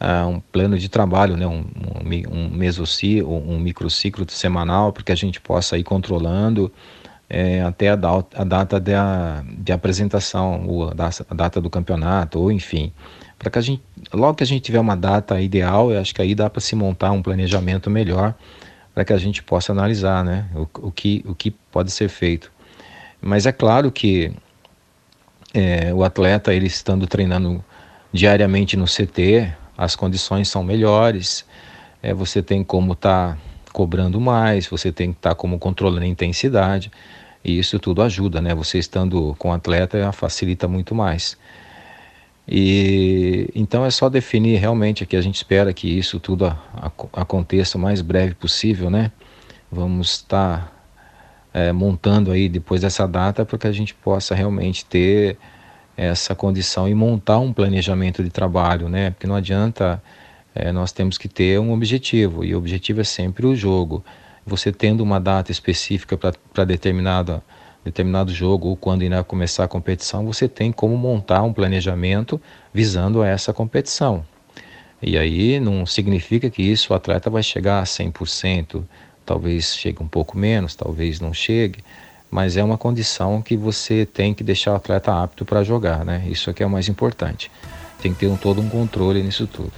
uh, 0.00 0.28
um 0.28 0.38
plano 0.38 0.78
de 0.78 0.88
trabalho, 0.88 1.36
né, 1.36 1.48
um, 1.48 1.64
um, 1.84 2.32
um 2.32 2.48
mesociclo, 2.50 3.28
um 3.28 3.58
microciclo 3.58 4.24
semanal, 4.28 4.92
para 4.92 5.02
que 5.02 5.10
a 5.10 5.16
gente 5.16 5.40
possa 5.40 5.76
ir 5.76 5.82
controlando 5.82 6.72
é, 7.28 7.60
até 7.62 7.88
a, 7.88 7.96
da, 7.96 8.24
a 8.34 8.44
data 8.44 8.78
de, 8.78 8.94
a, 8.94 9.44
de 9.58 9.72
apresentação, 9.72 10.64
ou 10.68 10.90
a, 10.90 10.92
a 11.28 11.34
data 11.34 11.60
do 11.60 11.68
campeonato, 11.68 12.38
ou 12.38 12.52
enfim, 12.52 12.92
para 13.36 13.50
que 13.50 13.58
a 13.58 13.62
gente, 13.62 13.82
logo 14.12 14.36
que 14.36 14.44
a 14.44 14.46
gente 14.46 14.62
tiver 14.62 14.78
uma 14.78 14.96
data 14.96 15.40
ideal, 15.40 15.90
eu 15.90 16.00
acho 16.00 16.14
que 16.14 16.22
aí 16.22 16.36
dá 16.36 16.48
para 16.48 16.60
se 16.60 16.76
montar 16.76 17.10
um 17.10 17.20
planejamento 17.20 17.90
melhor 17.90 18.32
para 18.94 19.04
que 19.04 19.12
a 19.12 19.18
gente 19.18 19.42
possa 19.42 19.72
analisar 19.72 20.24
né, 20.24 20.46
o, 20.54 20.86
o, 20.86 20.92
que, 20.92 21.22
o 21.26 21.34
que 21.34 21.50
pode 21.50 21.90
ser 21.90 22.08
feito. 22.08 22.50
Mas 23.20 23.46
é 23.46 23.52
claro 23.52 23.90
que 23.90 24.32
é, 25.54 25.92
o 25.92 26.04
atleta, 26.04 26.52
ele 26.52 26.66
estando 26.66 27.06
treinando 27.06 27.64
diariamente 28.12 28.76
no 28.76 28.84
CT, 28.84 29.52
as 29.76 29.96
condições 29.96 30.48
são 30.48 30.62
melhores, 30.62 31.44
é, 32.02 32.12
você 32.14 32.42
tem 32.42 32.62
como 32.62 32.92
estar 32.92 33.34
tá 33.34 33.38
cobrando 33.72 34.20
mais, 34.20 34.66
você 34.66 34.92
tem 34.92 35.12
que 35.12 35.18
estar 35.18 35.30
tá 35.30 35.34
como 35.34 35.58
controlando 35.58 36.04
a 36.04 36.06
intensidade, 36.06 36.90
e 37.44 37.58
isso 37.58 37.78
tudo 37.78 38.02
ajuda, 38.02 38.40
né? 38.40 38.54
Você 38.54 38.78
estando 38.78 39.34
com 39.38 39.50
o 39.50 39.52
atleta 39.52 40.10
facilita 40.12 40.66
muito 40.66 40.94
mais. 40.94 41.38
E 42.48 43.48
então 43.54 43.84
é 43.84 43.90
só 43.90 44.08
definir 44.08 44.58
realmente 44.58 45.04
que 45.06 45.16
a 45.16 45.20
gente 45.20 45.36
espera 45.36 45.72
que 45.72 45.88
isso 45.88 46.20
tudo 46.20 46.46
a, 46.46 46.58
a, 46.74 46.90
aconteça 47.20 47.76
o 47.76 47.80
mais 47.80 48.00
breve 48.02 48.34
possível, 48.34 48.90
né? 48.90 49.10
Vamos 49.70 50.12
estar 50.12 50.75
é, 51.56 51.72
montando 51.72 52.32
aí 52.32 52.50
depois 52.50 52.82
dessa 52.82 53.08
data 53.08 53.42
para 53.42 53.56
que 53.56 53.66
a 53.66 53.72
gente 53.72 53.94
possa 53.94 54.34
realmente 54.34 54.84
ter 54.84 55.38
essa 55.96 56.34
condição 56.34 56.86
e 56.86 56.94
montar 56.94 57.38
um 57.38 57.50
planejamento 57.50 58.22
de 58.22 58.28
trabalho, 58.28 58.90
né? 58.90 59.12
Porque 59.12 59.26
não 59.26 59.34
adianta, 59.34 60.02
é, 60.54 60.70
nós 60.70 60.92
temos 60.92 61.16
que 61.16 61.28
ter 61.28 61.58
um 61.58 61.72
objetivo 61.72 62.44
e 62.44 62.54
o 62.54 62.58
objetivo 62.58 63.00
é 63.00 63.04
sempre 63.04 63.46
o 63.46 63.56
jogo. 63.56 64.04
Você 64.44 64.70
tendo 64.70 65.02
uma 65.02 65.18
data 65.18 65.50
específica 65.50 66.18
para 66.18 66.64
determinada 66.64 67.42
determinado 67.82 68.34
jogo 68.34 68.68
ou 68.68 68.76
quando 68.76 69.02
irá 69.02 69.24
começar 69.24 69.64
a 69.64 69.68
competição, 69.68 70.26
você 70.26 70.46
tem 70.48 70.70
como 70.70 70.94
montar 70.98 71.42
um 71.42 71.54
planejamento 71.54 72.38
visando 72.74 73.22
a 73.22 73.28
essa 73.28 73.54
competição. 73.54 74.26
E 75.00 75.16
aí 75.16 75.58
não 75.58 75.86
significa 75.86 76.50
que 76.50 76.62
isso 76.62 76.92
o 76.92 76.96
atleta 76.96 77.30
vai 77.30 77.42
chegar 77.42 77.78
a 77.80 77.84
100%, 77.84 78.82
talvez 79.26 79.76
chegue 79.76 80.02
um 80.02 80.08
pouco 80.08 80.38
menos, 80.38 80.76
talvez 80.76 81.20
não 81.20 81.34
chegue, 81.34 81.84
mas 82.30 82.56
é 82.56 82.62
uma 82.62 82.78
condição 82.78 83.42
que 83.42 83.56
você 83.56 84.06
tem 84.06 84.32
que 84.32 84.44
deixar 84.44 84.72
o 84.72 84.76
atleta 84.76 85.22
apto 85.22 85.44
para 85.44 85.64
jogar, 85.64 86.04
né? 86.04 86.24
Isso 86.30 86.48
aqui 86.48 86.62
é 86.62 86.66
o 86.66 86.70
mais 86.70 86.88
importante. 86.88 87.50
Tem 88.00 88.12
que 88.12 88.20
ter 88.20 88.28
um, 88.28 88.36
todo 88.36 88.60
um 88.60 88.68
controle 88.68 89.22
nisso 89.22 89.46
tudo. 89.46 89.72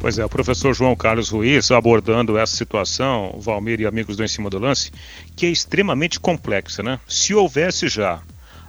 Pois 0.00 0.18
é, 0.18 0.24
o 0.24 0.28
professor 0.28 0.74
João 0.74 0.94
Carlos 0.94 1.28
Ruiz 1.28 1.70
abordando 1.70 2.38
essa 2.38 2.54
situação, 2.54 3.36
Valmir 3.40 3.80
e 3.80 3.86
amigos 3.86 4.16
do 4.16 4.24
Em 4.24 4.28
Cima 4.28 4.48
do 4.48 4.58
Lance, 4.58 4.92
que 5.34 5.46
é 5.46 5.48
extremamente 5.48 6.20
complexa, 6.20 6.82
né? 6.82 7.00
Se 7.06 7.34
houvesse 7.34 7.88
já 7.88 8.20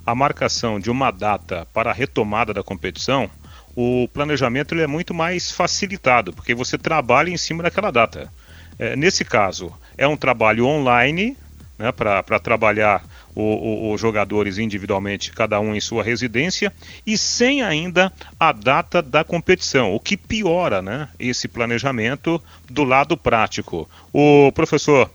a 0.06 0.16
marcação 0.16 0.80
de 0.80 0.90
uma 0.90 1.12
data 1.12 1.68
para 1.74 1.92
a 1.92 1.94
retomada 1.94 2.54
da 2.54 2.64
competição, 2.64 3.30
o 3.76 4.08
planejamento 4.12 4.74
ele 4.74 4.82
é 4.82 4.88
muito 4.88 5.14
mais 5.14 5.52
facilitado, 5.52 6.34
porque 6.34 6.56
você 6.56 6.78
trabalha 6.78 7.30
em 7.30 7.38
cima 7.38 7.64
daquela 7.64 7.92
data. 7.92 8.32
É, 8.78 8.96
nesse 8.96 9.24
caso, 9.24 9.72
é 10.00 10.08
um 10.08 10.16
trabalho 10.16 10.66
online, 10.66 11.36
né, 11.78 11.92
para 11.92 12.40
trabalhar 12.40 13.04
os 13.36 14.00
jogadores 14.00 14.58
individualmente, 14.58 15.32
cada 15.32 15.60
um 15.60 15.76
em 15.76 15.80
sua 15.80 16.04
residência, 16.04 16.74
e 17.06 17.18
sem 17.18 17.62
ainda 17.62 18.12
a 18.40 18.52
data 18.52 19.02
da 19.02 19.24
competição, 19.24 19.94
o 19.94 20.00
que 20.00 20.18
piora 20.18 20.82
né, 20.82 21.10
esse 21.20 21.48
planejamento 21.48 22.42
do 22.70 22.84
lado 22.84 23.16
prático. 23.16 23.90
O 24.12 24.52
professor 24.54 25.12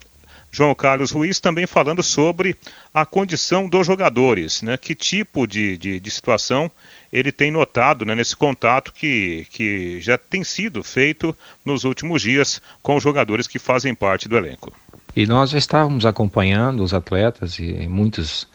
João 0.53 0.75
Carlos 0.75 1.11
Ruiz 1.11 1.41
também 1.41 1.67
falando 1.67 2.03
sobre 2.03 2.57
a 2.93 3.05
condição 3.05 3.69
dos 3.69 3.87
jogadores, 3.87 4.63
né, 4.63 4.77
que 4.77 4.95
tipo 4.95 5.47
de, 5.47 5.79
de, 5.79 5.99
de 5.99 6.11
situação 6.11 6.71
ele 7.15 7.31
tem 7.31 7.49
notado 7.49 8.05
né, 8.05 8.13
nesse 8.13 8.35
contato 8.35 8.93
que, 8.93 9.47
que 9.49 10.01
já 10.01 10.19
tem 10.19 10.43
sido 10.43 10.83
feito 10.83 11.35
nos 11.65 11.85
últimos 11.85 12.21
dias 12.21 12.61
com 12.83 12.97
os 12.97 13.03
jogadores 13.05 13.47
que 13.47 13.57
fazem 13.57 13.95
parte 13.95 14.29
do 14.29 14.37
elenco. 14.37 14.73
E 15.15 15.25
nós 15.25 15.51
já 15.51 15.59
estávamos 15.59 16.05
acompanhando 16.05 16.83
os 16.83 16.93
atletas 16.93 17.61
e 17.61 17.87
muitos 17.87 18.49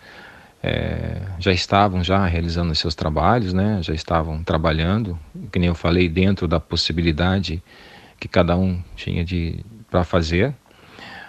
é, 0.61 1.21
já 1.39 1.53
estavam 1.53 2.03
já 2.03 2.25
realizando 2.25 2.75
seus 2.75 2.93
trabalhos, 2.93 3.53
né? 3.53 3.79
Já 3.81 3.93
estavam 3.93 4.43
trabalhando, 4.43 5.17
que 5.53 5.57
nem 5.57 5.69
eu 5.69 5.75
falei, 5.75 6.09
dentro 6.09 6.45
da 6.45 6.59
possibilidade 6.59 7.63
que 8.19 8.27
cada 8.27 8.57
um 8.57 8.83
tinha 8.93 9.23
de 9.23 9.63
para 9.89 10.03
fazer. 10.03 10.53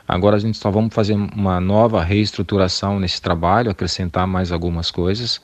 Agora 0.09 0.35
a 0.35 0.40
gente 0.40 0.59
só 0.59 0.69
vamos 0.69 0.93
fazer 0.93 1.14
uma 1.14 1.61
nova 1.61 2.03
reestruturação 2.03 2.99
nesse 2.99 3.23
trabalho, 3.23 3.71
acrescentar 3.71 4.27
mais 4.27 4.51
algumas 4.51 4.90
coisas 4.90 5.40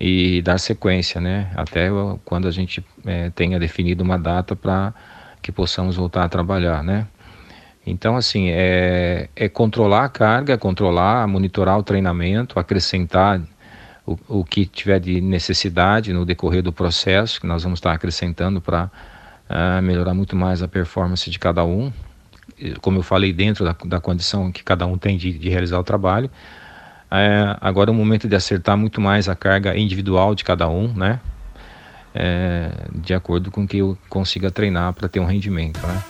e 0.00 0.40
dar 0.40 0.58
sequência, 0.58 1.20
né? 1.20 1.50
Até 1.54 1.90
quando 2.24 2.48
a 2.48 2.50
gente 2.50 2.82
é, 3.04 3.28
tenha 3.30 3.58
definido 3.58 4.02
uma 4.02 4.18
data 4.18 4.56
para 4.56 4.94
que 5.42 5.52
possamos 5.52 5.96
voltar 5.96 6.24
a 6.24 6.28
trabalhar, 6.28 6.82
né? 6.82 7.06
Então, 7.86 8.16
assim, 8.16 8.48
é, 8.50 9.28
é 9.36 9.48
controlar 9.48 10.04
a 10.04 10.08
carga, 10.08 10.56
controlar, 10.56 11.26
monitorar 11.26 11.78
o 11.78 11.82
treinamento, 11.82 12.58
acrescentar 12.58 13.40
o, 14.06 14.18
o 14.28 14.44
que 14.44 14.64
tiver 14.64 15.00
de 15.00 15.20
necessidade 15.20 16.12
no 16.12 16.24
decorrer 16.24 16.62
do 16.62 16.72
processo, 16.72 17.40
que 17.40 17.46
nós 17.46 17.62
vamos 17.62 17.78
estar 17.78 17.92
acrescentando 17.92 18.60
para 18.60 18.84
uh, 18.84 18.90
ah, 19.48 19.82
melhorar 19.82 20.14
muito 20.14 20.34
mais 20.36 20.62
a 20.62 20.68
performance 20.68 21.30
de 21.30 21.38
cada 21.38 21.64
um. 21.64 21.92
Como 22.80 22.98
eu 22.98 23.02
falei, 23.02 23.32
dentro 23.32 23.64
da, 23.64 23.74
da 23.84 24.00
condição 24.00 24.52
que 24.52 24.62
cada 24.62 24.86
um 24.86 24.98
tem 24.98 25.16
de, 25.16 25.32
de 25.32 25.48
realizar 25.48 25.78
o 25.78 25.84
trabalho. 25.84 26.30
É, 27.10 27.56
agora 27.60 27.90
é 27.90 27.92
o 27.92 27.94
momento 27.94 28.28
de 28.28 28.36
acertar 28.36 28.76
muito 28.76 29.00
mais 29.00 29.28
a 29.28 29.34
carga 29.34 29.76
individual 29.76 30.34
de 30.34 30.44
cada 30.44 30.68
um, 30.68 30.92
né? 30.92 31.20
É, 32.14 32.70
de 32.94 33.14
acordo 33.14 33.50
com 33.50 33.66
que 33.66 33.78
eu 33.78 33.96
consiga 34.08 34.50
treinar 34.50 34.92
para 34.92 35.08
ter 35.08 35.20
um 35.20 35.24
rendimento, 35.24 35.84
né? 35.86 36.02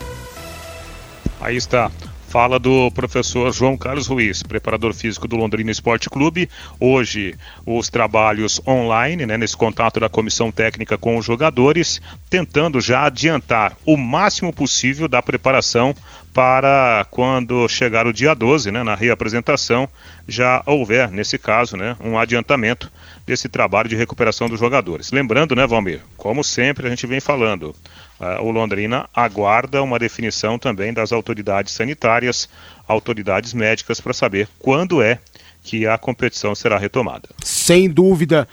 Aí 1.40 1.56
está. 1.56 1.90
Fala 2.30 2.60
do 2.60 2.92
professor 2.92 3.52
João 3.52 3.76
Carlos 3.76 4.06
Ruiz, 4.06 4.40
preparador 4.40 4.94
físico 4.94 5.26
do 5.26 5.34
Londrina 5.34 5.72
Esporte 5.72 6.08
Clube. 6.08 6.48
Hoje, 6.78 7.34
os 7.66 7.88
trabalhos 7.90 8.60
online, 8.64 9.26
né, 9.26 9.36
nesse 9.36 9.56
contato 9.56 9.98
da 9.98 10.08
comissão 10.08 10.52
técnica 10.52 10.96
com 10.96 11.16
os 11.16 11.24
jogadores, 11.24 12.00
tentando 12.30 12.80
já 12.80 13.06
adiantar 13.06 13.76
o 13.84 13.96
máximo 13.96 14.52
possível 14.52 15.08
da 15.08 15.20
preparação 15.20 15.92
para 16.32 17.04
quando 17.10 17.68
chegar 17.68 18.06
o 18.06 18.12
dia 18.12 18.32
12, 18.32 18.70
né, 18.70 18.84
na 18.84 18.94
reapresentação, 18.94 19.88
já 20.28 20.62
houver, 20.66 21.10
nesse 21.10 21.36
caso, 21.36 21.76
né, 21.76 21.96
um 22.00 22.16
adiantamento 22.16 22.92
desse 23.30 23.48
trabalho 23.48 23.88
de 23.88 23.94
recuperação 23.94 24.48
dos 24.48 24.58
jogadores. 24.58 25.12
Lembrando, 25.12 25.54
né, 25.54 25.64
Valmir, 25.64 26.00
como 26.16 26.42
sempre 26.42 26.86
a 26.86 26.90
gente 26.90 27.06
vem 27.06 27.20
falando, 27.20 27.74
uh, 28.18 28.42
o 28.42 28.50
Londrina 28.50 29.08
aguarda 29.14 29.80
uma 29.82 30.00
definição 30.00 30.58
também 30.58 30.92
das 30.92 31.12
autoridades 31.12 31.72
sanitárias, 31.72 32.48
autoridades 32.88 33.54
médicas, 33.54 34.00
para 34.00 34.12
saber 34.12 34.48
quando 34.58 35.00
é 35.00 35.20
que 35.62 35.86
a 35.86 35.96
competição 35.96 36.56
será 36.56 36.76
retomada. 36.76 37.28
Sem 37.44 37.88
dúvida. 37.88 38.48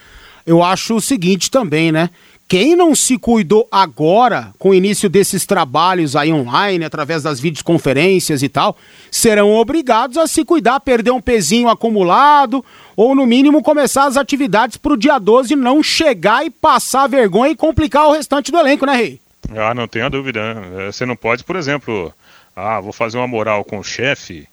Eu 0.46 0.64
acho 0.64 0.96
o 0.96 1.02
seguinte 1.02 1.50
também, 1.50 1.92
né? 1.92 2.12
Quem 2.48 2.78
não 2.78 2.96
se 2.96 3.18
cuidou 3.18 3.68
agora, 3.70 4.54
com 4.58 4.70
o 4.70 4.74
início 4.74 5.10
desses 5.10 5.46
trabalhos 5.46 6.16
aí 6.16 6.32
online, 6.32 6.86
através 6.86 7.22
das 7.22 7.42
videoconferências 7.42 8.42
e 8.42 8.48
tal, 8.48 8.78
serão 9.12 9.54
obrigados 9.54 10.16
a 10.18 10.26
se 10.28 10.46
cuidar, 10.46 10.80
perder 10.80 11.12
um 11.12 11.20
pezinho 11.20 11.68
acumulado, 11.68 12.64
ou 12.96 13.14
no 13.14 13.26
mínimo 13.26 13.62
começar 13.62 14.06
as 14.06 14.16
atividades 14.16 14.78
para 14.78 14.94
o 14.94 14.98
dia 14.98 15.20
12 15.20 15.58
não 15.58 15.84
chegar 15.84 16.46
e 16.46 16.50
passar 16.50 17.08
vergonha 17.08 17.52
e 17.52 17.56
complicar 17.56 18.08
o 18.08 18.14
restante 18.14 18.50
do 18.50 18.58
elenco, 18.58 18.86
né, 18.86 18.96
Rei? 18.96 19.20
Ah, 19.54 19.74
não 19.74 19.86
tenha 19.86 20.10
dúvida. 20.10 20.54
Né? 20.54 20.90
Você 20.90 21.06
não 21.06 21.18
pode, 21.18 21.44
por 21.44 21.58
exemplo, 21.58 22.14
ah, 22.56 22.80
vou 22.80 22.94
fazer 22.94 23.18
uma 23.18 23.28
moral 23.28 23.66
com 23.66 23.78
o 23.80 23.84
chefe, 23.84 24.48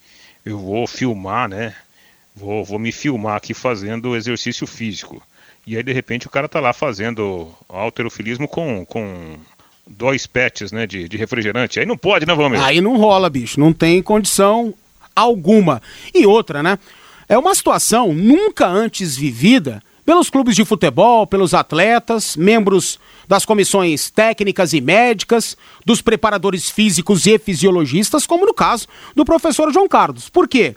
eu 0.45 0.59
vou 0.59 0.85
filmar, 0.89 1.49
né? 1.49 1.73
Vou, 2.35 2.65
vou 2.65 2.81
me 2.81 2.91
filmar 2.91 3.37
aqui 3.37 3.55
fazendo 3.55 4.17
exercício 4.17 4.67
físico. 4.67 5.23
E 5.67 5.77
aí, 5.77 5.83
de 5.83 5.93
repente, 5.93 6.27
o 6.27 6.31
cara 6.31 6.49
tá 6.49 6.61
lá 6.61 6.73
fazendo 6.73 7.49
alterofilismo 7.69 8.47
com, 8.47 8.85
com 8.85 9.39
dois 9.87 10.27
pets 10.27 10.73
né, 10.73 10.87
de, 10.87 11.09
de 11.09 11.17
refrigerante. 11.17 11.81
Aí 11.81 11.87
não 11.87 11.97
pode, 11.97 12.27
né, 12.27 12.35
Vamos? 12.35 12.61
Aí 12.61 12.81
não 12.81 12.97
rola, 12.97 13.31
bicho. 13.31 13.59
Não 13.59 13.73
tem 13.73 14.03
condição 14.03 14.75
alguma. 15.15 15.81
E 16.15 16.27
outra, 16.27 16.63
né? 16.63 16.79
É 17.29 17.39
uma 17.39 17.55
situação 17.55 18.13
nunca 18.13 18.67
antes 18.67 19.17
vivida 19.17 19.83
pelos 20.05 20.29
clubes 20.29 20.55
de 20.55 20.65
futebol, 20.65 21.27
pelos 21.27 21.55
atletas, 21.55 22.37
membros 22.37 22.99
das 23.27 23.47
comissões 23.47 24.11
técnicas 24.11 24.75
e 24.75 24.81
médicas, 24.81 25.57
dos 25.85 26.03
preparadores 26.03 26.69
físicos 26.69 27.27
e 27.27 27.39
fisiologistas, 27.39 28.27
como 28.27 28.45
no 28.45 28.53
caso 28.53 28.87
do 29.17 29.25
professor 29.25 29.73
João 29.73 29.89
Carlos. 29.89 30.29
Por 30.29 30.47
quê? 30.47 30.77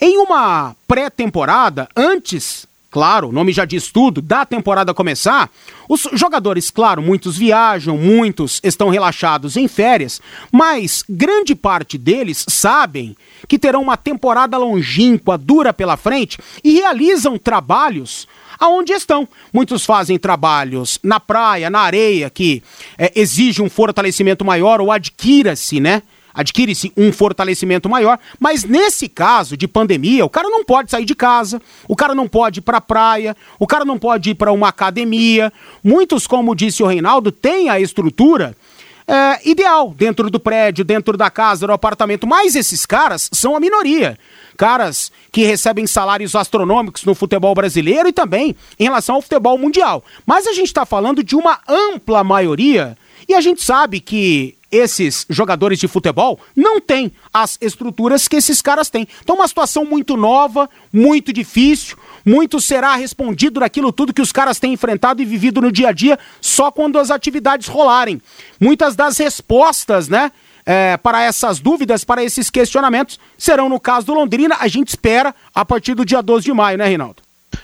Em 0.00 0.16
uma 0.18 0.76
pré-temporada, 0.86 1.88
antes 1.96 2.66
claro, 2.90 3.28
o 3.28 3.32
nome 3.32 3.52
já 3.52 3.64
diz 3.64 3.90
tudo, 3.90 4.20
da 4.20 4.44
temporada 4.44 4.92
começar, 4.92 5.48
os 5.88 6.08
jogadores, 6.12 6.70
claro, 6.70 7.00
muitos 7.00 7.36
viajam, 7.36 7.96
muitos 7.96 8.60
estão 8.62 8.88
relaxados 8.88 9.56
em 9.56 9.68
férias, 9.68 10.20
mas 10.50 11.04
grande 11.08 11.54
parte 11.54 11.96
deles 11.96 12.44
sabem 12.48 13.16
que 13.48 13.58
terão 13.58 13.82
uma 13.82 13.96
temporada 13.96 14.58
longínqua, 14.58 15.38
dura 15.38 15.72
pela 15.72 15.96
frente 15.96 16.38
e 16.62 16.72
realizam 16.72 17.38
trabalhos 17.38 18.26
aonde 18.58 18.92
estão. 18.92 19.26
Muitos 19.52 19.86
fazem 19.86 20.18
trabalhos 20.18 20.98
na 21.02 21.18
praia, 21.18 21.70
na 21.70 21.80
areia, 21.80 22.28
que 22.28 22.62
é, 22.98 23.10
exige 23.14 23.62
um 23.62 23.70
fortalecimento 23.70 24.44
maior 24.44 24.80
ou 24.80 24.92
adquira-se, 24.92 25.80
né? 25.80 26.02
Adquire-se 26.34 26.92
um 26.96 27.12
fortalecimento 27.12 27.88
maior, 27.88 28.18
mas 28.38 28.64
nesse 28.64 29.08
caso 29.08 29.56
de 29.56 29.66
pandemia, 29.66 30.24
o 30.24 30.30
cara 30.30 30.48
não 30.48 30.64
pode 30.64 30.90
sair 30.90 31.04
de 31.04 31.14
casa, 31.14 31.60
o 31.88 31.96
cara 31.96 32.14
não 32.14 32.28
pode 32.28 32.60
ir 32.60 32.62
para 32.62 32.78
a 32.78 32.80
praia, 32.80 33.36
o 33.58 33.66
cara 33.66 33.84
não 33.84 33.98
pode 33.98 34.30
ir 34.30 34.34
para 34.34 34.52
uma 34.52 34.68
academia. 34.68 35.52
Muitos, 35.82 36.26
como 36.26 36.54
disse 36.54 36.82
o 36.82 36.86
Reinaldo, 36.86 37.32
têm 37.32 37.68
a 37.68 37.80
estrutura 37.80 38.56
é, 39.10 39.40
ideal 39.48 39.92
dentro 39.96 40.30
do 40.30 40.38
prédio, 40.38 40.84
dentro 40.84 41.16
da 41.16 41.28
casa, 41.28 41.66
do 41.66 41.72
apartamento, 41.72 42.28
mas 42.28 42.54
esses 42.54 42.86
caras 42.86 43.28
são 43.32 43.56
a 43.56 43.60
minoria. 43.60 44.16
Caras 44.56 45.10
que 45.32 45.42
recebem 45.42 45.84
salários 45.86 46.36
astronômicos 46.36 47.02
no 47.04 47.14
futebol 47.14 47.52
brasileiro 47.52 48.08
e 48.08 48.12
também 48.12 48.54
em 48.78 48.84
relação 48.84 49.16
ao 49.16 49.22
futebol 49.22 49.58
mundial. 49.58 50.04
Mas 50.24 50.46
a 50.46 50.52
gente 50.52 50.68
está 50.68 50.86
falando 50.86 51.24
de 51.24 51.34
uma 51.34 51.58
ampla 51.68 52.22
maioria 52.22 52.96
e 53.28 53.34
a 53.34 53.40
gente 53.40 53.62
sabe 53.62 53.98
que 53.98 54.56
esses 54.70 55.26
jogadores 55.28 55.78
de 55.78 55.88
futebol 55.88 56.38
não 56.54 56.80
têm 56.80 57.12
as 57.32 57.58
estruturas 57.60 58.28
que 58.28 58.36
esses 58.36 58.62
caras 58.62 58.88
têm. 58.88 59.06
Então, 59.22 59.36
uma 59.36 59.48
situação 59.48 59.84
muito 59.84 60.16
nova, 60.16 60.68
muito 60.92 61.32
difícil, 61.32 61.96
muito 62.24 62.60
será 62.60 62.94
respondido 62.94 63.60
daquilo 63.60 63.92
tudo 63.92 64.14
que 64.14 64.22
os 64.22 64.32
caras 64.32 64.58
têm 64.58 64.72
enfrentado 64.72 65.20
e 65.20 65.24
vivido 65.24 65.60
no 65.60 65.72
dia 65.72 65.88
a 65.88 65.92
dia 65.92 66.18
só 66.40 66.70
quando 66.70 66.98
as 66.98 67.10
atividades 67.10 67.68
rolarem. 67.68 68.20
Muitas 68.60 68.94
das 68.94 69.18
respostas, 69.18 70.08
né? 70.08 70.30
É, 70.66 70.96
para 70.98 71.22
essas 71.22 71.58
dúvidas, 71.58 72.04
para 72.04 72.22
esses 72.22 72.50
questionamentos, 72.50 73.18
serão 73.36 73.68
no 73.68 73.80
caso 73.80 74.06
do 74.06 74.14
Londrina. 74.14 74.56
A 74.60 74.68
gente 74.68 74.88
espera 74.88 75.34
a 75.54 75.64
partir 75.64 75.94
do 75.94 76.04
dia 76.04 76.22
12 76.22 76.44
de 76.44 76.52
maio, 76.52 76.78
né, 76.78 76.86
Reinaldo? 76.86 77.22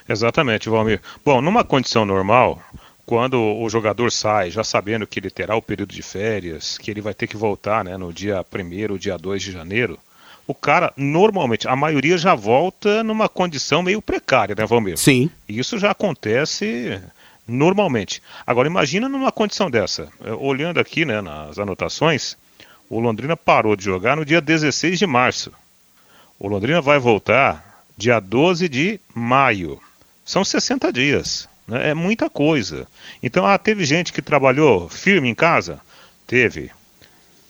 Exatamente, 0.09 0.69
Valmir. 0.69 1.01
Bom, 1.25 1.40
numa 1.40 1.62
condição 1.62 2.05
normal, 2.05 2.61
quando 3.07 3.40
o 3.40 3.69
jogador 3.71 4.11
sai, 4.11 4.51
já 4.51 4.64
sabendo 4.64 5.07
que 5.07 5.21
ele 5.21 5.31
terá 5.31 5.55
o 5.55 5.62
período 5.62 5.95
de 5.95 6.03
férias, 6.03 6.77
que 6.77 6.90
ele 6.90 7.01
vai 7.01 7.14
ter 7.14 7.29
que 7.29 7.37
voltar 7.37 7.85
né, 7.85 7.97
no 7.97 8.12
dia 8.12 8.45
1 8.53 8.99
dia 8.99 9.16
2 9.16 9.40
de 9.40 9.53
janeiro, 9.53 9.97
o 10.45 10.55
cara, 10.55 10.92
normalmente, 10.97 11.66
a 11.66 11.75
maioria 11.75 12.19
já 12.19 12.35
volta 12.35 13.03
numa 13.03 13.29
condição 13.29 13.83
meio 13.83 14.03
precária, 14.03 14.55
né, 14.57 14.66
Valmir? 14.66 14.97
Sim. 14.99 15.31
Isso 15.49 15.79
já 15.79 15.92
acontece 15.92 17.01
normalmente. 17.47 18.23
Agora, 18.47 18.69
imagina 18.69 19.09
numa 19.09 19.33
condição 19.33 19.71
dessa. 19.71 20.09
É, 20.25 20.33
olhando 20.33 20.79
aqui 20.79 21.05
né, 21.05 21.21
nas 21.21 21.59
anotações, 21.59 22.37
o 22.88 23.01
Londrina 23.01 23.37
parou 23.37 23.77
de 23.77 23.85
jogar 23.85 24.16
no 24.16 24.25
dia 24.25 24.40
16 24.40 24.99
de 24.99 25.07
março. 25.07 25.53
O 26.38 26.47
Londrina 26.49 26.81
vai 26.81 26.99
voltar 26.99 27.85
dia 27.97 28.21
12 28.21 28.69
de 28.69 29.01
maio. 29.14 29.81
São 30.25 30.45
60 30.45 30.92
dias. 30.92 31.49
Né? 31.66 31.90
É 31.90 31.94
muita 31.94 32.31
coisa. 32.31 32.87
Então, 33.22 33.46
ah, 33.46 33.59
teve 33.59 33.85
gente 33.85 34.12
que 34.12 34.22
trabalhou 34.22 34.88
firme 34.88 35.29
em 35.29 35.35
casa? 35.35 35.81
Teve. 36.26 36.70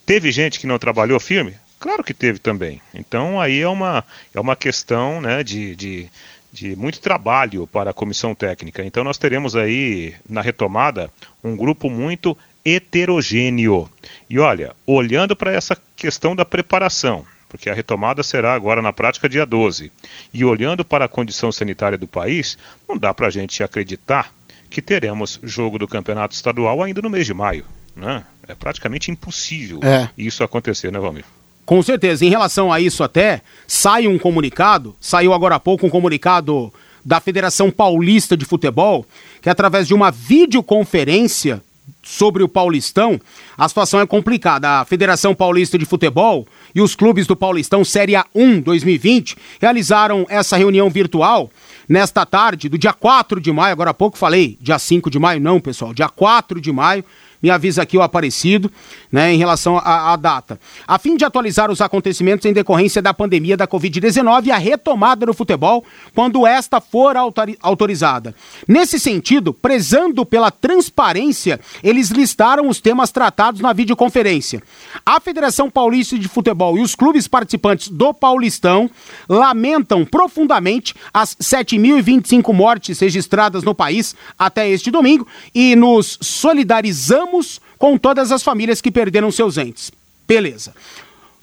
Teve 0.05 0.31
gente 0.31 0.61
que 0.61 0.67
não 0.67 0.79
trabalhou 0.79 1.19
firme? 1.19 1.55
Claro 1.79 2.03
que 2.03 2.15
teve 2.15 2.39
também. 2.39 2.81
Então, 2.95 3.41
aí 3.41 3.61
é 3.61 3.69
uma, 3.69 4.05
é 4.35 4.41
uma 4.41 4.57
questão 4.57 5.21
né, 5.21 5.43
de, 5.43 5.75
de, 5.75 6.11
de 6.53 6.77
muito 6.77 7.01
trabalho 7.01 7.67
para 7.67 7.91
a 7.91 7.95
comissão 7.95 8.35
técnica. 8.35 8.85
Então, 8.85 9.05
nós 9.05 9.19
teremos 9.19 9.55
aí, 9.55 10.15
na 10.29 10.41
retomada, 10.41 11.11
um 11.45 11.57
grupo 11.57 11.91
muito 11.91 12.37
heterogêneo. 12.65 13.89
E 14.29 14.39
olha, 14.39 14.75
olhando 14.87 15.37
para 15.37 15.53
essa 15.53 15.77
questão 15.95 16.35
da 16.35 16.45
preparação, 16.45 17.25
porque 17.49 17.71
a 17.71 17.75
retomada 17.75 18.23
será 18.23 18.55
agora 18.55 18.83
na 18.83 18.93
prática 18.93 19.29
dia 19.29 19.47
12. 19.47 19.91
E 20.33 20.45
olhando 20.45 20.85
para 20.85 21.05
a 21.05 21.09
condição 21.09 21.51
sanitária 21.53 21.99
do 21.99 22.07
país, 22.07 22.59
não 22.89 22.97
dá 22.97 23.13
para 23.15 23.27
a 23.27 23.31
gente 23.31 23.63
acreditar 23.63 24.33
que 24.69 24.83
teremos 24.83 25.39
jogo 25.43 25.79
do 25.79 25.89
campeonato 25.89 26.35
estadual 26.35 26.83
ainda 26.83 27.01
no 27.01 27.11
mês 27.11 27.27
de 27.27 27.35
maio. 27.35 27.65
Né? 27.95 28.25
É 28.47 28.55
praticamente 28.55 29.11
impossível 29.11 29.81
é. 29.83 30.09
isso 30.19 30.45
acontecer, 30.45 30.93
né, 30.93 30.99
Valmir? 30.99 31.25
Com 31.65 31.83
certeza. 31.83 32.25
Em 32.25 32.31
relação 32.31 32.73
a 32.73 32.81
isso, 32.81 33.03
até 33.03 33.41
sai 33.67 34.07
um 34.07 34.19
comunicado, 34.19 34.95
saiu 35.01 35.33
agora 35.33 35.57
há 35.57 35.61
pouco 35.61 35.87
um 35.87 35.91
comunicado 35.91 36.73
da 37.05 37.21
Federação 37.21 37.71
Paulista 37.71 38.37
de 38.37 38.45
Futebol, 38.45 39.07
que 39.41 39.49
através 39.49 39.87
de 39.87 39.95
uma 39.95 40.11
videoconferência 40.11 41.63
sobre 42.07 42.45
o 42.45 42.49
Paulistão, 42.49 43.21
a 43.59 43.69
situação 43.69 43.99
é 43.99 44.07
complicada. 44.07 44.81
A 44.81 44.85
Federação 44.85 45.35
Paulista 45.35 45.77
de 45.77 45.85
Futebol 45.85 46.47
e 46.73 46.81
os 46.81 46.95
clubes 46.95 47.27
do 47.27 47.35
Paulistão 47.35 47.85
Série 47.85 48.13
A1 48.13 48.63
2020 48.63 49.37
realizaram 49.61 50.25
essa 50.29 50.57
reunião 50.57 50.89
virtual 50.89 51.51
nesta 51.89 52.25
tarde, 52.25 52.69
do 52.69 52.79
dia 52.79 52.93
4 52.93 53.41
de 53.41 53.51
maio. 53.51 53.73
Agora 53.73 53.91
há 53.91 53.95
pouco 53.95 54.17
falei, 54.17 54.57
dia 54.61 54.79
5 54.79 55.11
de 55.11 55.19
maio, 55.19 55.41
não, 55.41 55.61
pessoal, 55.61 55.93
dia 55.93 56.09
4 56.09 56.61
de 56.61 56.71
maio 56.71 57.05
me 57.43 57.51
avisa 57.51 57.83
aqui 57.83 57.97
o 57.97 58.03
Aparecido, 58.03 58.71
né, 59.11 59.33
em 59.33 59.39
relação 59.39 59.79
à 59.79 60.17
data. 60.17 60.59
A 60.87 60.99
fim 60.99 61.17
de 61.17 61.25
atualizar 61.25 61.71
os 61.71 61.81
acontecimentos 61.81 62.47
em 62.47 62.53
decorrência 62.53 63.03
da 63.03 63.15
pandemia 63.15 63.57
da 63.57 63.69
Covid-19 63.69 64.47
e 64.47 64.51
a 64.51 64.57
retomada 64.57 65.27
do 65.27 65.35
futebol 65.35 65.85
quando 66.15 66.47
esta 66.47 66.81
for 66.81 67.15
autorizada. 67.61 68.35
Nesse 68.67 68.99
sentido, 68.99 69.53
prezando 69.53 70.25
pela 70.25 70.51
transparência, 70.51 71.61
eles 71.97 72.11
listaram 72.11 72.69
os 72.69 72.79
temas 72.79 73.11
tratados 73.11 73.61
na 73.61 73.73
videoconferência. 73.73 74.63
A 75.05 75.19
Federação 75.19 75.71
Paulista 75.71 76.19
de 76.19 76.29
Futebol 76.29 76.77
e 76.77 76.83
os 76.83 76.95
clubes 76.95 77.27
participantes 77.27 77.89
do 77.89 78.13
Paulistão 78.13 78.91
lamentam 79.27 80.05
profundamente 80.05 80.95
as 81.13 81.35
7.025 81.37 82.53
mortes 82.53 83.01
registradas 83.01 83.63
no 83.63 83.75
país 83.75 84.15
até 84.39 84.69
este 84.69 84.91
domingo 84.91 85.27
e 85.55 85.75
nos 85.75 86.19
solidarizamos 86.21 87.61
com 87.79 87.97
todas 87.97 88.31
as 88.31 88.43
famílias 88.43 88.83
que 88.83 88.91
perderam 88.91 89.31
seus 89.31 89.57
entes. 89.57 89.91
Beleza. 90.29 90.75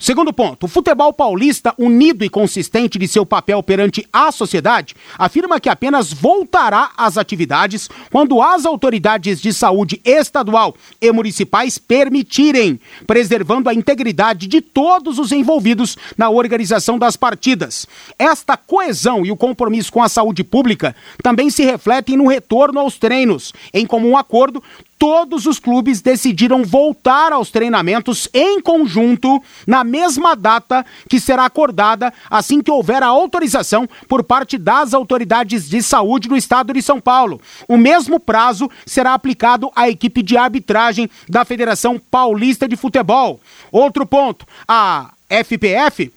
Segundo 0.04 0.34
ponto, 0.34 0.64
o 0.64 0.68
futebol 0.68 1.14
paulista, 1.14 1.72
unido 1.78 2.26
e 2.26 2.28
consistente 2.28 2.98
de 2.98 3.08
seu 3.08 3.24
papel 3.24 3.62
perante 3.62 4.06
a 4.12 4.30
sociedade, 4.30 4.94
afirma 5.18 5.58
que 5.58 5.70
apenas 5.70 6.12
voltará 6.12 6.90
às 6.94 7.16
atividades 7.16 7.88
quando 8.12 8.42
as 8.42 8.66
autoridades 8.66 9.40
de 9.40 9.50
saúde 9.50 10.02
estadual 10.04 10.74
e 11.00 11.10
municipais 11.10 11.78
permitirem, 11.78 12.78
preservando 13.06 13.70
a 13.70 13.72
integridade 13.72 14.46
de 14.46 14.60
todos 14.60 15.18
os 15.18 15.32
envolvidos 15.32 15.96
na 16.18 16.28
organização 16.28 16.98
das 16.98 17.16
partidas. 17.16 17.86
Esta 18.18 18.58
coesão 18.58 19.24
e 19.24 19.32
o 19.32 19.36
compromisso 19.38 19.90
com 19.90 20.02
a 20.02 20.08
saúde 20.10 20.44
pública 20.44 20.94
também 21.22 21.48
se 21.48 21.64
refletem 21.64 22.14
no 22.14 22.28
retorno 22.28 22.78
aos 22.78 22.98
treinos, 22.98 23.54
em 23.72 23.86
comum 23.86 24.18
acordo 24.18 24.62
todos 24.98 25.46
os 25.46 25.58
clubes 25.58 26.00
decidiram 26.00 26.64
voltar 26.64 27.32
aos 27.32 27.50
treinamentos 27.50 28.28
em 28.32 28.60
conjunto 28.60 29.42
na 29.66 29.84
mesma 29.84 30.34
data 30.34 30.84
que 31.08 31.20
será 31.20 31.44
acordada 31.44 32.12
assim 32.30 32.62
que 32.62 32.70
houver 32.70 33.02
a 33.02 33.06
autorização 33.06 33.88
por 34.08 34.22
parte 34.22 34.58
das 34.58 34.94
autoridades 34.94 35.68
de 35.68 35.82
saúde 35.82 36.28
do 36.28 36.36
estado 36.36 36.72
de 36.72 36.82
São 36.82 37.00
Paulo. 37.00 37.40
O 37.68 37.76
mesmo 37.76 38.18
prazo 38.18 38.70
será 38.86 39.14
aplicado 39.14 39.70
à 39.74 39.88
equipe 39.88 40.22
de 40.22 40.36
arbitragem 40.36 41.08
da 41.28 41.44
Federação 41.44 41.98
Paulista 41.98 42.68
de 42.68 42.76
Futebol. 42.76 43.40
Outro 43.70 44.06
ponto, 44.06 44.46
a 44.66 45.12
FPF 45.28 46.12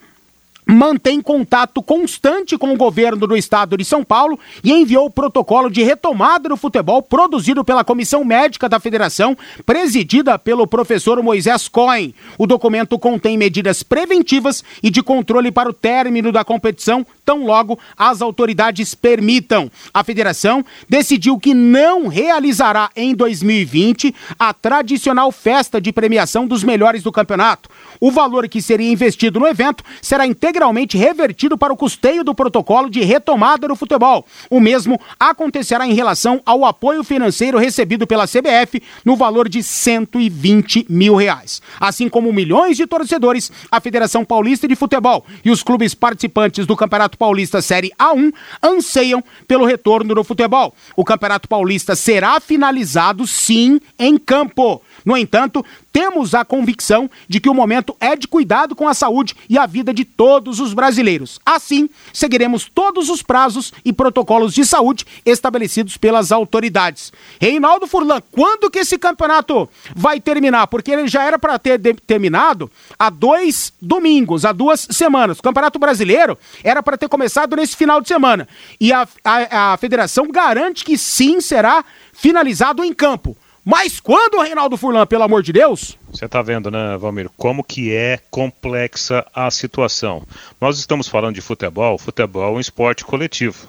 mantém 0.68 1.22
contato 1.22 1.82
constante 1.82 2.58
com 2.58 2.74
o 2.74 2.78
governo 2.78 3.26
do 3.26 3.38
estado 3.38 3.78
de 3.78 3.86
São 3.86 4.04
Paulo 4.04 4.38
e 4.64 4.74
enviou 4.74 5.06
o 5.06 5.12
protocolo 5.12 5.70
de 5.70 5.82
retomada 5.82 6.50
do 6.50 6.58
futebol 6.58 7.02
produzido 7.02 7.64
pela 7.64 7.84
Comissão 7.84 8.24
Médica 8.24 8.68
da 8.68 8.80
Federação, 8.80 9.38
presidida 9.66 10.38
pelo 10.38 10.68
professor 10.68 11.22
Moisés 11.24 11.68
Cohen. 11.68 12.14
O 12.38 12.46
documento 12.46 13.00
contém 13.00 13.38
medidas 13.38 13.82
preventivas 13.82 14.64
e 14.84 14.90
de 14.90 15.02
controle 15.02 15.52
para 15.52 15.70
o 15.70 15.74
término 15.74 16.32
da 16.32 16.44
competição, 16.44 17.06
tão 17.28 17.46
logo 17.46 17.78
as 17.98 18.22
autoridades 18.22 18.96
permitam. 18.96 19.70
A 19.94 20.02
federação 20.02 20.64
decidiu 20.88 21.38
que 21.38 21.54
não 21.54 22.08
realizará 22.08 22.90
em 22.96 23.14
2020 23.14 24.16
a 24.40 24.54
tradicional 24.54 25.30
festa 25.30 25.82
de 25.82 25.92
premiação 25.92 26.48
dos 26.48 26.64
melhores 26.64 27.04
do 27.04 27.12
campeonato. 27.12 27.70
O 28.00 28.12
valor 28.12 28.48
que 28.48 28.62
seria 28.62 28.90
investido 28.90 29.42
no 29.42 29.48
evento 29.48 29.84
será 30.02 30.26
integralmente 30.26 30.98
revertido 30.98 31.58
para 31.58 31.74
o 31.74 31.76
custeio 31.76 32.24
do 32.24 32.34
protocolo 32.34 32.90
de 32.90 33.02
retomada 33.02 33.68
do 33.68 33.76
futebol. 33.76 34.26
O 34.50 34.62
mesmo 34.62 34.98
acontecerá 35.20 35.86
em 35.86 35.94
relação 35.94 36.42
ao 36.46 36.64
apoio 36.64 37.04
financeiro 37.04 37.58
recebido 37.58 38.08
pela 38.08 38.26
CBF 38.26 38.82
no 39.04 39.18
valor 39.18 39.50
de 39.50 39.62
120 39.62 40.86
mil 40.88 41.16
reais. 41.16 41.62
Assim 41.78 42.08
como 42.08 42.32
milhões 42.32 42.78
de 42.78 42.88
torcedores, 42.88 43.52
a 43.70 43.82
Federação 43.82 44.24
Paulista 44.24 44.66
de 44.66 44.78
Futebol 44.78 45.26
e 45.44 45.52
os 45.52 45.62
clubes 45.62 45.94
participantes 45.94 46.66
do 46.66 46.76
Campeonato 46.76 47.17
Paulista 47.18 47.62
Série 47.62 47.92
A1 48.00 48.34
anseiam 48.62 49.24
pelo 49.48 49.66
retorno 49.66 50.14
do 50.14 50.24
futebol. 50.24 50.74
O 50.96 51.04
Campeonato 51.04 51.48
Paulista 51.48 51.96
será 51.96 52.40
finalizado 52.40 53.26
sim 53.26 53.80
em 53.98 54.18
campo. 54.18 54.82
No 55.06 55.18
entanto, 55.18 55.66
temos 55.98 56.36
a 56.36 56.46
convicção 56.46 57.10
de 57.28 57.40
que 57.40 57.50
o 57.50 57.56
momento 57.56 57.98
é 58.00 58.16
de 58.16 58.28
cuidado 58.28 58.76
com 58.76 58.88
a 58.88 58.94
saúde 58.94 59.36
e 59.50 59.58
a 59.58 59.66
vida 59.66 59.92
de 59.92 60.06
todos 60.06 60.60
os 60.60 60.72
brasileiros. 60.72 61.40
Assim, 61.44 61.90
seguiremos 62.14 62.70
todos 62.72 63.10
os 63.10 63.24
prazos 63.24 63.74
e 63.84 63.92
protocolos 63.92 64.54
de 64.54 64.64
saúde 64.64 65.08
estabelecidos 65.26 65.98
pelas 65.98 66.32
autoridades. 66.32 67.12
Reinaldo 67.42 67.88
Furlan, 67.88 68.22
quando 68.32 68.70
que 68.70 68.78
esse 68.78 68.96
campeonato 69.00 69.68
vai 69.96 70.20
terminar? 70.20 70.68
Porque 70.68 70.92
ele 70.92 71.08
já 71.08 71.24
era 71.24 71.40
para 71.40 71.58
ter 71.58 71.80
terminado 72.06 72.70
há 73.00 73.10
dois 73.10 73.74
domingos, 73.82 74.46
há 74.46 74.52
duas 74.52 74.88
semanas. 74.92 75.40
O 75.40 75.42
Campeonato 75.42 75.80
Brasileiro 75.80 76.38
era 76.64 76.84
para 76.84 76.96
ter 76.96 77.10
começado 77.10 77.56
nesse 77.56 77.76
final 77.76 78.02
de 78.02 78.08
semana. 78.08 78.48
E 78.80 78.94
a, 78.94 79.08
a, 79.24 79.74
a 79.74 79.78
federação 79.78 80.28
garante 80.28 80.86
que 80.86 80.96
sim 80.96 81.42
será 81.42 81.84
finalizado 82.14 82.84
em 82.84 82.94
campo. 82.94 83.36
Mas 83.70 84.00
quando, 84.00 84.40
Reinaldo 84.40 84.78
Furlan, 84.78 85.06
pelo 85.06 85.24
amor 85.24 85.44
de 85.44 85.52
Deus? 85.52 85.98
Você 86.10 86.24
está 86.24 86.42
vendo, 86.42 86.72
né, 86.72 86.96
Valmir, 86.96 87.30
como 87.36 87.62
que 87.62 87.94
é 87.94 88.18
complexa 88.32 89.28
a 89.36 89.52
situação. 89.52 90.26
Nós 90.62 90.80
estamos 90.80 91.10
falando 91.10 91.36
de 91.36 91.42
futebol, 91.42 91.98
futebol 91.98 92.54
é 92.54 92.56
um 92.56 92.62
esporte 92.62 93.04
coletivo. 93.04 93.68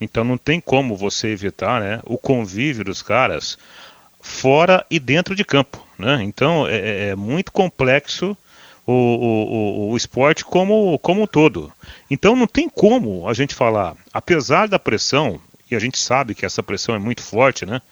Então 0.00 0.24
não 0.24 0.38
tem 0.38 0.62
como 0.62 0.96
você 0.96 1.28
evitar 1.28 1.78
né, 1.82 2.00
o 2.06 2.16
convívio 2.16 2.86
dos 2.86 3.02
caras 3.02 3.58
fora 4.18 4.82
e 4.90 4.98
dentro 4.98 5.36
de 5.36 5.44
campo. 5.44 5.78
Né? 5.98 6.22
Então 6.22 6.66
é, 6.66 6.76
é, 6.76 7.08
é 7.08 7.14
muito 7.14 7.52
complexo 7.52 8.34
o, 8.86 8.92
o, 8.92 8.96
o, 8.96 9.90
o, 9.90 9.96
esporte 9.98 10.42
como, 10.42 10.98
como 11.00 11.20
um 11.20 11.26
todo. 11.26 11.70
Então 12.10 12.34
não 12.34 12.46
tem 12.46 12.66
como 12.66 13.28
a 13.28 13.34
gente 13.34 13.54
falar, 13.54 13.94
apesar 14.10 14.68
da 14.68 14.78
pressão, 14.78 15.38
e 15.70 15.76
a 15.76 15.78
gente 15.78 15.98
sabe 15.98 16.34
que 16.34 16.46
essa 16.46 16.62
pressão 16.62 16.94
é 16.94 16.98
muito 16.98 17.20
forte, 17.20 17.66
né? 17.66 17.82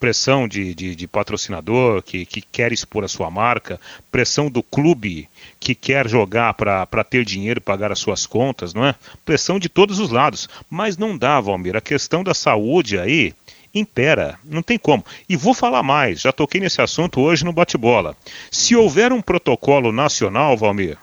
Pressão 0.00 0.48
de, 0.48 0.74
de, 0.74 0.96
de, 0.96 1.06
patrocinador 1.06 2.02
que, 2.02 2.24
que 2.24 2.40
quer 2.40 2.72
expor 2.72 3.04
a 3.04 3.08
sua 3.08 3.30
marca, 3.30 3.78
pressão 4.10 4.50
do 4.50 4.62
clube 4.62 5.28
que 5.60 5.74
quer 5.74 6.08
jogar 6.08 6.54
para 6.54 7.04
ter 7.04 7.22
dinheiro 7.22 7.58
e 7.58 7.62
pagar 7.62 7.92
as 7.92 7.98
suas 7.98 8.26
contas, 8.26 8.72
não 8.72 8.84
é? 8.84 8.94
Pressão 9.26 9.58
de 9.58 9.68
todos 9.68 9.98
os 9.98 10.10
lados. 10.10 10.48
Mas 10.70 10.96
não 10.96 11.18
dá, 11.18 11.38
Valmir. 11.38 11.76
A 11.76 11.82
questão 11.82 12.24
da 12.24 12.32
saúde 12.32 12.98
aí 12.98 13.34
impera, 13.74 14.38
não 14.42 14.62
tem 14.62 14.78
como. 14.78 15.04
E 15.28 15.36
vou 15.36 15.52
falar 15.52 15.82
mais, 15.82 16.22
já 16.22 16.32
toquei 16.32 16.60
nesse 16.60 16.80
assunto 16.80 17.20
hoje 17.20 17.44
no 17.44 17.52
bate-bola. 17.52 18.16
Se 18.50 18.74
houver 18.74 19.12
um 19.12 19.20
protocolo 19.20 19.92
nacional, 19.92 20.56
Valmir, 20.56 20.96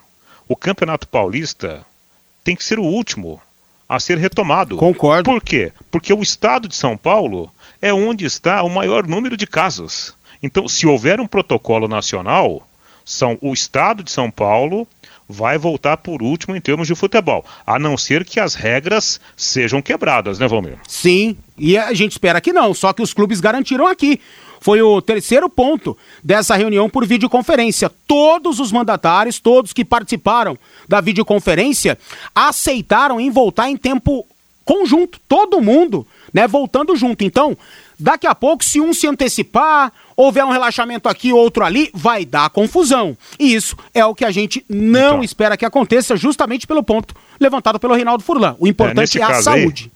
o 0.48 0.56
Campeonato 0.56 1.06
Paulista 1.06 1.86
tem 2.42 2.56
que 2.56 2.64
ser 2.64 2.80
o 2.80 2.84
último 2.84 3.40
a 3.88 3.98
ser 3.98 4.18
retomado. 4.18 4.76
Concordo. 4.76 5.30
Por 5.30 5.42
quê? 5.42 5.72
Porque 5.90 6.12
o 6.12 6.20
estado 6.20 6.68
de 6.68 6.74
São 6.74 6.96
Paulo 6.96 7.50
é 7.80 7.92
onde 7.92 8.24
está 8.24 8.62
o 8.62 8.70
maior 8.70 9.06
número 9.06 9.36
de 9.36 9.46
casos. 9.46 10.14
Então, 10.42 10.68
se 10.68 10.86
houver 10.86 11.20
um 11.20 11.26
protocolo 11.26 11.88
nacional, 11.88 12.66
são 13.04 13.38
o 13.40 13.52
estado 13.52 14.02
de 14.02 14.10
São 14.10 14.30
Paulo 14.30 14.86
vai 15.28 15.58
voltar 15.58 15.98
por 15.98 16.22
último 16.22 16.56
em 16.56 16.60
termos 16.60 16.86
de 16.86 16.94
futebol, 16.94 17.44
a 17.66 17.78
não 17.78 17.98
ser 17.98 18.24
que 18.24 18.40
as 18.40 18.54
regras 18.54 19.20
sejam 19.36 19.82
quebradas, 19.82 20.38
né, 20.38 20.48
Valmir? 20.48 20.78
Sim, 20.88 21.36
e 21.58 21.76
a 21.76 21.92
gente 21.92 22.12
espera 22.12 22.40
que 22.40 22.52
não, 22.52 22.72
só 22.72 22.92
que 22.94 23.02
os 23.02 23.12
clubes 23.12 23.38
garantiram 23.40 23.86
aqui. 23.86 24.20
Foi 24.60 24.80
o 24.82 25.00
terceiro 25.00 25.48
ponto 25.48 25.96
dessa 26.24 26.56
reunião 26.56 26.88
por 26.90 27.06
videoconferência. 27.06 27.90
Todos 28.06 28.58
os 28.58 28.72
mandatários, 28.72 29.38
todos 29.38 29.72
que 29.72 29.84
participaram 29.84 30.58
da 30.88 31.00
videoconferência, 31.00 31.96
aceitaram 32.34 33.20
em 33.20 33.30
voltar 33.30 33.70
em 33.70 33.76
tempo 33.76 34.26
conjunto, 34.68 35.18
todo 35.26 35.62
mundo, 35.62 36.06
né, 36.30 36.46
voltando 36.46 36.94
junto. 36.94 37.24
Então, 37.24 37.56
daqui 37.98 38.26
a 38.26 38.34
pouco, 38.34 38.62
se 38.62 38.78
um 38.78 38.92
se 38.92 39.06
antecipar, 39.06 39.90
houver 40.14 40.44
um 40.44 40.50
relaxamento 40.50 41.08
aqui, 41.08 41.32
outro 41.32 41.64
ali, 41.64 41.90
vai 41.94 42.26
dar 42.26 42.50
confusão. 42.50 43.16
E 43.38 43.54
isso 43.54 43.74
é 43.94 44.04
o 44.04 44.14
que 44.14 44.26
a 44.26 44.30
gente 44.30 44.62
não 44.68 45.08
então, 45.08 45.24
espera 45.24 45.56
que 45.56 45.64
aconteça, 45.64 46.18
justamente 46.18 46.66
pelo 46.66 46.82
ponto 46.82 47.14
levantado 47.40 47.80
pelo 47.80 47.94
Reinaldo 47.94 48.22
Furlan. 48.22 48.56
O 48.58 48.68
importante 48.68 49.18
é, 49.18 49.22
é 49.22 49.24
a 49.24 49.42
saúde. 49.42 49.90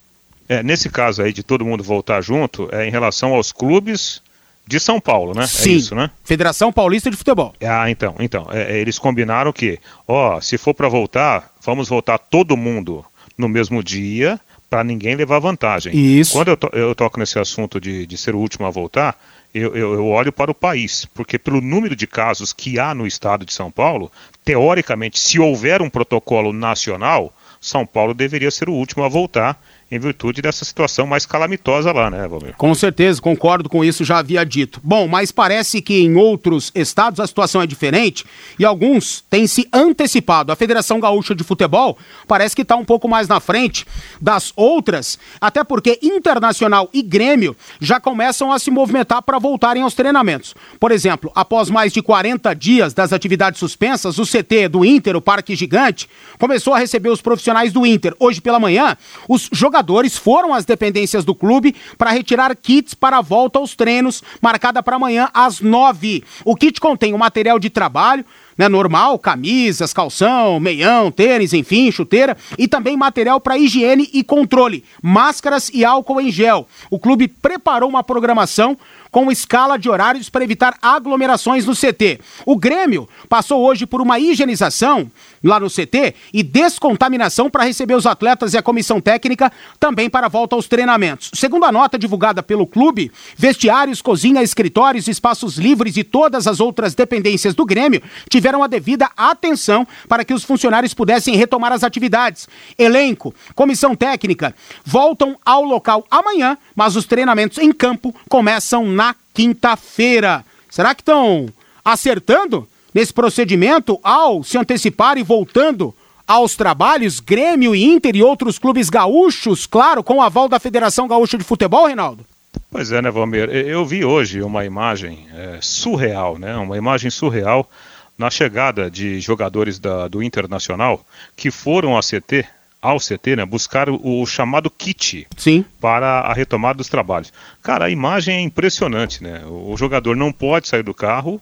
Aí, 0.49 0.57
é, 0.57 0.63
nesse 0.63 0.89
caso 0.89 1.21
aí 1.21 1.35
de 1.35 1.43
todo 1.43 1.67
mundo 1.67 1.85
voltar 1.85 2.23
junto, 2.23 2.67
é 2.73 2.89
em 2.89 2.91
relação 2.91 3.35
aos 3.35 3.53
clubes 3.53 4.23
de 4.67 4.81
São 4.81 4.99
Paulo, 4.99 5.35
né? 5.35 5.45
É 5.45 5.47
Sim. 5.47 5.71
É 5.71 5.73
isso, 5.75 5.95
né? 5.95 6.11
Federação 6.25 6.73
Paulista 6.73 7.11
de 7.11 7.17
Futebol. 7.19 7.55
Ah, 7.63 7.91
então, 7.91 8.15
então, 8.19 8.47
é, 8.51 8.73
é 8.73 8.79
eles 8.79 8.99
combinaram 8.99 9.53
que, 9.53 9.79
ó, 10.09 10.41
se 10.41 10.57
for 10.57 10.73
para 10.73 10.89
voltar, 10.89 11.53
vamos 11.63 11.91
voltar 11.91 12.17
todo 12.17 12.57
mundo 12.57 13.05
no 13.37 13.49
mesmo 13.49 13.83
dia, 13.83 14.41
para 14.73 14.83
ninguém 14.83 15.15
levar 15.15 15.39
vantagem. 15.39 15.95
Isso. 15.95 16.33
Quando 16.33 16.49
eu, 16.49 16.57
to 16.57 16.71
eu 16.73 16.95
toco 16.95 17.21
nesse 17.21 17.39
assunto 17.39 17.79
de, 17.79 18.07
de 18.07 18.17
ser 18.17 18.35
o 18.35 18.39
último 18.39 18.65
a 18.65 18.71
voltar, 18.71 19.23
eu, 19.55 19.77
eu, 19.77 19.93
eu, 19.93 20.07
olho 20.07 20.33
para 20.33 20.51
o 20.51 20.55
país, 20.55 21.05
porque 21.05 21.39
pelo 21.39 21.61
número 21.61 21.95
de 21.95 22.07
casos 22.07 22.55
que 22.55 22.79
há 22.79 22.95
no 22.95 23.07
estado 23.07 23.45
de 23.45 23.53
São 23.53 23.71
Paulo, 23.71 24.11
teoricamente, 24.43 25.21
se 25.21 25.39
houver 25.39 25.83
um 25.83 25.91
protocolo 25.91 26.55
nacional, 26.55 27.35
São 27.61 27.85
Paulo 27.85 28.15
deveria 28.15 28.51
ser 28.51 28.71
o 28.71 28.73
último 28.73 29.05
a 29.05 29.11
voltar 29.11 29.63
em 29.93 29.99
virtude 29.99 30.41
dessa 30.41 30.65
situação 30.65 31.07
mais 31.07 31.27
calamitosa 31.27 31.93
lá, 31.93 32.11
né, 32.11 32.27
Valmir? 32.27 32.55
Com 32.57 32.75
certeza, 32.75 33.21
concordo 33.21 33.69
com 33.69 33.85
isso, 33.85 34.03
já 34.07 34.17
havia 34.17 34.43
dito. 34.43 34.81
Bom, 34.83 35.07
mas 35.07 35.31
parece 35.31 35.83
que 35.83 36.01
em 36.01 36.17
outros 36.17 36.73
estados 36.75 37.21
a 37.21 37.27
situação 37.27 37.61
é 37.61 37.67
diferente 37.67 38.25
e 38.59 38.65
alguns 38.65 39.23
têm 39.29 39.47
se 39.47 39.69
antecipado. 39.71 40.51
A 40.51 40.57
Federação 40.57 40.99
Gaúcha 40.99 41.35
de 41.35 41.45
Futebol 41.45 41.99
parece 42.27 42.57
que 42.57 42.63
está 42.63 42.75
um 42.75 42.87
pouco 42.87 43.07
mais 43.07 43.29
na 43.29 43.39
frente 43.39 43.87
das 44.19 44.51
outras, 44.57 45.19
até 45.39 45.63
porque 45.63 45.99
Internacional 46.03 46.89
e 46.95 47.03
Grêmio 47.03 47.55
já 47.79 48.01
começam 48.01 48.51
a 48.51 48.59
se 48.59 48.71
movimentar 48.71 49.21
para 49.21 49.39
voltarem 49.39 49.83
aos 49.83 49.93
treinamentos. 49.93 50.55
Por 50.81 50.91
exemplo, 50.91 51.31
após 51.35 51.69
mais 51.69 51.93
de 51.93 52.01
40 52.01 52.55
dias 52.55 52.95
das 52.95 53.13
atividades 53.13 53.61
suspensas, 53.61 54.19
o 54.19 54.25
CT 54.25 54.69
do 54.69 54.87
Inter, 54.87 55.17
o 55.17 55.21
Parque 55.21 55.55
Gigante, 55.55 56.09
começou 56.39 56.73
a 56.73 56.79
receber 56.79 57.11
os 57.11 57.21
profissionais 57.21 57.75
do 57.75 57.85
Inter. 57.85 58.15
Hoje 58.19 58.41
pela 58.41 58.59
manhã, 58.59 58.97
os 59.29 59.51
jogadores 59.53 59.82
jogadores 59.83 60.17
foram 60.17 60.55
às 60.55 60.65
dependências 60.65 61.25
do 61.25 61.35
clube 61.35 61.75
para 61.99 62.13
retirar 62.13 62.55
kits 62.55 62.95
para 62.95 63.19
a 63.19 63.21
volta 63.21 63.59
aos 63.59 63.75
treinos, 63.75 64.23
marcada 64.41 64.81
para 64.81 64.95
amanhã 64.95 65.29
às 65.35 65.61
nove. 65.61 66.23
O 66.45 66.55
kit 66.55 66.81
contém 66.81 67.13
o 67.13 67.19
material 67.19 67.59
de 67.59 67.69
trabalho, 67.69 68.25
né, 68.57 68.69
normal, 68.69 69.19
camisas, 69.19 69.93
calção, 69.93 70.61
meião, 70.61 71.11
tênis, 71.11 71.53
enfim, 71.53 71.91
chuteira, 71.91 72.37
e 72.57 72.69
também 72.69 72.97
material 72.97 73.41
para 73.41 73.59
higiene 73.59 74.09
e 74.13 74.23
controle, 74.23 74.85
máscaras 75.03 75.69
e 75.75 75.85
álcool 75.85 76.21
em 76.21 76.31
gel. 76.31 76.69
O 76.89 76.99
clube 76.99 77.27
preparou 77.27 77.89
uma 77.89 78.05
programação 78.05 78.79
com 79.13 79.31
escala 79.31 79.79
de 79.79 79.91
horários 79.91 80.31
para 80.31 80.43
evitar 80.43 80.75
aglomerações 80.81 81.67
no 81.67 81.77
CT. 81.77 82.19
O 82.47 82.57
Grêmio 82.57 83.07
passou 83.29 83.61
hoje 83.61 83.85
por 83.85 84.01
uma 84.01 84.19
higienização 84.19 85.11
lá 85.45 85.61
no 85.61 85.69
CT 85.69 86.15
e 86.33 86.43
descontaminação 86.43 87.51
para 87.51 87.65
receber 87.65 87.95
os 87.95 88.07
atletas 88.07 88.55
e 88.55 88.59
a 88.59 88.63
comissão 88.63 89.01
técnica 89.01 89.53
também 89.79 90.09
para 90.09 90.27
a 90.27 90.29
volta 90.31 90.57
aos 90.57 90.67
treinamentos. 90.67 91.31
Segundo 91.35 91.65
a 91.65 91.73
nota 91.73 91.99
divulgada 91.99 92.43
pelo 92.43 92.67
clube, 92.67 93.13
vestiários, 93.37 94.01
cozinha, 94.01 94.43
escritórios, 94.43 95.07
espaços 95.07 95.59
livres 95.59 95.99
e 95.99 96.05
todas 96.05 96.47
as 96.47 96.59
outras 96.59 96.95
dependências 96.95 97.55
do 97.55 97.67
Grêmio 97.67 98.03
tiveram 98.31 98.63
a 98.63 98.67
devida 98.67 99.11
atenção 99.15 99.87
para 100.09 100.25
que 100.25 100.33
os 100.33 100.43
funcionários 100.43 100.95
pudessem 100.95 101.37
retomar 101.37 101.73
as 101.73 101.85
atividades. 101.85 102.49
Elenco, 102.79 103.35
comissão 103.55 103.95
técnica 103.95 104.55
voltam 104.87 105.37
ao 105.45 105.63
local 105.63 106.07
amanhã, 106.11 106.57
mas 106.75 106.97
os 106.97 107.05
treinamentos 107.05 107.59
em 107.59 107.73
campo 107.73 108.15
começam 108.27 108.87
na 108.87 109.02
na 109.03 109.17
quinta-feira. 109.35 110.45
Será 110.71 110.95
que 110.95 111.03
estão 111.03 111.49
acertando 111.85 112.69
nesse 112.95 113.13
procedimento 113.13 113.99
ao 114.03 114.45
se 114.45 114.57
antecipar 114.57 115.19
e 115.19 115.25
voltando 115.25 115.93
aos 116.27 116.55
trabalhos 116.55 117.19
Grêmio, 117.19 117.75
Inter 117.75 118.15
e 118.15 118.23
outros 118.23 118.61
clubes 118.61 118.89
gaúchos, 118.89 119.67
claro, 119.67 120.05
com 120.05 120.19
o 120.19 120.23
aval 120.23 120.49
da 120.49 120.61
Federação 120.61 121.09
Gaúcha 121.09 121.37
de 121.37 121.43
Futebol, 121.43 121.87
Reinaldo? 121.87 122.25
Pois 122.71 122.93
é, 122.93 123.03
né, 123.03 123.11
Valmir? 123.11 123.51
Eu 123.51 123.85
vi 123.85 124.05
hoje 124.05 124.41
uma 124.41 124.65
imagem 124.65 125.27
é, 125.35 125.59
surreal, 125.61 126.39
né? 126.39 126.55
Uma 126.57 126.77
imagem 126.77 127.11
surreal 127.11 127.69
na 128.17 128.31
chegada 128.31 128.89
de 128.89 129.21
jogadores 129.21 129.81
da, 129.81 130.07
do 130.07 130.23
Internacional 130.23 131.05
que 131.35 131.51
foram 131.51 131.99
a 131.99 132.01
CT 132.01 132.47
ao 132.83 132.99
CT, 132.99 133.37
né, 133.37 133.47
buscar 133.47 133.89
o, 133.89 134.01
o, 134.03 134.27
chamado 134.27 134.69
kit 134.69 135.29
Sim. 135.37 135.65
para 135.81 136.21
a 136.21 136.33
retomada 136.33 136.79
dos 136.79 136.89
trabalhos. 136.89 137.33
Cara, 137.63 137.85
a 137.85 137.91
imagem 137.91 138.35
é 138.35 138.41
impressionante, 138.41 139.23
né? 139.23 139.43
O, 139.47 139.73
o 139.73 139.77
jogador 139.77 140.17
não 140.17 140.33
pode 140.33 140.67
sair 140.67 140.83
do 140.83 140.93
carro 140.93 141.41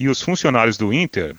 e 0.00 0.08
os 0.08 0.22
funcionários 0.22 0.78
do 0.78 0.90
Inter, 0.90 1.36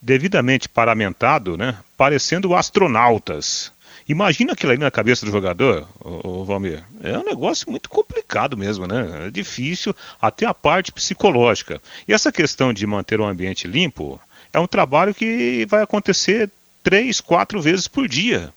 devidamente 0.00 0.68
paramentado, 0.68 1.56
né, 1.56 1.76
parecendo 1.96 2.54
astronautas. 2.54 3.72
Imagina 4.08 4.52
aquilo 4.52 4.72
ali 4.72 4.80
na 4.80 4.90
cabeça 4.90 5.24
do 5.24 5.32
jogador, 5.32 5.88
o, 6.00 6.44
Valmir. 6.44 6.84
É 7.02 7.16
um 7.18 7.24
negócio 7.24 7.70
muito 7.70 7.88
complicado 7.88 8.56
mesmo, 8.56 8.86
né? 8.86 9.26
É 9.26 9.30
difícil, 9.30 9.94
até 10.20 10.44
a 10.44 10.52
parte 10.52 10.90
psicológica. 10.90 11.80
E 12.06 12.12
essa 12.12 12.32
questão 12.32 12.72
de 12.72 12.86
manter 12.86 13.20
o 13.20 13.24
ambiente 13.24 13.68
limpo 13.68 14.20
é 14.52 14.58
um 14.58 14.66
trabalho 14.66 15.14
que 15.14 15.64
vai 15.68 15.82
acontecer 15.82 16.50
três, 16.82 17.20
quatro 17.20 17.60
vezes 17.60 17.86
por 17.86 18.08
dia. 18.08 18.52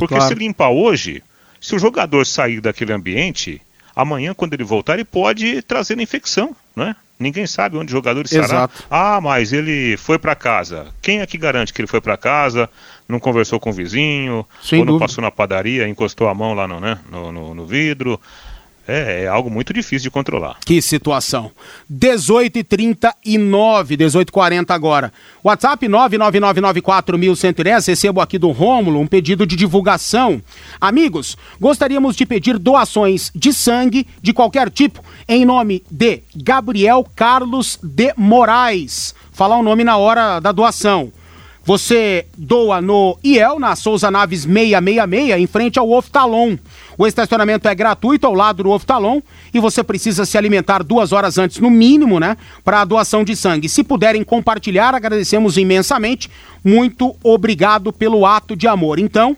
Porque 0.00 0.14
claro. 0.14 0.28
se 0.28 0.34
limpar 0.34 0.70
hoje, 0.70 1.22
se 1.60 1.76
o 1.76 1.78
jogador 1.78 2.24
sair 2.24 2.60
daquele 2.60 2.92
ambiente, 2.92 3.60
amanhã, 3.94 4.32
quando 4.34 4.54
ele 4.54 4.64
voltar, 4.64 4.94
ele 4.94 5.04
pode 5.04 5.62
trazer 5.62 6.00
infecção, 6.00 6.56
né? 6.74 6.96
Ninguém 7.18 7.46
sabe 7.46 7.76
onde 7.76 7.92
o 7.92 7.96
jogador 7.96 8.24
estará. 8.24 8.44
Exato. 8.44 8.84
Ah, 8.90 9.20
mas 9.20 9.52
ele 9.52 9.94
foi 9.98 10.18
para 10.18 10.34
casa. 10.34 10.86
Quem 11.02 11.20
é 11.20 11.26
que 11.26 11.36
garante 11.36 11.70
que 11.70 11.82
ele 11.82 11.86
foi 11.86 12.00
para 12.00 12.16
casa? 12.16 12.68
Não 13.06 13.20
conversou 13.20 13.60
com 13.60 13.68
o 13.68 13.74
vizinho? 13.74 14.46
Sem 14.62 14.78
ou 14.78 14.86
não 14.86 14.94
dúvida. 14.94 15.06
passou 15.06 15.20
na 15.20 15.30
padaria, 15.30 15.86
encostou 15.86 16.28
a 16.28 16.34
mão 16.34 16.54
lá 16.54 16.66
no, 16.66 16.80
né, 16.80 16.98
no, 17.10 17.30
no, 17.30 17.54
no 17.54 17.66
vidro? 17.66 18.18
É, 18.90 19.22
é, 19.22 19.28
algo 19.28 19.48
muito 19.48 19.72
difícil 19.72 20.04
de 20.04 20.10
controlar. 20.10 20.56
Que 20.64 20.82
situação. 20.82 21.52
18 21.88 22.58
e 22.58 22.64
39, 22.64 23.96
18 23.96 24.32
40 24.32 24.74
agora. 24.74 25.12
WhatsApp 25.44 25.86
999941110, 25.86 27.86
recebo 27.86 28.20
aqui 28.20 28.36
do 28.36 28.50
Rômulo 28.50 28.98
um 28.98 29.06
pedido 29.06 29.46
de 29.46 29.54
divulgação. 29.54 30.42
Amigos, 30.80 31.36
gostaríamos 31.60 32.16
de 32.16 32.26
pedir 32.26 32.58
doações 32.58 33.30
de 33.32 33.52
sangue 33.52 34.08
de 34.20 34.32
qualquer 34.32 34.68
tipo 34.68 35.00
em 35.28 35.44
nome 35.44 35.84
de 35.88 36.22
Gabriel 36.34 37.06
Carlos 37.14 37.78
de 37.80 38.12
Moraes. 38.16 39.14
Falar 39.30 39.56
o 39.56 39.62
nome 39.62 39.84
na 39.84 39.96
hora 39.96 40.40
da 40.40 40.50
doação. 40.50 41.12
Você 41.64 42.26
doa 42.36 42.80
no 42.80 43.18
IEL, 43.22 43.58
na 43.58 43.76
Souza 43.76 44.10
Naves 44.10 44.42
666, 44.42 45.38
em 45.38 45.46
frente 45.46 45.78
ao 45.78 45.90
Oftalon. 45.90 46.56
O 46.96 47.06
estacionamento 47.06 47.68
é 47.68 47.74
gratuito 47.74 48.26
ao 48.26 48.34
lado 48.34 48.62
do 48.62 48.70
Oftalon 48.70 49.20
e 49.52 49.60
você 49.60 49.84
precisa 49.84 50.24
se 50.24 50.38
alimentar 50.38 50.82
duas 50.82 51.12
horas 51.12 51.36
antes, 51.36 51.58
no 51.58 51.70
mínimo, 51.70 52.18
né? 52.18 52.36
Para 52.64 52.80
a 52.80 52.84
doação 52.84 53.22
de 53.22 53.36
sangue. 53.36 53.68
Se 53.68 53.84
puderem 53.84 54.24
compartilhar, 54.24 54.94
agradecemos 54.94 55.58
imensamente. 55.58 56.30
Muito 56.64 57.14
obrigado 57.22 57.92
pelo 57.92 58.24
ato 58.24 58.56
de 58.56 58.66
amor. 58.66 58.98
Então, 58.98 59.36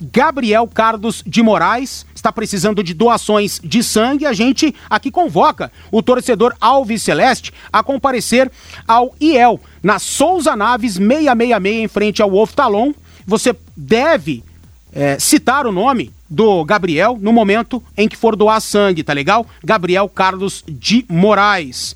Gabriel 0.00 0.68
Carlos 0.72 1.22
de 1.26 1.42
Moraes 1.42 2.06
está 2.24 2.32
precisando 2.32 2.82
de 2.82 2.94
doações 2.94 3.60
de 3.62 3.82
sangue. 3.82 4.24
A 4.24 4.32
gente 4.32 4.74
aqui 4.88 5.10
convoca 5.10 5.70
o 5.92 6.02
torcedor 6.02 6.54
Alves 6.58 7.02
Celeste 7.02 7.52
a 7.70 7.82
comparecer 7.82 8.50
ao 8.88 9.14
IEL, 9.20 9.60
na 9.82 9.98
Souza 9.98 10.56
Naves 10.56 10.94
666, 10.94 11.76
em 11.76 11.88
frente 11.88 12.22
ao 12.22 12.34
Oftalon. 12.34 12.92
Você 13.26 13.54
deve 13.76 14.42
é, 14.90 15.18
citar 15.18 15.66
o 15.66 15.72
nome 15.72 16.12
do 16.30 16.64
Gabriel 16.64 17.18
no 17.20 17.32
momento 17.32 17.82
em 17.94 18.08
que 18.08 18.16
for 18.16 18.34
doar 18.34 18.60
sangue, 18.60 19.04
tá 19.04 19.12
legal? 19.12 19.46
Gabriel 19.62 20.08
Carlos 20.08 20.64
de 20.66 21.04
Moraes. 21.08 21.94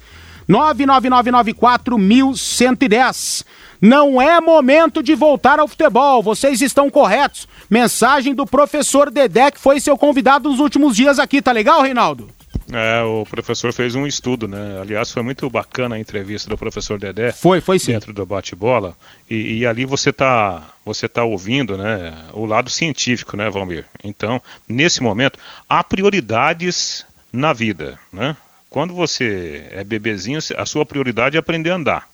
999941110. 0.49 3.44
Não 3.80 4.20
é 4.20 4.40
momento 4.40 5.01
de 5.03 5.14
voltar 5.14 5.61
ao 5.61 5.68
futebol, 5.68 6.20
vocês 6.22 6.61
estão 6.61 6.90
corretos. 6.90 7.46
Mensagem 7.70 8.34
do 8.34 8.46
professor 8.46 9.11
Dedé, 9.11 9.53
que 9.53 9.61
foi 9.61 9.78
seu 9.78 9.96
convidado 9.96 10.49
nos 10.49 10.59
últimos 10.59 10.96
dias 10.96 11.18
aqui, 11.18 11.40
tá 11.40 11.53
legal, 11.53 11.82
Reinaldo? 11.82 12.28
É, 12.72 13.03
o 13.03 13.24
professor 13.24 13.72
fez 13.72 13.94
um 13.94 14.07
estudo, 14.07 14.46
né? 14.46 14.78
Aliás, 14.80 15.11
foi 15.11 15.22
muito 15.22 15.49
bacana 15.49 15.96
a 15.96 15.99
entrevista 15.99 16.51
do 16.51 16.59
professor 16.59 16.99
Dedé. 16.99 17.32
Foi, 17.32 17.62
foi 17.62 17.78
sim. 17.78 17.92
Dentro 17.92 18.12
do 18.12 18.26
bate-bola. 18.26 18.94
E, 19.28 19.59
e, 19.59 19.66
ali 19.66 19.86
você 19.86 20.11
está 20.11 20.62
você 20.84 21.09
tá 21.09 21.24
ouvindo, 21.24 21.78
né? 21.78 22.14
O 22.32 22.44
lado 22.44 22.68
científico, 22.68 23.36
né, 23.36 23.49
Valmir? 23.49 23.86
Então, 24.05 24.40
nesse 24.68 25.03
momento, 25.03 25.38
há 25.68 25.82
prioridades 25.82 27.07
na 27.32 27.55
vida, 27.55 27.99
né? 28.12 28.36
Quando 28.70 28.94
você 28.94 29.66
é 29.70 29.82
bebezinho, 29.82 30.38
a 30.56 30.66
sua 30.66 30.84
prioridade 30.84 31.36
é 31.36 31.40
aprender 31.40 31.70
a 31.70 31.76
andar. 31.76 32.08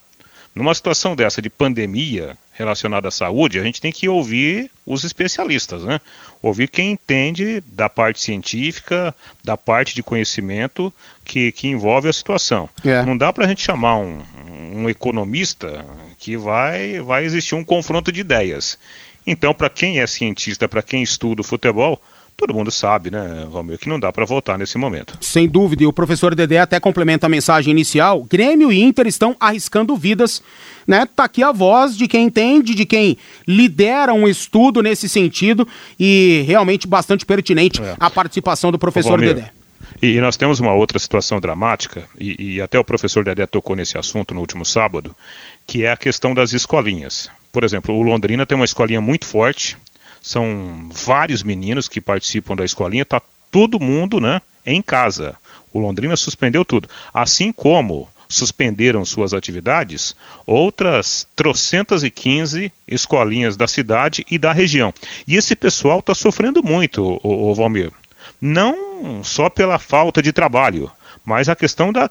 Numa 0.55 0.72
situação 0.72 1.16
dessa 1.16 1.42
de 1.42 1.50
pandemia 1.50 2.38
relacionada 2.52 3.09
à 3.09 3.11
saúde, 3.11 3.59
a 3.59 3.62
gente 3.64 3.80
tem 3.80 3.90
que 3.90 4.09
ouvir 4.09 4.70
os 4.86 5.02
especialistas, 5.02 5.82
né? 5.82 6.00
Ouvir 6.40 6.68
quem 6.68 6.92
entende 6.92 7.61
da 7.66 7.88
parte 7.88 8.20
científica, 8.20 9.12
da 9.42 9.57
parte 9.57 9.96
de 9.96 10.02
conhecimento 10.02 10.92
que, 11.24 11.50
que 11.50 11.66
envolve 11.66 12.09
a 12.09 12.12
situação. 12.12 12.68
É. 12.84 13.02
Não 13.02 13.16
dá 13.16 13.32
para 13.32 13.46
a 13.46 13.48
gente 13.48 13.62
chamar 13.62 13.96
um, 13.96 14.22
um 14.72 14.88
economista 14.88 15.84
que 16.18 16.36
vai, 16.36 17.00
vai 17.00 17.24
existir 17.24 17.57
um 17.57 17.64
confronto 17.64 18.12
de 18.12 18.20
ideias. 18.20 18.78
Então, 19.26 19.52
para 19.52 19.68
quem 19.68 19.98
é 20.00 20.07
cientista, 20.07 20.68
para 20.68 20.82
quem 20.82 21.02
estuda 21.02 21.40
o 21.40 21.44
futebol, 21.44 22.00
todo 22.37 22.55
mundo 22.55 22.70
sabe, 22.70 23.11
né, 23.11 23.47
Romeu, 23.51 23.78
que 23.78 23.89
não 23.89 23.99
dá 23.99 24.12
para 24.12 24.24
voltar 24.24 24.59
nesse 24.59 24.76
momento. 24.76 25.16
Sem 25.20 25.49
dúvida, 25.49 25.82
e 25.82 25.87
o 25.87 25.93
professor 25.93 26.35
Dedé 26.35 26.59
até 26.59 26.78
complementa 26.80 27.26
a 27.26 27.28
mensagem 27.28 27.70
inicial. 27.70 28.22
Grêmio 28.24 28.72
e 28.72 28.82
Inter 28.82 29.07
estão 29.07 29.37
arriscando 29.39 29.97
vidas, 29.97 30.43
né? 30.87 31.07
Tá 31.07 31.24
aqui 31.24 31.43
a 31.43 31.53
voz 31.53 31.97
de 31.97 32.07
quem 32.07 32.26
entende, 32.26 32.74
de 32.74 32.85
quem 32.85 33.16
lidera 33.47 34.12
um 34.12 34.28
estudo 34.28 34.82
nesse 34.82 35.09
sentido 35.09 35.66
e 35.99 36.45
realmente 36.47 36.87
bastante 36.87 37.24
pertinente 37.24 37.82
é. 37.82 37.97
a 37.99 38.11
participação 38.11 38.70
do 38.70 38.78
professor 38.78 39.20
Dedé. 39.20 39.51
E, 40.03 40.20
nós 40.20 40.37
temos 40.37 40.61
uma 40.61 40.72
outra 40.72 40.99
situação 40.99 41.41
dramática, 41.41 42.05
e, 42.18 42.57
e 42.57 42.61
até 42.61 42.78
o 42.78 42.85
professor 42.85 43.24
Dedé 43.24 43.47
tocou 43.47 43.76
nesse 43.76 43.97
assunto 43.97 44.35
no 44.35 44.41
último 44.41 44.64
sábado, 44.64 45.14
que 45.66 45.85
é 45.85 45.93
a 45.93 45.97
questão 45.97 46.35
das 46.35 46.53
escolinhas. 46.53 47.30
Por 47.53 47.64
exemplo, 47.64 47.95
o 47.95 48.03
Londrina 48.03 48.45
tem 48.45 48.57
uma 48.57 48.64
escolinha 48.64 49.01
muito 49.01 49.24
forte, 49.24 49.76
são 50.25 50.89
vários 50.91 51.43
meninos 51.43 51.87
que 51.87 52.01
participam 52.01 52.57
da 52.57 52.64
escolinha, 52.64 53.03
está 53.03 53.20
todo 53.51 53.79
mundo 53.79 54.18
né, 54.18 54.41
em 54.64 54.81
casa. 54.81 55.37
O 55.70 55.79
Londrina 55.79 56.16
suspendeu 56.16 56.64
tudo. 56.64 56.89
Assim 57.12 57.53
como 57.53 58.09
suspenderam 58.27 59.05
suas 59.05 59.35
atividades 59.35 60.16
outras 60.47 61.29
trocentas 61.37 62.03
e 62.03 62.11
quinze 62.11 62.72
escolinhas 62.89 63.55
da 63.55 63.68
cidade 63.68 64.25
e 64.31 64.39
da 64.39 64.51
região. 64.51 64.95
E 65.29 65.37
esse 65.37 65.55
pessoal 65.55 65.99
está 65.99 66.14
sofrendo 66.14 66.62
muito, 66.62 67.20
o, 67.22 67.51
o 67.51 67.55
Valmir. 67.55 67.93
Não 68.41 69.22
só 69.22 69.51
pela 69.51 69.79
falta 69.79 70.22
de 70.22 70.33
trabalho, 70.33 70.91
mas 71.22 71.51
a 71.51 71.55
questão 71.55 71.93
da 71.93 72.11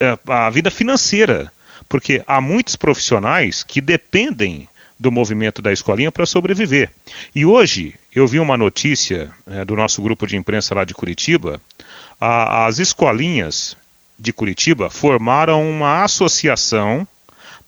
eh, 0.00 0.18
a 0.28 0.48
vida 0.48 0.70
financeira. 0.70 1.52
Porque 1.88 2.22
há 2.24 2.40
muitos 2.40 2.76
profissionais 2.76 3.64
que 3.64 3.80
dependem 3.80 4.68
do 4.98 5.12
movimento 5.12 5.62
da 5.62 5.72
escolinha 5.72 6.10
para 6.10 6.26
sobreviver. 6.26 6.90
E 7.34 7.46
hoje 7.46 7.94
eu 8.14 8.26
vi 8.26 8.40
uma 8.40 8.56
notícia 8.56 9.30
é, 9.46 9.64
do 9.64 9.76
nosso 9.76 10.02
grupo 10.02 10.26
de 10.26 10.36
imprensa 10.36 10.74
lá 10.74 10.84
de 10.84 10.94
Curitiba. 10.94 11.60
A, 12.20 12.66
as 12.66 12.78
escolinhas 12.78 13.76
de 14.18 14.32
Curitiba 14.32 14.90
formaram 14.90 15.68
uma 15.68 16.02
associação 16.02 17.06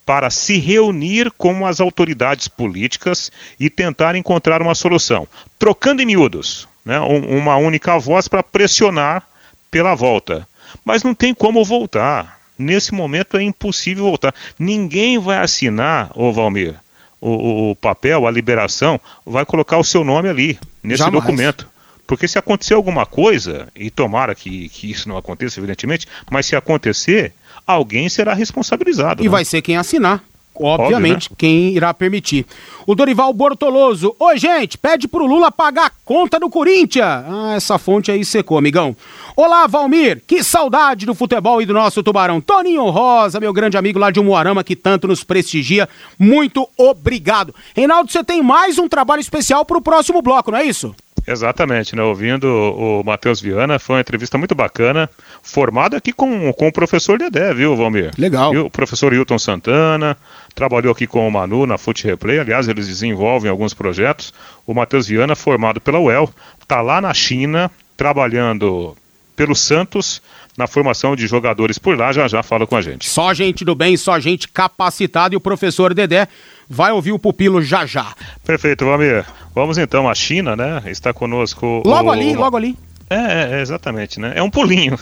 para 0.05 0.29
se 0.29 0.59
reunir 0.59 1.31
com 1.39 1.65
as 1.65 1.81
autoridades 1.81 2.49
políticas 2.49 3.31
e 3.61 3.71
tentar 3.71 4.17
encontrar 4.17 4.61
uma 4.61 4.75
solução, 4.75 5.29
trocando 5.57 6.03
em 6.03 6.07
miúdos, 6.07 6.67
né, 6.85 6.99
um, 7.01 7.39
uma 7.39 7.57
única 7.57 7.97
voz 7.97 8.27
para 8.27 8.43
pressionar 8.43 9.23
pela 9.71 9.95
volta. 9.95 10.49
Mas 10.85 11.05
não 11.05 11.15
tem 11.15 11.33
como 11.33 11.65
voltar. 11.65 12.41
Nesse 12.59 12.93
momento 12.93 13.37
é 13.37 13.43
impossível 13.43 14.05
voltar. 14.05 14.35
Ninguém 14.59 15.19
vai 15.19 15.39
assinar, 15.39 16.11
ô 16.15 16.33
Valmir, 16.33 16.75
o, 17.21 17.71
o, 17.71 17.77
papel, 17.77 18.27
a 18.27 18.31
liberação, 18.31 19.01
vai 19.25 19.45
colocar 19.45 19.79
o 19.79 19.85
seu 19.85 20.05
nome 20.05 20.29
ali, 20.29 20.59
nesse 20.83 20.99
Jamais. 20.99 21.23
documento. 21.23 21.69
Porque 22.07 22.27
se 22.27 22.39
acontecer 22.39 22.75
alguma 22.75 23.07
coisa, 23.07 23.69
e 23.77 23.91
tomara 23.91 24.35
que, 24.35 24.69
que 24.69 24.91
isso 24.91 25.09
não 25.09 25.17
aconteça, 25.17 25.61
evidentemente, 25.61 26.09
mas 26.31 26.47
se 26.47 26.57
acontecer, 26.57 27.33
alguém 27.67 28.09
será 28.09 28.35
responsabilizado. 28.35 29.23
E 29.23 29.27
né? 29.27 29.31
vai 29.31 29.45
ser 29.45 29.63
quem 29.63 29.77
assinar. 29.77 30.23
Obviamente, 30.55 31.27
Óbvio, 31.27 31.31
né? 31.31 31.37
quem 31.39 31.75
irá 31.75 31.95
permitir. 31.95 32.45
O 32.87 32.95
Dorival 32.95 33.33
Bortoloso. 33.33 34.15
Oi, 34.19 34.39
gente, 34.39 34.77
pede 34.77 35.09
pro 35.09 35.27
Lula 35.27 35.51
pagar 35.51 35.87
a 35.87 35.93
conta 36.05 36.39
do 36.39 36.51
Corinthians. 36.51 37.07
Ah, 37.07 37.55
essa 37.57 37.79
fonte 37.79 38.11
aí 38.11 38.25
secou, 38.25 38.59
amigão. 38.59 38.95
Olá, 39.37 39.67
Valmir. 39.67 40.23
Que 40.27 40.43
saudade 40.43 41.07
do 41.07 41.15
futebol 41.15 41.63
e 41.63 41.67
do 41.67 41.73
nosso 41.73 42.03
tubarão. 42.03 42.41
Toninho 42.41 42.91
Rosa, 42.91 43.41
meu 43.41 43.53
grande 43.53 43.77
amigo 43.77 43.99
lá 43.99 44.11
de 44.11 44.21
Umuarama, 44.21 44.65
que 44.65 44.77
tanto 44.77 45.09
nos 45.09 45.25
prestigia. 45.25 45.89
Muito 46.19 46.69
obrigado. 46.77 47.55
Reinaldo, 47.75 48.11
você 48.11 48.23
tem 48.23 48.43
mais 48.43 48.79
um 48.79 48.89
trabalho 48.89 49.21
especial 49.21 49.65
pro 49.65 49.81
próximo 49.81 50.21
bloco, 50.21 50.51
não 50.51 50.59
é 50.59 50.65
isso? 50.65 50.95
Exatamente, 51.31 51.95
né? 51.95 52.03
Ouvindo 52.03 52.47
o 52.47 53.05
Matheus 53.05 53.41
Viana, 53.41 53.79
foi 53.79 53.97
uma 53.97 54.01
entrevista 54.01 54.37
muito 54.37 54.55
bacana, 54.55 55.09
formada 55.43 55.97
aqui 55.97 56.13
com, 56.13 56.53
com 56.53 56.67
o 56.67 56.73
professor 56.73 57.19
Dedé, 57.19 57.55
viu, 57.55 57.77
Valmir? 57.77 58.11
Legal. 58.19 58.53
E 58.53 58.59
o 58.59 58.69
professor 58.69 59.13
Hilton 59.13 59.39
Santana, 59.39 60.17
trabalhou 60.57 60.93
aqui 60.93 61.07
com 61.07 61.27
o 61.27 61.31
Manu 61.31 61.67
na 61.67 61.79
Fute 61.79 62.05
Replay, 62.05 62.41
aliás, 62.41 62.67
eles 62.67 62.89
desenvolvem 62.89 63.49
alguns 63.49 63.73
projetos. 63.73 64.35
O 64.67 64.75
Matheus 64.75 65.07
Viana, 65.07 65.37
formado 65.37 65.81
pela 65.81 66.01
UEL, 66.01 66.29
está 66.61 66.81
lá 66.81 67.01
na 67.01 67.15
China, 67.15 67.71
trabalhando 67.97 68.97
pelo 69.41 69.57
Santos 69.57 70.21
na 70.55 70.67
formação 70.67 71.17
de 71.17 71.27
jogadores 71.27 71.79
por 71.79 71.97
lá, 71.97 72.13
já 72.13 72.29
já 72.29 72.43
fala 72.43 72.67
com 72.67 72.77
a 72.77 72.83
gente. 72.83 73.09
Só 73.09 73.33
gente 73.33 73.65
do 73.65 73.75
bem, 73.75 73.97
só 73.97 74.21
gente 74.21 74.47
capacitada 74.47 75.35
e 75.35 75.37
o 75.37 75.41
professor 75.41 75.95
Dedé 75.95 76.29
vai 76.69 76.93
ouvir 76.93 77.13
o 77.13 77.19
pupilo 77.19 77.63
já 77.63 77.87
já. 77.87 78.15
Perfeito, 78.45 78.85
Valmir. 78.85 79.25
Vamos 79.55 79.79
então 79.79 80.07
à 80.07 80.15
China, 80.15 80.55
né? 80.55 80.83
Está 80.85 81.15
conosco. 81.15 81.83
Logo 81.87 82.11
o... 82.11 82.13
ali, 82.13 82.37
logo 82.37 82.55
ali. 82.55 82.77
É, 83.09 83.57
é, 83.57 83.63
exatamente, 83.63 84.21
né? 84.21 84.35
É 84.37 84.43
um 84.43 84.51
pulinho. 84.51 84.99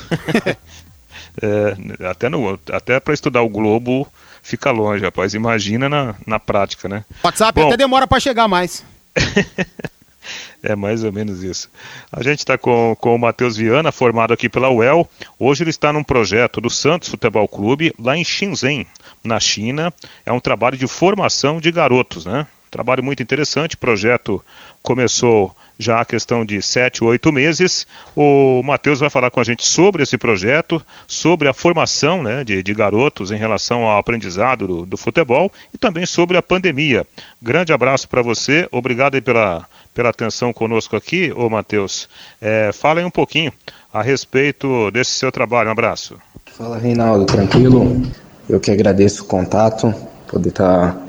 é, 1.42 2.06
até 2.08 2.28
no, 2.28 2.56
até 2.72 3.00
para 3.00 3.14
estudar 3.14 3.42
o 3.42 3.48
globo 3.48 4.06
fica 4.40 4.70
longe, 4.70 5.02
rapaz. 5.02 5.34
Imagina 5.34 5.88
na, 5.88 6.14
na 6.24 6.38
prática, 6.38 6.88
né? 6.88 7.04
WhatsApp 7.24 7.60
Bom, 7.60 7.66
até 7.66 7.76
demora 7.76 8.06
para 8.06 8.20
chegar 8.20 8.46
mais. 8.46 8.84
É 10.60 10.74
mais 10.74 11.04
ou 11.04 11.12
menos 11.12 11.44
isso. 11.44 11.70
A 12.10 12.20
gente 12.20 12.40
está 12.40 12.58
com, 12.58 12.96
com 12.98 13.14
o 13.14 13.18
Matheus 13.18 13.56
Viana, 13.56 13.92
formado 13.92 14.32
aqui 14.32 14.48
pela 14.48 14.68
UEL. 14.68 15.08
Hoje 15.38 15.62
ele 15.62 15.70
está 15.70 15.92
num 15.92 16.02
projeto 16.02 16.60
do 16.60 16.68
Santos 16.68 17.08
Futebol 17.08 17.46
Clube, 17.46 17.94
lá 17.98 18.16
em 18.16 18.24
Shenzhen, 18.24 18.84
na 19.22 19.38
China. 19.38 19.94
É 20.26 20.32
um 20.32 20.40
trabalho 20.40 20.76
de 20.76 20.88
formação 20.88 21.60
de 21.60 21.70
garotos, 21.70 22.26
né? 22.26 22.46
Trabalho 22.70 23.02
muito 23.02 23.22
interessante. 23.22 23.76
O 23.76 23.78
projeto 23.78 24.44
começou 24.82 25.54
já 25.78 26.00
a 26.00 26.04
questão 26.04 26.44
de 26.44 26.60
sete, 26.60 27.02
oito 27.04 27.32
meses. 27.32 27.86
O 28.14 28.62
Matheus 28.62 29.00
vai 29.00 29.08
falar 29.08 29.30
com 29.30 29.40
a 29.40 29.44
gente 29.44 29.64
sobre 29.64 30.02
esse 30.02 30.18
projeto, 30.18 30.84
sobre 31.06 31.48
a 31.48 31.54
formação 31.54 32.22
né, 32.22 32.44
de, 32.44 32.62
de 32.62 32.74
garotos 32.74 33.30
em 33.30 33.36
relação 33.36 33.84
ao 33.84 33.98
aprendizado 33.98 34.66
do, 34.66 34.86
do, 34.86 34.96
futebol 34.96 35.50
e 35.72 35.78
também 35.78 36.04
sobre 36.04 36.36
a 36.36 36.42
pandemia. 36.42 37.06
Grande 37.40 37.72
abraço 37.72 38.08
para 38.08 38.22
você, 38.22 38.68
obrigado 38.70 39.20
pela, 39.22 39.66
pela 39.94 40.10
atenção 40.10 40.52
conosco 40.52 40.96
aqui, 40.96 41.32
ô 41.36 41.48
Matheus. 41.48 42.08
É, 42.40 42.70
fala 42.72 43.00
aí 43.00 43.06
um 43.06 43.10
pouquinho 43.10 43.52
a 43.92 44.02
respeito 44.02 44.90
desse 44.90 45.12
seu 45.12 45.32
trabalho. 45.32 45.68
Um 45.68 45.72
abraço. 45.72 46.16
Fala, 46.46 46.78
Reinaldo, 46.78 47.24
tranquilo? 47.24 48.02
Eu 48.48 48.60
que 48.60 48.70
agradeço 48.70 49.24
o 49.24 49.26
contato, 49.26 49.94
poder 50.26 50.50
estar 50.50 50.92
tá 50.92 51.02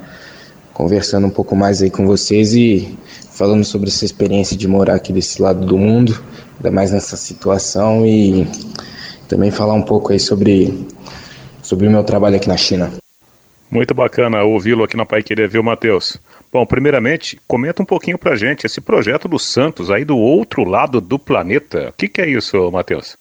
conversando 0.74 1.28
um 1.28 1.30
pouco 1.30 1.56
mais 1.56 1.82
aí 1.82 1.90
com 1.90 2.06
vocês 2.06 2.54
e 2.54 2.98
falando 3.32 3.64
sobre 3.64 3.90
essa 3.90 4.06
experiência 4.06 4.58
de 4.58 4.68
morar 4.68 4.96
aqui 4.96 5.14
desse 5.14 5.42
lado 5.42 5.66
do 5.66 5.78
mundo, 5.78 6.22
ainda 6.58 6.72
mais 6.72 6.92
nessa 6.92 7.16
situação 7.16 8.06
e 8.06 8.48
também 9.28 9.52
falar 9.52 9.74
um 9.74 9.82
pouco 9.82 10.12
aí 10.12 10.20
sobre, 10.20 10.88
sobre 11.62 11.88
o 11.88 11.92
meu 11.92 12.04
trabalho 12.04 12.36
aqui 12.36 12.48
na 12.48 12.58
China. 12.58 12.92
Muito 13.72 13.94
bacana 13.94 14.44
ouvi-lo 14.44 14.84
aqui 14.84 14.98
na 14.98 15.06
Pai 15.06 15.22
Querer, 15.22 15.48
viu, 15.48 15.62
Matheus? 15.62 16.20
Bom, 16.52 16.66
primeiramente, 16.66 17.39
comenta 17.47 17.82
um 17.82 17.86
pouquinho 17.86 18.18
pra 18.18 18.36
gente 18.36 18.66
esse 18.66 18.82
projeto 18.82 19.28
do 19.28 19.38
Santos 19.38 19.91
aí 19.91 20.04
do 20.04 20.18
outro 20.18 20.64
lado 20.64 21.00
do 21.00 21.20
planeta. 21.20 21.89
O 21.89 21.93
que, 21.93 22.08
que 22.08 22.22
é 22.22 22.28
isso, 22.28 22.72
Matheus? 22.72 23.16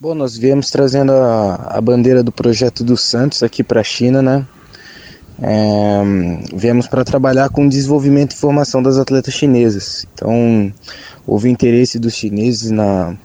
Bom, 0.00 0.14
nós 0.14 0.36
viemos 0.36 0.70
trazendo 0.70 1.12
a, 1.12 1.76
a 1.76 1.80
bandeira 1.80 2.22
do 2.22 2.30
projeto 2.30 2.84
do 2.84 2.96
Santos 2.96 3.42
aqui 3.42 3.64
para 3.64 3.80
a 3.80 3.84
China, 3.84 4.22
né? 4.22 4.46
é, 5.40 6.02
viemos 6.54 6.86
para 6.88 7.04
trabalhar 7.04 7.48
com 7.48 7.68
desenvolvimento 7.68 8.32
e 8.32 8.36
formação 8.36 8.82
das 8.82 8.96
atletas 8.96 9.34
chinesas. 9.34 10.06
Então, 10.12 10.72
houve 11.26 11.48
interesse 11.48 11.98
dos 11.98 12.14
chineses 12.14 12.70
na, 12.70 13.16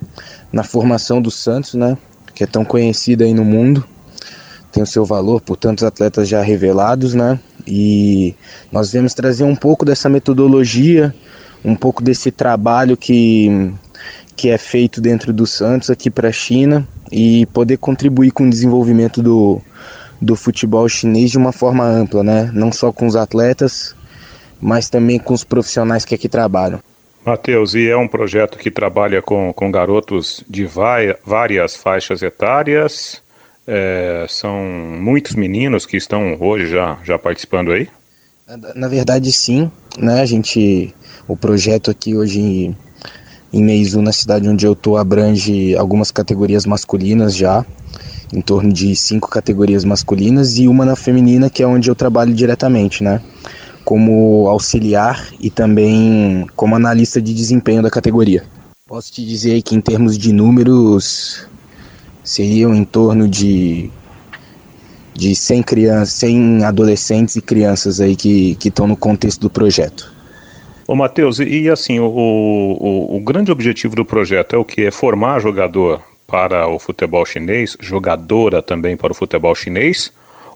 na 0.51 0.63
formação 0.63 1.21
do 1.21 1.31
Santos, 1.31 1.73
né, 1.73 1.97
que 2.35 2.43
é 2.43 2.47
tão 2.47 2.63
conhecida 2.63 3.25
aí 3.25 3.33
no 3.33 3.43
mundo, 3.43 3.83
tem 4.71 4.83
o 4.83 4.87
seu 4.87 5.05
valor 5.05 5.41
por 5.41 5.57
tantos 5.57 5.83
atletas 5.83 6.27
já 6.27 6.41
revelados, 6.41 7.13
né, 7.13 7.39
e 7.65 8.35
nós 8.71 8.91
viemos 8.91 9.13
trazer 9.13 9.43
um 9.43 9.55
pouco 9.55 9.85
dessa 9.85 10.09
metodologia, 10.09 11.13
um 11.63 11.75
pouco 11.75 12.03
desse 12.03 12.31
trabalho 12.31 12.97
que, 12.97 13.71
que 14.35 14.49
é 14.49 14.57
feito 14.57 14.99
dentro 14.99 15.31
do 15.31 15.45
Santos 15.45 15.89
aqui 15.89 16.09
para 16.09 16.29
a 16.29 16.31
China 16.31 16.87
e 17.11 17.45
poder 17.47 17.77
contribuir 17.77 18.31
com 18.31 18.45
o 18.45 18.49
desenvolvimento 18.49 19.21
do, 19.21 19.61
do 20.21 20.35
futebol 20.35 20.87
chinês 20.89 21.31
de 21.31 21.37
uma 21.37 21.51
forma 21.51 21.85
ampla, 21.85 22.23
né? 22.23 22.51
Não 22.53 22.71
só 22.71 22.91
com 22.91 23.07
os 23.07 23.15
atletas, 23.15 23.95
mas 24.59 24.89
também 24.89 25.19
com 25.19 25.33
os 25.33 25.43
profissionais 25.43 26.05
que 26.05 26.15
aqui 26.15 26.27
trabalham. 26.27 26.79
Matheus, 27.25 27.73
e 27.73 27.87
é 27.87 27.95
um 27.95 28.07
projeto 28.07 28.57
que 28.57 28.69
trabalha 28.69 29.21
com, 29.21 29.53
com 29.53 29.71
garotos 29.71 30.43
de 30.49 30.65
vai, 30.65 31.15
várias 31.25 31.73
faixas 31.73 32.21
etárias. 32.21 33.22
É, 33.65 34.25
são 34.27 34.57
muitos 34.99 35.35
meninos 35.35 35.85
que 35.85 35.95
estão 35.95 36.37
hoje 36.39 36.67
já, 36.67 36.99
já 37.03 37.17
participando 37.17 37.71
aí? 37.71 37.87
Na 38.75 38.87
verdade, 38.87 39.31
sim. 39.31 39.71
Né? 39.97 40.21
A 40.21 40.25
gente, 40.25 40.93
o 41.27 41.37
projeto 41.37 41.89
aqui 41.89 42.15
hoje 42.15 42.75
em, 43.53 43.63
Meizu, 43.63 44.01
na 44.01 44.11
cidade 44.11 44.49
onde 44.49 44.65
eu 44.65 44.73
estou, 44.73 44.97
abrange 44.97 45.75
algumas 45.75 46.11
categorias 46.11 46.65
masculinas 46.65 47.35
já 47.35 47.65
em 48.33 48.41
torno 48.41 48.73
de 48.73 48.95
cinco 48.95 49.29
categorias 49.29 49.85
masculinas 49.85 50.57
e 50.57 50.67
uma 50.67 50.83
na 50.83 50.95
feminina, 50.95 51.49
que 51.49 51.61
é 51.61 51.67
onde 51.67 51.89
eu 51.89 51.95
trabalho 51.95 52.33
diretamente, 52.33 53.03
né? 53.03 53.21
Como 53.85 54.47
auxiliar 54.47 55.27
e 55.39 55.51
também 55.51 56.47
como 56.55 56.75
analista 56.75 57.21
de 57.21 57.33
desempenho 57.33 57.83
da 57.83 57.91
categoria. 57.91 58.43
Posso 58.87 59.13
te 59.13 59.23
dizer 59.23 59.61
que 59.61 59.75
em 59.75 59.81
termos 59.81 60.17
de 60.17 60.33
números 60.33 61.47
seriam 62.23 62.73
em 62.73 62.83
torno 62.83 63.27
de 63.27 63.91
de 65.15 65.35
100 65.35 65.63
crianças, 65.63 66.13
100 66.15 66.63
adolescentes 66.63 67.35
e 67.35 67.41
crianças 67.41 68.01
aí 68.01 68.15
que 68.15 68.57
estão 68.63 68.87
no 68.87 68.97
contexto 68.97 69.41
do 69.41 69.49
projeto. 69.49 70.11
Ô 70.87 70.95
Matheus, 70.95 71.39
e, 71.39 71.61
e 71.61 71.69
assim, 71.69 71.99
o, 71.99 72.05
o, 72.07 73.17
o 73.17 73.19
grande 73.19 73.51
objetivo 73.51 73.95
do 73.95 74.03
projeto 74.03 74.55
é 74.55 74.59
o 74.59 74.65
que? 74.65 74.85
É 74.85 74.91
formar 74.91 75.39
jogador 75.39 76.01
para 76.27 76.67
o 76.67 76.79
futebol 76.79 77.25
chinês, 77.25 77.77
jogadora 77.79 78.61
também 78.61 78.97
para 78.97 79.11
o 79.11 79.15
futebol 79.15 79.53
chinês, 79.55 80.11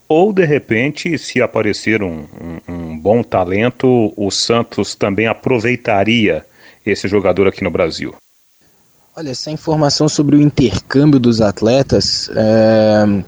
ou 0.07 0.33
de 0.33 0.45
repente, 0.45 1.17
se 1.17 1.41
aparecer 1.41 2.01
um, 2.01 2.25
um, 2.41 2.73
um 2.73 2.97
bom 2.97 3.21
talento, 3.21 4.13
o 4.15 4.31
Santos 4.31 4.95
também 4.95 5.27
aproveitaria 5.27 6.45
esse 6.85 7.07
jogador 7.07 7.47
aqui 7.47 7.63
no 7.63 7.69
Brasil? 7.69 8.15
Olha, 9.19 9.31
essa 9.31 9.49
informação 9.49 10.07
sobre 10.07 10.35
o 10.35 10.41
intercâmbio 10.41 11.19
dos 11.19 11.41
atletas 11.41 12.29
é, 12.35 13.23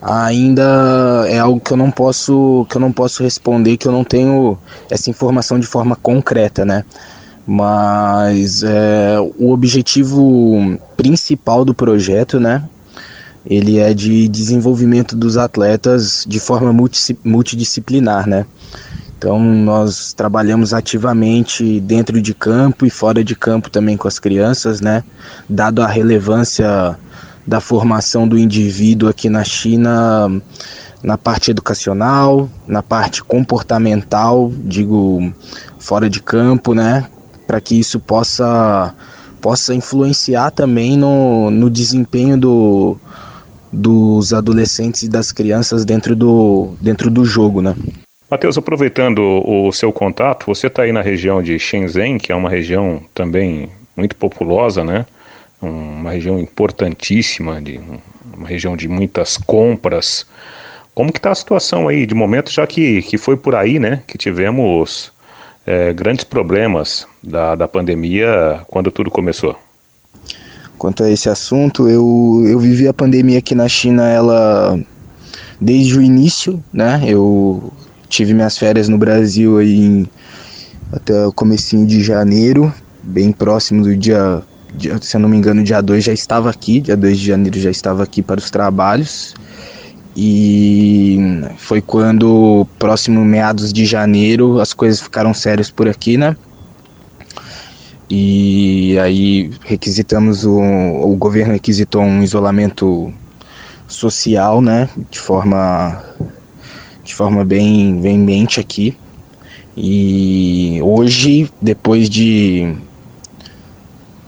ainda 0.00 1.26
é 1.28 1.38
algo 1.38 1.60
que 1.60 1.70
eu 1.70 1.76
não 1.76 1.90
posso 1.90 2.66
que 2.70 2.78
eu 2.78 2.80
não 2.80 2.90
posso 2.90 3.22
responder, 3.22 3.76
que 3.76 3.86
eu 3.86 3.92
não 3.92 4.02
tenho 4.02 4.56
essa 4.88 5.10
informação 5.10 5.60
de 5.60 5.66
forma 5.66 5.96
concreta, 5.96 6.64
né? 6.64 6.82
Mas 7.46 8.62
é, 8.62 9.18
o 9.38 9.50
objetivo 9.50 10.78
principal 10.96 11.62
do 11.62 11.74
projeto, 11.74 12.40
né? 12.40 12.66
Ele 13.44 13.78
é 13.78 13.92
de 13.92 14.26
desenvolvimento 14.28 15.14
dos 15.14 15.36
atletas 15.36 16.24
de 16.26 16.40
forma 16.40 16.72
multidisciplinar, 17.22 18.26
né? 18.26 18.46
Então 19.24 19.40
nós 19.40 20.12
trabalhamos 20.12 20.74
ativamente 20.74 21.80
dentro 21.80 22.20
de 22.20 22.34
campo 22.34 22.84
e 22.84 22.90
fora 22.90 23.24
de 23.24 23.34
campo 23.34 23.70
também 23.70 23.96
com 23.96 24.06
as 24.06 24.18
crianças, 24.18 24.82
né? 24.82 25.02
Dado 25.48 25.80
a 25.80 25.86
relevância 25.86 26.94
da 27.46 27.58
formação 27.58 28.28
do 28.28 28.36
indivíduo 28.36 29.08
aqui 29.08 29.30
na 29.30 29.42
China, 29.42 30.30
na 31.02 31.16
parte 31.16 31.50
educacional, 31.50 32.50
na 32.68 32.82
parte 32.82 33.24
comportamental, 33.24 34.52
digo 34.58 35.32
fora 35.78 36.10
de 36.10 36.20
campo, 36.20 36.74
né? 36.74 37.06
para 37.46 37.62
que 37.62 37.80
isso 37.80 37.98
possa, 37.98 38.94
possa 39.40 39.74
influenciar 39.74 40.50
também 40.50 40.98
no, 40.98 41.50
no 41.50 41.70
desempenho 41.70 42.36
do, 42.36 42.98
dos 43.72 44.34
adolescentes 44.34 45.02
e 45.02 45.08
das 45.08 45.32
crianças 45.32 45.86
dentro 45.86 46.14
do, 46.14 46.74
dentro 46.78 47.10
do 47.10 47.24
jogo, 47.24 47.62
né? 47.62 47.74
Matheus, 48.34 48.58
aproveitando 48.58 49.20
o 49.46 49.70
seu 49.70 49.92
contato, 49.92 50.46
você 50.46 50.66
está 50.66 50.82
aí 50.82 50.90
na 50.90 51.02
região 51.02 51.40
de 51.40 51.56
Shenzhen, 51.56 52.18
que 52.18 52.32
é 52.32 52.34
uma 52.34 52.50
região 52.50 53.00
também 53.14 53.70
muito 53.96 54.16
populosa, 54.16 54.82
né? 54.82 55.06
Uma 55.62 56.10
região 56.10 56.36
importantíssima, 56.40 57.62
de, 57.62 57.80
uma 58.36 58.48
região 58.48 58.76
de 58.76 58.88
muitas 58.88 59.36
compras. 59.36 60.26
Como 60.96 61.12
que 61.12 61.20
está 61.20 61.30
a 61.30 61.34
situação 61.36 61.86
aí 61.86 62.04
de 62.06 62.14
momento, 62.14 62.50
já 62.50 62.66
que, 62.66 63.02
que 63.02 63.16
foi 63.16 63.36
por 63.36 63.54
aí, 63.54 63.78
né, 63.78 64.02
que 64.04 64.18
tivemos 64.18 65.12
é, 65.64 65.92
grandes 65.92 66.24
problemas 66.24 67.06
da, 67.22 67.54
da 67.54 67.68
pandemia 67.68 68.62
quando 68.66 68.90
tudo 68.90 69.12
começou? 69.12 69.56
Quanto 70.76 71.04
a 71.04 71.08
esse 71.08 71.28
assunto, 71.28 71.88
eu, 71.88 72.42
eu 72.48 72.58
vivi 72.58 72.88
a 72.88 72.92
pandemia 72.92 73.38
aqui 73.38 73.54
na 73.54 73.68
China, 73.68 74.08
ela 74.08 74.76
desde 75.60 75.96
o 75.96 76.02
início, 76.02 76.62
né? 76.72 77.00
Eu 77.06 77.72
tive 78.08 78.34
minhas 78.34 78.56
férias 78.58 78.88
no 78.88 78.98
Brasil 78.98 79.58
aí 79.58 79.76
em, 79.76 80.10
até 80.92 81.26
o 81.26 81.32
comecinho 81.32 81.86
de 81.86 82.02
janeiro, 82.02 82.72
bem 83.02 83.32
próximo 83.32 83.82
do 83.82 83.96
dia, 83.96 84.42
dia, 84.74 84.98
se 85.00 85.16
eu 85.16 85.20
não 85.20 85.28
me 85.28 85.36
engano, 85.36 85.62
dia 85.62 85.80
2 85.80 86.04
já 86.04 86.12
estava 86.12 86.50
aqui, 86.50 86.80
dia 86.80 86.96
2 86.96 87.18
de 87.18 87.26
janeiro 87.26 87.58
já 87.58 87.70
estava 87.70 88.02
aqui 88.02 88.22
para 88.22 88.38
os 88.38 88.50
trabalhos. 88.50 89.34
E 90.16 91.18
foi 91.56 91.80
quando, 91.80 92.66
próximo 92.78 93.24
meados 93.24 93.72
de 93.72 93.84
janeiro, 93.84 94.60
as 94.60 94.72
coisas 94.72 95.00
ficaram 95.00 95.34
sérias 95.34 95.70
por 95.70 95.88
aqui, 95.88 96.16
né? 96.16 96.36
E 98.08 98.96
aí 99.00 99.50
requisitamos 99.64 100.44
o, 100.44 100.60
o 100.60 101.16
governo 101.16 101.54
requisitou 101.54 102.02
um 102.02 102.22
isolamento 102.22 103.12
social, 103.88 104.60
né? 104.60 104.88
De 105.10 105.18
forma 105.18 106.00
de 107.04 107.14
forma 107.14 107.44
bem 107.44 108.00
bem 108.00 108.18
mente 108.18 108.58
aqui. 108.58 108.96
E 109.76 110.78
hoje, 110.82 111.50
depois 111.60 112.08
de 112.08 112.74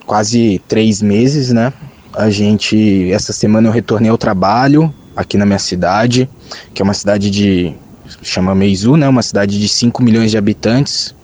quase 0.04 0.60
três 0.68 1.00
meses, 1.00 1.52
né? 1.52 1.72
A 2.12 2.30
gente 2.30 3.10
essa 3.10 3.32
semana 3.32 3.68
eu 3.68 3.72
retornei 3.72 4.10
ao 4.10 4.18
trabalho 4.18 4.92
aqui 5.16 5.36
na 5.36 5.46
minha 5.46 5.58
cidade, 5.58 6.28
que 6.74 6.82
é 6.82 6.84
uma 6.84 6.94
cidade 6.94 7.30
de 7.30 7.74
chama 8.22 8.54
Meizu, 8.54 8.96
né? 8.96 9.08
Uma 9.08 9.22
cidade 9.22 9.58
de 9.58 9.68
5 9.68 10.02
milhões 10.02 10.30
de 10.30 10.38
habitantes, 10.38 11.14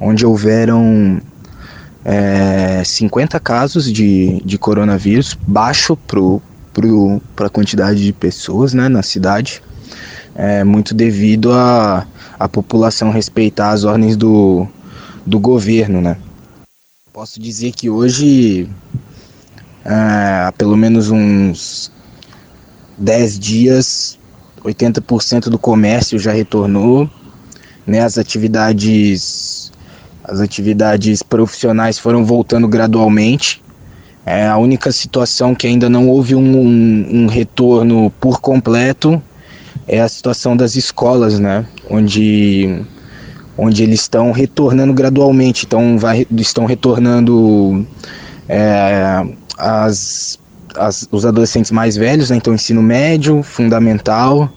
onde 0.00 0.26
houveram 0.26 1.20
é, 2.04 2.82
50 2.84 3.38
casos 3.40 3.92
de, 3.92 4.40
de 4.44 4.58
coronavírus, 4.58 5.36
baixo 5.46 5.96
para 5.96 7.46
a 7.46 7.50
quantidade 7.50 8.02
de 8.02 8.12
pessoas 8.12 8.72
né, 8.72 8.88
na 8.88 9.02
cidade, 9.02 9.62
é, 10.38 10.62
muito 10.62 10.94
devido 10.94 11.52
a, 11.52 12.06
a 12.38 12.48
população 12.48 13.10
respeitar 13.10 13.70
as 13.70 13.82
ordens 13.82 14.16
do, 14.16 14.68
do 15.26 15.40
governo. 15.40 16.00
Né. 16.00 16.16
Posso 17.12 17.40
dizer 17.40 17.72
que 17.72 17.90
hoje, 17.90 18.70
é, 19.84 20.46
há 20.46 20.54
pelo 20.56 20.76
menos 20.76 21.10
uns 21.10 21.90
10 22.96 23.38
dias, 23.40 24.18
80% 24.62 25.50
do 25.50 25.58
comércio 25.58 26.20
já 26.20 26.30
retornou, 26.30 27.10
né, 27.84 28.00
as 28.00 28.16
atividades 28.16 29.72
as 30.22 30.40
atividades 30.40 31.22
profissionais 31.22 31.98
foram 31.98 32.22
voltando 32.22 32.68
gradualmente. 32.68 33.62
É, 34.26 34.46
a 34.46 34.58
única 34.58 34.92
situação 34.92 35.54
que 35.54 35.66
ainda 35.66 35.88
não 35.88 36.06
houve 36.06 36.34
um, 36.34 36.58
um, 36.58 37.22
um, 37.22 37.26
retorno 37.26 38.12
por 38.20 38.42
completo 38.42 39.22
é 39.88 40.00
a 40.00 40.08
situação 40.08 40.56
das 40.56 40.76
escolas, 40.76 41.38
né? 41.38 41.66
Onde, 41.90 42.84
onde 43.56 43.82
eles 43.82 44.02
estão 44.02 44.30
retornando 44.30 44.92
gradualmente, 44.92 45.64
então 45.66 45.98
vai, 45.98 46.26
estão 46.30 46.66
retornando 46.66 47.86
é, 48.48 49.24
as 49.56 50.38
as, 50.78 51.08
os 51.10 51.26
adolescentes 51.26 51.70
mais 51.70 51.96
velhos, 51.96 52.30
né? 52.30 52.36
então 52.36 52.54
ensino 52.54 52.82
médio, 52.82 53.42
fundamental 53.42 54.50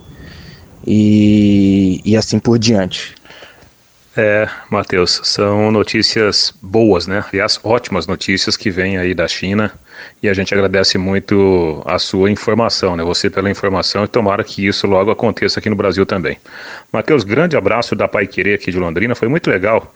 e, 0.86 2.02
e 2.06 2.16
assim 2.16 2.40
por 2.40 2.58
diante. 2.60 3.16
É, 4.16 4.46
Matheus, 4.70 5.22
são 5.24 5.72
notícias 5.72 6.54
boas, 6.62 7.08
né? 7.08 7.24
Aliás, 7.32 7.58
ótimas 7.64 8.06
notícias 8.06 8.58
que 8.58 8.70
vêm 8.70 8.98
aí 8.98 9.14
da 9.14 9.26
China. 9.28 9.72
e 10.22 10.28
a 10.28 10.34
gente 10.34 10.54
agradece 10.54 10.98
muito 10.98 11.82
a 11.86 11.98
sua 11.98 12.30
informação, 12.30 12.96
né? 12.96 13.04
Você 13.04 13.30
pela 13.30 13.50
informação 13.50 14.04
e 14.04 14.08
tomara 14.08 14.44
que 14.44 14.68
isso 14.68 14.86
logo 14.86 15.12
aconteça 15.12 15.60
aqui 15.60 15.70
no 15.70 15.76
Brasil 15.76 16.06
também. 16.06 16.38
Matheus, 16.92 17.24
grande 17.24 17.56
abraço 17.56 17.96
da 17.96 18.08
Pai 18.08 18.28
Querer 18.28 18.56
aqui 18.56 18.72
de 18.72 18.80
Londrina, 18.80 19.16
foi 19.16 19.28
muito 19.28 19.50
legal 19.50 19.94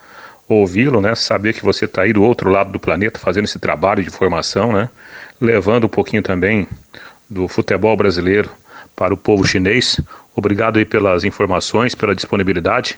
ouvi-lo, 0.47 1.01
né? 1.01 1.13
Saber 1.15 1.53
que 1.53 1.63
você 1.63 1.85
está 1.85 2.03
aí 2.03 2.13
do 2.13 2.23
outro 2.23 2.49
lado 2.49 2.71
do 2.71 2.79
planeta 2.79 3.19
fazendo 3.19 3.45
esse 3.45 3.59
trabalho 3.59 4.03
de 4.03 4.09
formação, 4.09 4.71
né? 4.71 4.89
Levando 5.41 5.85
um 5.85 5.89
pouquinho 5.89 6.21
também 6.21 6.67
do 7.29 7.47
futebol 7.47 7.97
brasileiro 7.97 8.49
para 8.95 9.13
o 9.13 9.17
povo 9.17 9.45
chinês. 9.45 9.99
Obrigado 10.35 10.77
aí 10.77 10.85
pelas 10.85 11.23
informações, 11.23 11.95
pela 11.95 12.15
disponibilidade. 12.15 12.97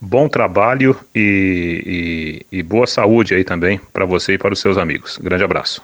Bom 0.00 0.28
trabalho 0.28 0.96
e, 1.14 2.44
e, 2.52 2.58
e 2.58 2.62
boa 2.62 2.86
saúde 2.86 3.34
aí 3.34 3.44
também 3.44 3.80
para 3.92 4.04
você 4.04 4.34
e 4.34 4.38
para 4.38 4.52
os 4.52 4.60
seus 4.60 4.76
amigos. 4.76 5.18
Grande 5.22 5.44
abraço. 5.44 5.82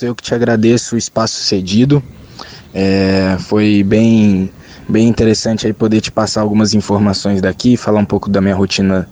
Eu 0.00 0.14
que 0.14 0.22
te 0.22 0.34
agradeço 0.34 0.94
o 0.94 0.98
espaço 0.98 1.40
cedido. 1.40 2.02
É, 2.74 3.38
foi 3.40 3.82
bem, 3.82 4.50
bem 4.86 5.08
interessante 5.08 5.66
aí 5.66 5.72
poder 5.72 6.02
te 6.02 6.12
passar 6.12 6.42
algumas 6.42 6.74
informações 6.74 7.40
daqui, 7.40 7.76
falar 7.76 8.00
um 8.00 8.04
pouco 8.04 8.28
da 8.28 8.40
minha 8.42 8.54
rotina 8.54 9.08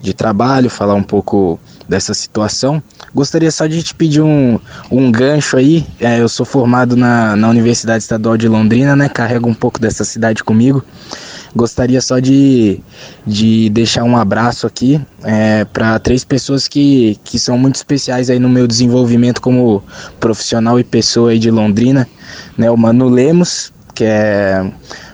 de 0.00 0.14
trabalho, 0.14 0.70
falar 0.70 0.94
um 0.94 1.02
pouco 1.02 1.58
dessa 1.88 2.14
situação. 2.14 2.80
Gostaria 3.12 3.50
só 3.50 3.66
de 3.66 3.82
te 3.82 3.94
pedir 3.94 4.20
um, 4.20 4.60
um 4.90 5.10
gancho 5.10 5.56
aí. 5.56 5.84
É, 5.98 6.20
eu 6.20 6.28
sou 6.28 6.46
formado 6.46 6.96
na, 6.96 7.34
na 7.34 7.48
Universidade 7.48 8.04
Estadual 8.04 8.36
de 8.36 8.46
Londrina, 8.46 8.94
né? 8.94 9.08
Carrego 9.08 9.48
um 9.48 9.54
pouco 9.54 9.80
dessa 9.80 10.04
cidade 10.04 10.44
comigo. 10.44 10.84
Gostaria 11.54 12.00
só 12.00 12.18
de, 12.18 12.80
de 13.26 13.70
deixar 13.70 14.04
um 14.04 14.16
abraço 14.16 14.66
aqui 14.66 15.00
é, 15.24 15.64
para 15.64 15.98
três 15.98 16.24
pessoas 16.24 16.68
que, 16.68 17.18
que 17.24 17.38
são 17.38 17.58
muito 17.58 17.76
especiais 17.76 18.30
aí 18.30 18.38
no 18.38 18.48
meu 18.48 18.66
desenvolvimento 18.66 19.40
como 19.40 19.82
profissional 20.20 20.78
e 20.78 20.84
pessoa 20.84 21.30
aí 21.30 21.38
de 21.38 21.50
Londrina. 21.50 22.06
Né? 22.56 22.70
O 22.70 22.76
Manu 22.76 23.08
Lemos, 23.08 23.72
que 23.94 24.04
é 24.04 24.70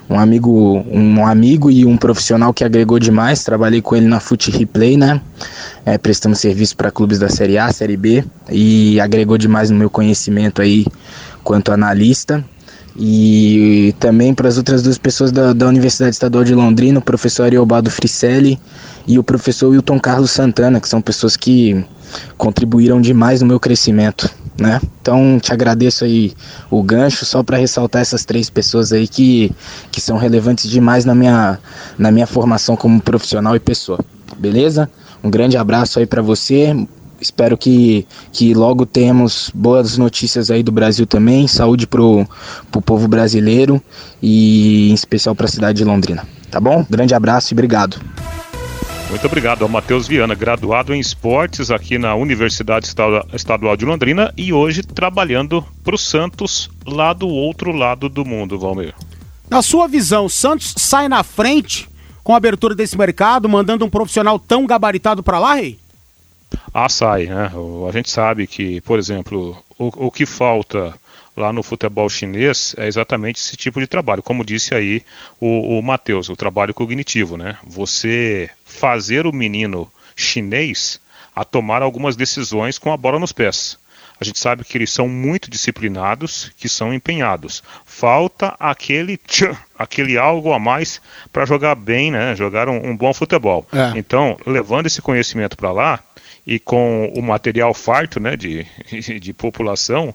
um 0.09 0.19
amigo, 0.19 0.85
um 0.91 1.27
amigo 1.27 1.71
e 1.71 1.85
um 1.85 1.97
profissional 1.97 2.53
que 2.53 2.65
agregou 2.65 2.99
demais. 2.99 3.45
Trabalhei 3.45 3.81
com 3.81 3.97
ele 3.97 4.07
na 4.07 4.21
Foot 4.21 4.51
Replay, 4.51 4.97
né? 4.97 5.21
É, 5.85 5.97
prestamos 5.97 6.39
serviço 6.39 6.77
para 6.77 6.91
clubes 6.91 7.19
da 7.19 7.29
Série 7.29 7.59
A, 7.59 7.73
Série 7.73 7.97
B 7.97 8.25
e 8.51 9.01
agregou 9.01 9.39
demais 9.39 9.71
no 9.71 9.77
meu 9.77 9.89
conhecimento 9.89 10.61
aí 10.61 10.87
quanto 11.43 11.73
analista. 11.73 12.45
E 12.97 13.95
também 13.99 14.33
para 14.33 14.49
as 14.49 14.57
outras 14.57 14.83
duas 14.83 14.99
pessoas 14.99 15.33
da, 15.33 15.53
da 15.53 15.67
Universidade 15.67 16.13
Estadual 16.13 16.45
de 16.45 16.55
Londrina, 16.55 17.01
o 17.01 17.03
professor 17.03 17.45
Ariobaldo 17.45 17.91
Fricelli 17.91 18.59
e 19.07 19.19
o 19.19 19.25
professor 19.25 19.69
Wilton 19.69 19.99
Carlos 19.99 20.31
Santana, 20.31 20.81
que 20.81 20.89
são 20.89 21.03
pessoas 21.03 21.37
que 21.37 21.85
contribuíram 22.39 23.01
demais 23.01 23.41
no 23.41 23.49
meu 23.49 23.59
crescimento 23.59 24.31
né? 24.59 24.81
Então 25.01 25.39
te 25.41 25.53
agradeço 25.53 26.05
aí 26.05 26.33
o 26.71 26.83
gancho 26.83 27.25
só 27.25 27.43
para 27.43 27.57
ressaltar 27.57 28.03
essas 28.03 28.25
três 28.25 28.49
pessoas 28.49 28.93
aí 28.93 29.09
que, 29.09 29.53
que 29.91 30.01
são 30.01 30.17
relevantes 30.17 30.71
demais 30.71 31.05
na 31.05 31.15
minha, 31.15 31.59
na 31.99 32.11
minha 32.11 32.27
formação 32.27 32.77
como 32.77 33.01
profissional 33.01 33.57
e 33.57 33.61
pessoa. 33.61 33.99
Beleza? 34.39 34.89
Um 35.23 35.31
grande 35.31 35.57
abraço 35.57 35.99
aí 35.99 36.07
para 36.07 36.23
você. 36.23 36.75
Espero 37.21 37.57
que, 37.57 38.07
que 38.33 38.55
logo 38.55 38.85
tenhamos 38.85 39.51
boas 39.55 39.97
notícias 39.97 40.51
aí 40.51 40.63
do 40.63 40.73
Brasil 40.73 41.07
também. 41.07 41.47
Saúde 41.47 41.87
pro, 41.87 42.27
pro 42.71 42.81
povo 42.81 43.09
brasileiro 43.09 43.83
e 44.23 44.91
em 44.91 44.95
especial 44.95 45.35
para 45.35 45.47
a 45.47 45.51
cidade 45.51 45.79
de 45.79 45.85
Londrina. 45.85 46.27
Tá 46.51 46.61
bom? 46.61 46.85
Grande 46.89 47.15
abraço 47.15 47.53
e 47.53 47.55
obrigado. 47.55 47.99
Muito 49.11 49.27
obrigado 49.27 49.63
ao 49.63 49.69
Matheus 49.69 50.09
Viana, 50.09 50.35
graduado 50.35 50.93
em 50.93 50.99
esportes 50.99 51.71
aqui 51.71 51.99
na 51.99 52.15
Universidade 52.17 52.93
Estadual 53.33 53.77
de 53.77 53.85
Londrina 53.85 54.33
e 54.37 54.53
hoje 54.53 54.83
trabalhando 54.83 55.65
para 55.85 55.95
o 55.95 55.99
Santos 55.99 56.69
lá 56.85 57.13
do 57.13 57.29
outro 57.29 57.71
lado 57.71 58.09
do 58.09 58.25
mundo, 58.25 58.59
Valmir. 58.59 58.95
Na 59.49 59.63
sua 59.63 59.87
visão, 59.87 60.29
Santos 60.29 60.75
sai 60.79 61.09
na 61.09 61.23
frente 61.23 61.89
com 62.25 62.33
a 62.33 62.39
abertura 62.39 62.75
desse 62.75 62.99
mercado, 62.99 63.49
mandando 63.49 63.85
um 63.85 63.91
profissional 63.91 64.39
tão 64.39 64.67
gabaritado 64.67 65.23
para 65.23 65.39
lá, 65.39 65.55
Rei? 65.55 65.79
Ah, 66.73 66.89
sai, 66.89 67.27
né? 67.27 67.51
A 67.89 67.93
gente 67.93 68.11
sabe 68.11 68.47
que, 68.47 68.81
por 68.83 68.99
exemplo, 68.99 69.57
o, 69.79 70.07
o 70.07 70.11
que 70.11 70.27
falta 70.27 70.95
lá 71.37 71.53
no 71.53 71.63
futebol 71.63 72.09
chinês 72.09 72.75
é 72.79 72.87
exatamente 72.87 73.41
esse 73.41 73.57
tipo 73.57 73.81
de 73.81 73.87
trabalho. 73.87 74.23
Como 74.23 74.45
disse 74.45 74.75
aí 74.75 75.03
o, 75.41 75.79
o 75.79 75.83
Matheus, 75.83 76.29
o 76.29 76.37
trabalho 76.37 76.75
cognitivo, 76.75 77.37
né? 77.37 77.57
Você 77.67 78.49
fazer 78.65 79.27
o 79.27 79.33
menino 79.33 79.91
chinês 80.17 81.01
a 81.35 81.45
tomar 81.45 81.83
algumas 81.83 82.15
decisões 82.15 82.79
com 82.79 82.93
a 82.93 82.97
bola 82.97 83.19
nos 83.19 83.33
pés. 83.33 83.79
A 84.21 84.25
gente 84.25 84.39
sabe 84.39 84.65
que 84.65 84.79
eles 84.79 84.93
são 84.93 85.09
muito 85.09 85.51
disciplinados, 85.51 86.53
que 86.57 86.69
são 86.69 86.95
empenhados. 86.95 87.65
Falta 87.85 88.55
aquele 88.61 89.17
tchan, 89.17 89.57
aquele 89.77 90.17
algo 90.17 90.53
a 90.53 90.59
mais 90.59 91.01
para 91.33 91.45
jogar 91.45 91.75
bem, 91.75 92.13
né? 92.13 92.37
Jogar 92.37 92.69
um, 92.69 92.91
um 92.91 92.97
bom 92.97 93.13
futebol. 93.13 93.67
É. 93.73 93.99
Então, 93.99 94.39
levando 94.47 94.87
esse 94.87 95.03
conhecimento 95.03 95.57
para 95.57 95.73
lá 95.73 96.01
e 96.47 96.59
com 96.59 97.13
o 97.15 97.23
material 97.23 97.73
farto, 97.73 98.21
né, 98.21 98.37
de, 98.37 98.67
de 99.21 99.33
população, 99.33 100.15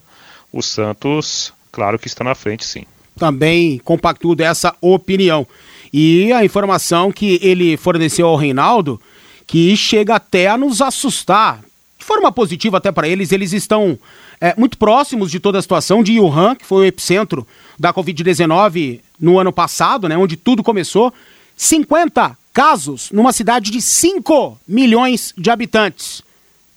o 0.51 0.61
Santos, 0.61 1.53
claro 1.71 1.97
que 1.97 2.07
está 2.07 2.23
na 2.23 2.35
frente, 2.35 2.65
sim. 2.65 2.85
Também 3.17 3.79
compactuo 3.79 4.35
dessa 4.35 4.75
opinião. 4.79 5.45
E 5.91 6.31
a 6.31 6.45
informação 6.45 7.11
que 7.11 7.39
ele 7.41 7.75
forneceu 7.75 8.27
ao 8.27 8.35
Reinaldo, 8.35 9.01
que 9.45 9.75
chega 9.75 10.15
até 10.15 10.47
a 10.47 10.57
nos 10.57 10.81
assustar. 10.81 11.61
De 11.97 12.05
forma 12.05 12.31
positiva 12.31 12.77
até 12.77 12.91
para 12.91 13.07
eles, 13.07 13.31
eles 13.31 13.51
estão 13.51 13.99
é, 14.39 14.53
muito 14.57 14.77
próximos 14.77 15.29
de 15.29 15.39
toda 15.39 15.59
a 15.59 15.61
situação 15.61 16.01
de 16.01 16.19
Wuhan, 16.19 16.55
que 16.55 16.65
foi 16.65 16.83
o 16.83 16.85
epicentro 16.85 17.45
da 17.77 17.93
Covid-19 17.93 19.01
no 19.19 19.37
ano 19.37 19.51
passado, 19.51 20.07
né, 20.07 20.15
onde 20.15 20.37
tudo 20.37 20.63
começou. 20.63 21.13
50 21.57 22.37
casos 22.59 23.09
numa 23.11 23.31
cidade 23.31 23.71
de 23.71 23.81
5 23.81 24.59
milhões 24.67 25.33
de 25.37 25.49
habitantes 25.49 26.21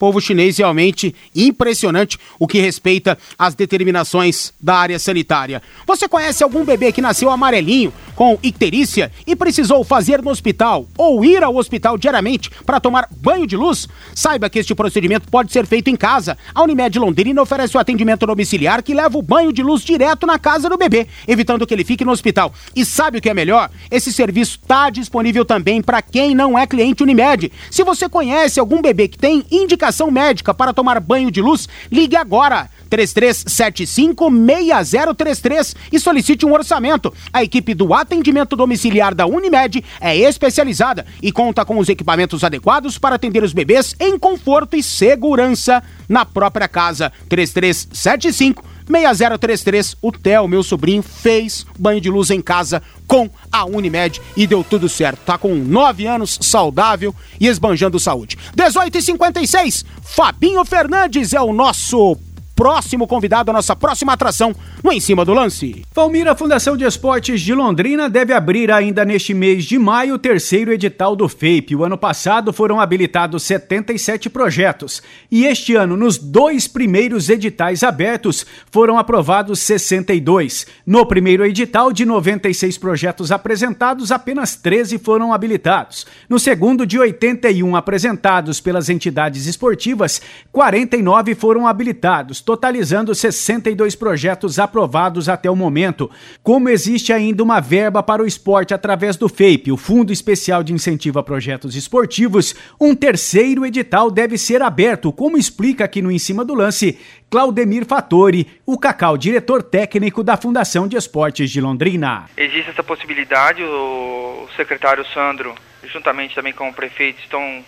povo 0.02 0.20
chinês 0.20 0.58
realmente 0.58 1.14
impressionante 1.32 2.18
o 2.36 2.48
que 2.48 2.58
respeita 2.58 3.16
às 3.38 3.54
determinações 3.54 4.52
da 4.60 4.74
área 4.74 4.98
sanitária. 4.98 5.62
Você 5.86 6.08
conhece 6.08 6.42
algum 6.42 6.64
bebê 6.64 6.90
que 6.90 7.00
nasceu 7.00 7.30
amarelinho, 7.30 7.92
com 8.16 8.36
icterícia 8.42 9.12
e 9.24 9.36
precisou 9.36 9.84
fazer 9.84 10.20
no 10.20 10.30
hospital 10.30 10.88
ou 10.98 11.24
ir 11.24 11.44
ao 11.44 11.54
hospital 11.54 11.96
diariamente 11.96 12.50
para 12.66 12.80
tomar 12.80 13.08
banho 13.16 13.46
de 13.46 13.56
luz? 13.56 13.88
Saiba 14.12 14.50
que 14.50 14.58
este 14.58 14.74
procedimento 14.74 15.28
pode 15.30 15.52
ser 15.52 15.66
feito 15.66 15.88
em 15.88 15.94
casa. 15.94 16.36
A 16.52 16.64
Unimed 16.64 16.98
Londrina 16.98 17.40
oferece 17.40 17.76
o 17.76 17.80
atendimento 17.80 18.26
domiciliar 18.26 18.82
que 18.82 18.94
leva 18.94 19.16
o 19.16 19.22
banho 19.22 19.52
de 19.52 19.62
luz 19.62 19.82
direto 19.82 20.26
na 20.26 20.36
casa 20.36 20.68
do 20.68 20.76
bebê, 20.76 21.06
evitando 21.28 21.64
que 21.64 21.72
ele 21.72 21.84
fique 21.84 22.04
no 22.04 22.10
hospital. 22.10 22.52
E 22.74 22.84
sabe 22.84 23.18
o 23.18 23.20
que 23.20 23.30
é 23.30 23.34
melhor? 23.34 23.70
Esse 23.88 24.12
serviço 24.12 24.58
está 24.60 24.90
disponível 24.90 25.44
também 25.44 25.80
para 25.80 26.02
quem 26.02 26.34
não 26.34 26.58
é 26.58 26.66
cliente 26.66 27.04
Unimed. 27.04 27.52
Se 27.70 27.84
você 27.84 28.08
conhece 28.08 28.58
algum 28.58 28.82
bebê 28.82 29.06
que 29.06 29.16
tem 29.16 29.44
indicação 29.48 29.91
indicação 29.92 30.10
médica 30.10 30.54
para 30.54 30.72
tomar 30.72 30.98
banho 30.98 31.30
de 31.30 31.42
luz, 31.42 31.68
ligue 31.90 32.16
agora. 32.16 32.70
3375-6033 32.90 35.76
e 35.92 36.00
solicite 36.00 36.44
um 36.44 36.52
orçamento. 36.52 37.14
A 37.32 37.42
equipe 37.42 37.72
do 37.74 37.94
atendimento 37.94 38.54
domiciliar 38.56 39.14
da 39.14 39.24
Unimed 39.26 39.82
é 40.00 40.16
especializada 40.16 41.06
e 41.22 41.30
conta 41.32 41.64
com 41.64 41.78
os 41.78 41.88
equipamentos 41.88 42.44
adequados 42.44 42.98
para 42.98 43.14
atender 43.16 43.42
os 43.42 43.54
bebês 43.54 43.96
em 44.00 44.18
conforto 44.18 44.76
e 44.76 44.82
segurança 44.82 45.82
na 46.08 46.26
própria 46.26 46.68
casa. 46.68 47.12
3375 47.28 48.71
6033, 48.86 49.96
o 50.00 50.12
Theo, 50.12 50.48
meu 50.48 50.62
sobrinho, 50.62 51.02
fez 51.02 51.66
banho 51.78 52.00
de 52.00 52.10
luz 52.10 52.30
em 52.30 52.40
casa 52.40 52.82
com 53.06 53.28
a 53.50 53.64
Unimed 53.64 54.20
e 54.36 54.46
deu 54.46 54.64
tudo 54.64 54.88
certo. 54.88 55.20
Tá 55.24 55.36
com 55.36 55.54
9 55.54 56.06
anos, 56.06 56.38
saudável 56.40 57.14
e 57.40 57.46
esbanjando 57.46 57.98
saúde. 57.98 58.38
18 58.54 58.98
e 58.98 59.02
56 59.02 59.84
Fabinho 60.02 60.64
Fernandes 60.64 61.32
é 61.32 61.40
o 61.40 61.52
nosso 61.52 62.16
próximo 62.54 63.06
convidado, 63.06 63.50
a 63.50 63.54
nossa 63.54 63.74
próxima 63.74 64.12
atração 64.12 64.54
no 64.82 64.92
Em 64.92 65.00
Cima 65.00 65.24
do 65.24 65.32
Lance. 65.32 65.84
Valmira, 65.94 66.34
Fundação 66.34 66.76
de 66.76 66.84
Esportes 66.84 67.40
de 67.40 67.54
Londrina 67.54 68.08
deve 68.08 68.32
abrir 68.32 68.70
ainda 68.70 69.04
neste 69.04 69.32
mês 69.32 69.64
de 69.64 69.78
maio 69.78 70.14
o 70.14 70.18
terceiro 70.18 70.72
edital 70.72 71.16
do 71.16 71.28
FAPE. 71.28 71.74
O 71.74 71.84
ano 71.84 71.96
passado 71.96 72.52
foram 72.52 72.80
habilitados 72.80 73.42
77 73.44 74.28
projetos 74.28 75.02
e 75.30 75.44
este 75.44 75.74
ano, 75.74 75.96
nos 75.96 76.18
dois 76.18 76.68
primeiros 76.68 77.28
editais 77.30 77.82
abertos, 77.82 78.44
foram 78.70 78.98
aprovados 78.98 79.58
62. 79.60 80.66
No 80.86 81.06
primeiro 81.06 81.44
edital, 81.46 81.92
de 81.92 82.04
96 82.04 82.76
projetos 82.78 83.32
apresentados, 83.32 84.12
apenas 84.12 84.56
13 84.56 84.98
foram 84.98 85.32
habilitados. 85.32 86.06
No 86.28 86.38
segundo, 86.38 86.86
de 86.86 86.98
81 86.98 87.74
apresentados 87.76 88.60
pelas 88.60 88.88
entidades 88.88 89.46
esportivas, 89.46 90.20
49 90.50 91.34
foram 91.34 91.66
habilitados 91.66 92.41
totalizando 92.42 93.14
62 93.14 93.94
projetos 93.94 94.58
aprovados 94.58 95.28
até 95.28 95.50
o 95.50 95.56
momento. 95.56 96.10
Como 96.42 96.68
existe 96.68 97.12
ainda 97.12 97.42
uma 97.42 97.60
verba 97.60 98.02
para 98.02 98.22
o 98.22 98.26
esporte 98.26 98.74
através 98.74 99.16
do 99.16 99.28
FAPE, 99.28 99.72
o 99.72 99.76
Fundo 99.76 100.12
Especial 100.12 100.62
de 100.62 100.72
Incentivo 100.72 101.18
a 101.18 101.22
Projetos 101.22 101.76
Esportivos, 101.76 102.54
um 102.80 102.94
terceiro 102.94 103.64
edital 103.64 104.10
deve 104.10 104.36
ser 104.36 104.62
aberto, 104.62 105.12
como 105.12 105.38
explica 105.38 105.84
aqui 105.84 106.02
no 106.02 106.10
Em 106.10 106.18
Cima 106.18 106.44
do 106.44 106.54
Lance 106.54 106.98
Claudemir 107.32 107.86
Fattori, 107.86 108.46
o 108.66 108.78
Cacau, 108.78 109.16
diretor 109.16 109.62
técnico 109.62 110.22
da 110.22 110.36
Fundação 110.36 110.86
de 110.86 110.98
Esportes 110.98 111.50
de 111.50 111.62
Londrina. 111.62 112.26
Existe 112.36 112.68
essa 112.68 112.82
possibilidade, 112.82 113.62
o 113.62 114.46
secretário 114.54 115.02
Sandro, 115.14 115.54
juntamente 115.84 116.34
também 116.34 116.52
com 116.52 116.68
o 116.68 116.74
prefeito, 116.74 117.20
estão 117.20 117.64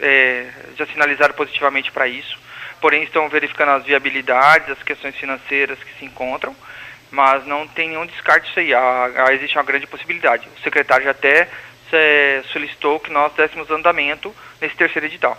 é, 0.00 0.46
já 0.76 0.86
sinalizaram 0.86 1.34
positivamente 1.34 1.92
para 1.92 2.08
isso, 2.08 2.36
porém 2.80 3.02
estão 3.02 3.28
verificando 3.28 3.70
as 3.70 3.84
viabilidades, 3.84 4.70
as 4.70 4.82
questões 4.82 5.14
financeiras 5.16 5.78
que 5.82 5.98
se 5.98 6.04
encontram, 6.04 6.54
mas 7.10 7.46
não 7.46 7.66
tem 7.66 7.88
nenhum 7.88 8.06
descarte 8.06 8.50
isso 8.50 8.60
aí, 8.60 8.74
há, 8.74 9.32
existe 9.32 9.56
uma 9.56 9.64
grande 9.64 9.86
possibilidade. 9.86 10.48
O 10.58 10.62
secretário 10.62 11.04
já 11.04 11.10
até 11.10 11.48
é, 11.92 12.42
solicitou 12.52 13.00
que 13.00 13.10
nós 13.10 13.32
dessemos 13.34 13.70
andamento 13.70 14.34
nesse 14.60 14.76
terceiro 14.76 15.06
edital. 15.06 15.36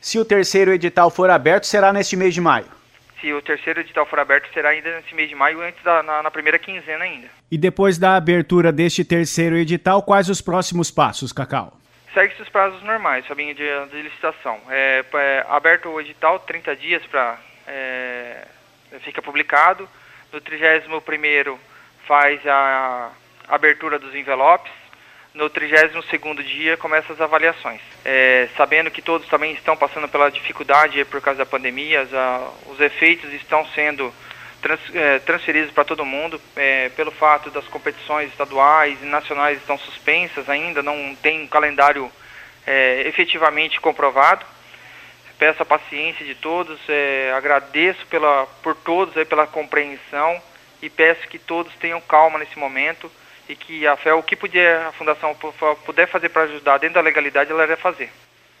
Se 0.00 0.18
o 0.18 0.24
terceiro 0.24 0.72
edital 0.72 1.10
for 1.10 1.28
aberto, 1.30 1.66
será 1.66 1.92
neste 1.92 2.16
mês 2.16 2.32
de 2.32 2.40
maio? 2.40 2.80
se 3.20 3.32
o 3.32 3.42
terceiro 3.42 3.80
edital 3.80 4.06
for 4.06 4.18
aberto, 4.18 4.52
será 4.52 4.70
ainda 4.70 4.96
nesse 4.96 5.14
mês 5.14 5.28
de 5.28 5.34
maio, 5.34 5.60
antes 5.60 5.82
da 5.84 6.02
na, 6.02 6.22
na, 6.22 6.30
primeira 6.30 6.58
quinzena 6.58 7.04
ainda. 7.04 7.28
E 7.50 7.58
depois 7.58 7.98
da 7.98 8.16
abertura 8.16 8.72
deste 8.72 9.04
terceiro 9.04 9.56
edital, 9.56 10.02
quais 10.02 10.28
os 10.28 10.40
próximos 10.40 10.90
passos, 10.90 11.32
Cacau? 11.32 11.79
Segue-se 12.12 12.42
os 12.42 12.48
prazos 12.48 12.82
normais, 12.82 13.26
Fabinho, 13.26 13.54
de, 13.54 13.64
de 13.86 14.02
licitação. 14.02 14.60
É, 14.68 15.04
é, 15.14 15.44
aberto 15.48 15.88
o 15.88 16.00
edital, 16.00 16.40
30 16.40 16.76
dias 16.76 17.02
para 17.06 17.38
é, 17.66 18.46
fica 19.00 19.22
publicado. 19.22 19.88
No 20.32 20.40
31 20.40 21.58
faz 22.06 22.44
a 22.46 23.10
abertura 23.48 23.98
dos 23.98 24.14
envelopes 24.14 24.72
no 25.34 25.48
32º 25.48 26.42
dia 26.42 26.76
começam 26.76 27.14
as 27.14 27.20
avaliações. 27.20 27.80
É, 28.04 28.48
sabendo 28.56 28.90
que 28.90 29.02
todos 29.02 29.28
também 29.28 29.52
estão 29.52 29.76
passando 29.76 30.08
pela 30.08 30.30
dificuldade 30.30 31.04
por 31.04 31.20
causa 31.20 31.38
da 31.38 31.46
pandemia, 31.46 32.06
os 32.66 32.80
efeitos 32.80 33.32
estão 33.32 33.64
sendo 33.68 34.12
trans, 34.60 34.80
é, 34.94 35.18
transferidos 35.20 35.72
para 35.72 35.84
todo 35.84 36.04
mundo, 36.04 36.40
é, 36.56 36.88
pelo 36.90 37.10
fato 37.10 37.50
das 37.50 37.66
competições 37.66 38.30
estaduais 38.30 38.98
e 39.02 39.06
nacionais 39.06 39.58
estão 39.58 39.78
suspensas 39.78 40.48
ainda, 40.48 40.82
não 40.82 41.14
tem 41.22 41.42
um 41.42 41.46
calendário 41.46 42.10
é, 42.66 43.02
efetivamente 43.06 43.80
comprovado. 43.80 44.44
Peço 45.38 45.62
a 45.62 45.66
paciência 45.66 46.24
de 46.24 46.34
todos, 46.34 46.78
é, 46.88 47.32
agradeço 47.34 48.06
pela, 48.06 48.46
por 48.62 48.74
todos 48.74 49.16
aí, 49.16 49.24
pela 49.24 49.46
compreensão 49.46 50.40
e 50.82 50.90
peço 50.90 51.26
que 51.28 51.38
todos 51.38 51.72
tenham 51.76 52.00
calma 52.00 52.38
nesse 52.38 52.58
momento 52.58 53.10
e 53.48 53.56
que 53.56 53.86
a 53.86 53.96
fé, 53.96 54.12
o 54.14 54.22
que 54.22 54.36
podia, 54.36 54.88
a 54.88 54.92
fundação 54.92 55.34
puder 55.84 56.06
fazer 56.06 56.28
para 56.28 56.42
ajudar 56.42 56.78
dentro 56.78 56.96
da 56.96 57.00
legalidade, 57.00 57.50
ela 57.50 57.64
iria 57.64 57.76
fazer. 57.76 58.10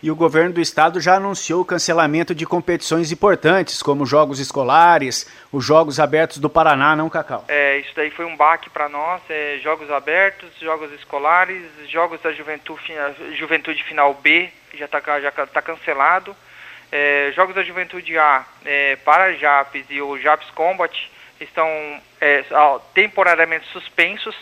E 0.02 0.10
o 0.10 0.16
governo 0.16 0.54
do 0.54 0.62
estado 0.62 0.98
já 0.98 1.16
anunciou 1.16 1.60
o 1.60 1.64
cancelamento 1.64 2.34
de 2.34 2.46
competições 2.46 3.12
importantes, 3.12 3.82
como 3.82 4.06
jogos 4.06 4.40
escolares, 4.40 5.30
os 5.52 5.62
Jogos 5.62 6.00
Abertos 6.00 6.38
do 6.38 6.48
Paraná, 6.48 6.96
não, 6.96 7.10
Cacau? 7.10 7.44
É, 7.48 7.76
isso 7.78 7.92
daí 7.94 8.10
foi 8.10 8.24
um 8.24 8.34
baque 8.34 8.70
para 8.70 8.88
nós, 8.88 9.20
é, 9.28 9.58
Jogos 9.62 9.90
Abertos, 9.90 10.48
Jogos 10.58 10.90
Escolares, 10.92 11.62
Jogos 11.86 12.18
da 12.22 12.32
Juventude, 12.32 12.94
Juventude 13.36 13.84
Final 13.84 14.14
B, 14.14 14.50
que 14.70 14.78
já 14.78 14.86
está 14.86 15.20
já 15.20 15.30
tá 15.30 15.60
cancelado, 15.60 16.34
é, 16.90 17.30
Jogos 17.36 17.54
da 17.54 17.62
Juventude 17.62 18.16
A, 18.16 18.46
é, 18.64 18.96
para 18.96 19.34
JAPES 19.34 19.84
e 19.90 20.00
o 20.00 20.18
JAPES 20.18 20.50
Combat 20.52 21.10
estão 21.38 21.68
é, 22.18 22.42
temporariamente 22.94 23.66
suspensos, 23.70 24.34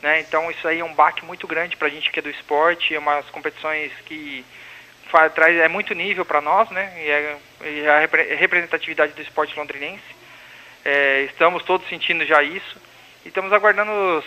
né? 0.00 0.20
Então 0.20 0.50
isso 0.52 0.68
aí 0.68 0.78
é 0.78 0.84
um 0.84 0.94
baque 0.94 1.24
muito 1.24 1.48
grande 1.48 1.76
para 1.76 1.88
a 1.88 1.90
gente 1.90 2.12
que 2.12 2.20
é 2.20 2.22
do 2.22 2.30
esporte, 2.30 2.94
é 2.94 2.98
umas 2.98 3.28
competições 3.30 3.92
que 4.06 4.44
traz, 5.34 5.56
é 5.58 5.68
muito 5.68 5.94
nível 5.94 6.24
para 6.24 6.40
nós, 6.40 6.68
né? 6.70 6.92
E, 6.96 7.10
é, 7.10 7.36
e 7.62 7.80
é 7.80 7.90
a 7.90 8.36
representatividade 8.36 9.12
do 9.12 9.22
esporte 9.22 9.56
londrinense. 9.58 10.02
É, 10.84 11.22
estamos 11.22 11.62
todos 11.62 11.88
sentindo 11.88 12.26
já 12.26 12.42
isso 12.42 12.76
e 13.24 13.28
estamos 13.28 13.52
aguardando 13.52 13.90
os, 13.90 14.24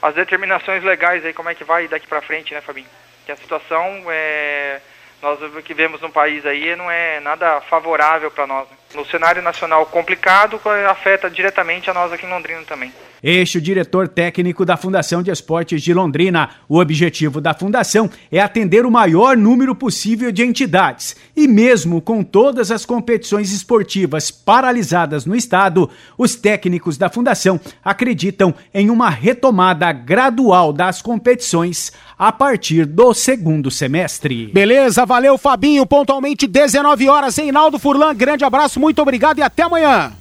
as 0.00 0.14
determinações 0.14 0.82
legais 0.82 1.24
aí 1.24 1.32
como 1.32 1.50
é 1.50 1.54
que 1.54 1.64
vai 1.64 1.88
daqui 1.88 2.06
para 2.06 2.22
frente, 2.22 2.54
né, 2.54 2.60
Fabinho? 2.60 2.88
Que 3.26 3.32
a 3.32 3.36
situação 3.36 4.04
é 4.08 4.80
nós 5.20 5.38
que 5.62 5.74
vemos 5.74 6.00
no 6.00 6.10
país 6.10 6.46
aí 6.46 6.74
não 6.74 6.90
é 6.90 7.20
nada 7.20 7.60
favorável 7.62 8.30
para 8.30 8.46
nós. 8.46 8.68
Né? 8.70 8.76
No 8.94 9.04
cenário 9.04 9.42
nacional 9.42 9.84
complicado, 9.86 10.60
afeta 10.88 11.28
diretamente 11.28 11.90
a 11.90 11.94
nós 11.94 12.12
aqui 12.12 12.24
em 12.24 12.30
Londrina 12.30 12.62
também. 12.64 12.92
Este 13.22 13.58
é 13.58 13.60
o 13.60 13.62
diretor 13.62 14.08
técnico 14.08 14.64
da 14.64 14.76
Fundação 14.76 15.22
de 15.22 15.30
Esportes 15.30 15.82
de 15.82 15.92
Londrina. 15.92 16.50
O 16.68 16.78
objetivo 16.78 17.40
da 17.40 17.54
fundação 17.54 18.08
é 18.30 18.40
atender 18.40 18.86
o 18.86 18.90
maior 18.90 19.36
número 19.36 19.74
possível 19.74 20.32
de 20.32 20.42
entidades. 20.42 21.16
E 21.36 21.46
mesmo 21.46 22.00
com 22.00 22.22
todas 22.22 22.70
as 22.70 22.86
competições 22.86 23.52
esportivas 23.52 24.30
paralisadas 24.30 25.26
no 25.26 25.36
estado, 25.36 25.90
os 26.16 26.34
técnicos 26.34 26.96
da 26.96 27.10
fundação 27.10 27.60
acreditam 27.84 28.54
em 28.72 28.90
uma 28.90 29.10
retomada 29.10 29.92
gradual 29.92 30.72
das 30.72 31.02
competições 31.02 31.92
a 32.18 32.30
partir 32.30 32.84
do 32.84 33.14
segundo 33.14 33.70
semestre. 33.70 34.46
Beleza, 34.48 35.06
valeu 35.06 35.38
Fabinho, 35.38 35.86
pontualmente 35.86 36.46
19 36.46 37.08
horas, 37.08 37.36
Reinaldo 37.36 37.78
Furlan, 37.78 38.14
grande 38.14 38.44
abraço, 38.44 38.78
muito 38.78 39.00
obrigado 39.00 39.38
e 39.38 39.42
até 39.42 39.62
amanhã. 39.62 40.19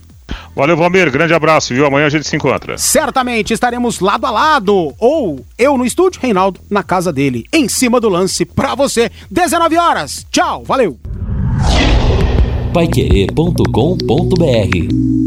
Valeu, 0.55 0.75
Valmir. 0.75 1.11
Grande 1.11 1.33
abraço, 1.33 1.73
viu? 1.73 1.85
Amanhã 1.85 2.07
a 2.07 2.09
gente 2.09 2.27
se 2.27 2.35
encontra. 2.35 2.77
Certamente 2.77 3.53
estaremos 3.53 3.99
lado 3.99 4.25
a 4.25 4.31
lado. 4.31 4.93
Ou 4.97 5.45
eu 5.57 5.77
no 5.77 5.85
estúdio, 5.85 6.21
Reinaldo 6.21 6.59
na 6.69 6.83
casa 6.83 7.13
dele. 7.13 7.45
Em 7.53 7.67
cima 7.67 7.99
do 7.99 8.09
lance 8.09 8.45
pra 8.45 8.75
você. 8.75 9.11
19 9.29 9.77
horas. 9.77 10.25
Tchau, 10.31 10.63
valeu. 10.63 10.97
Paiquerê.com.br 12.73 15.18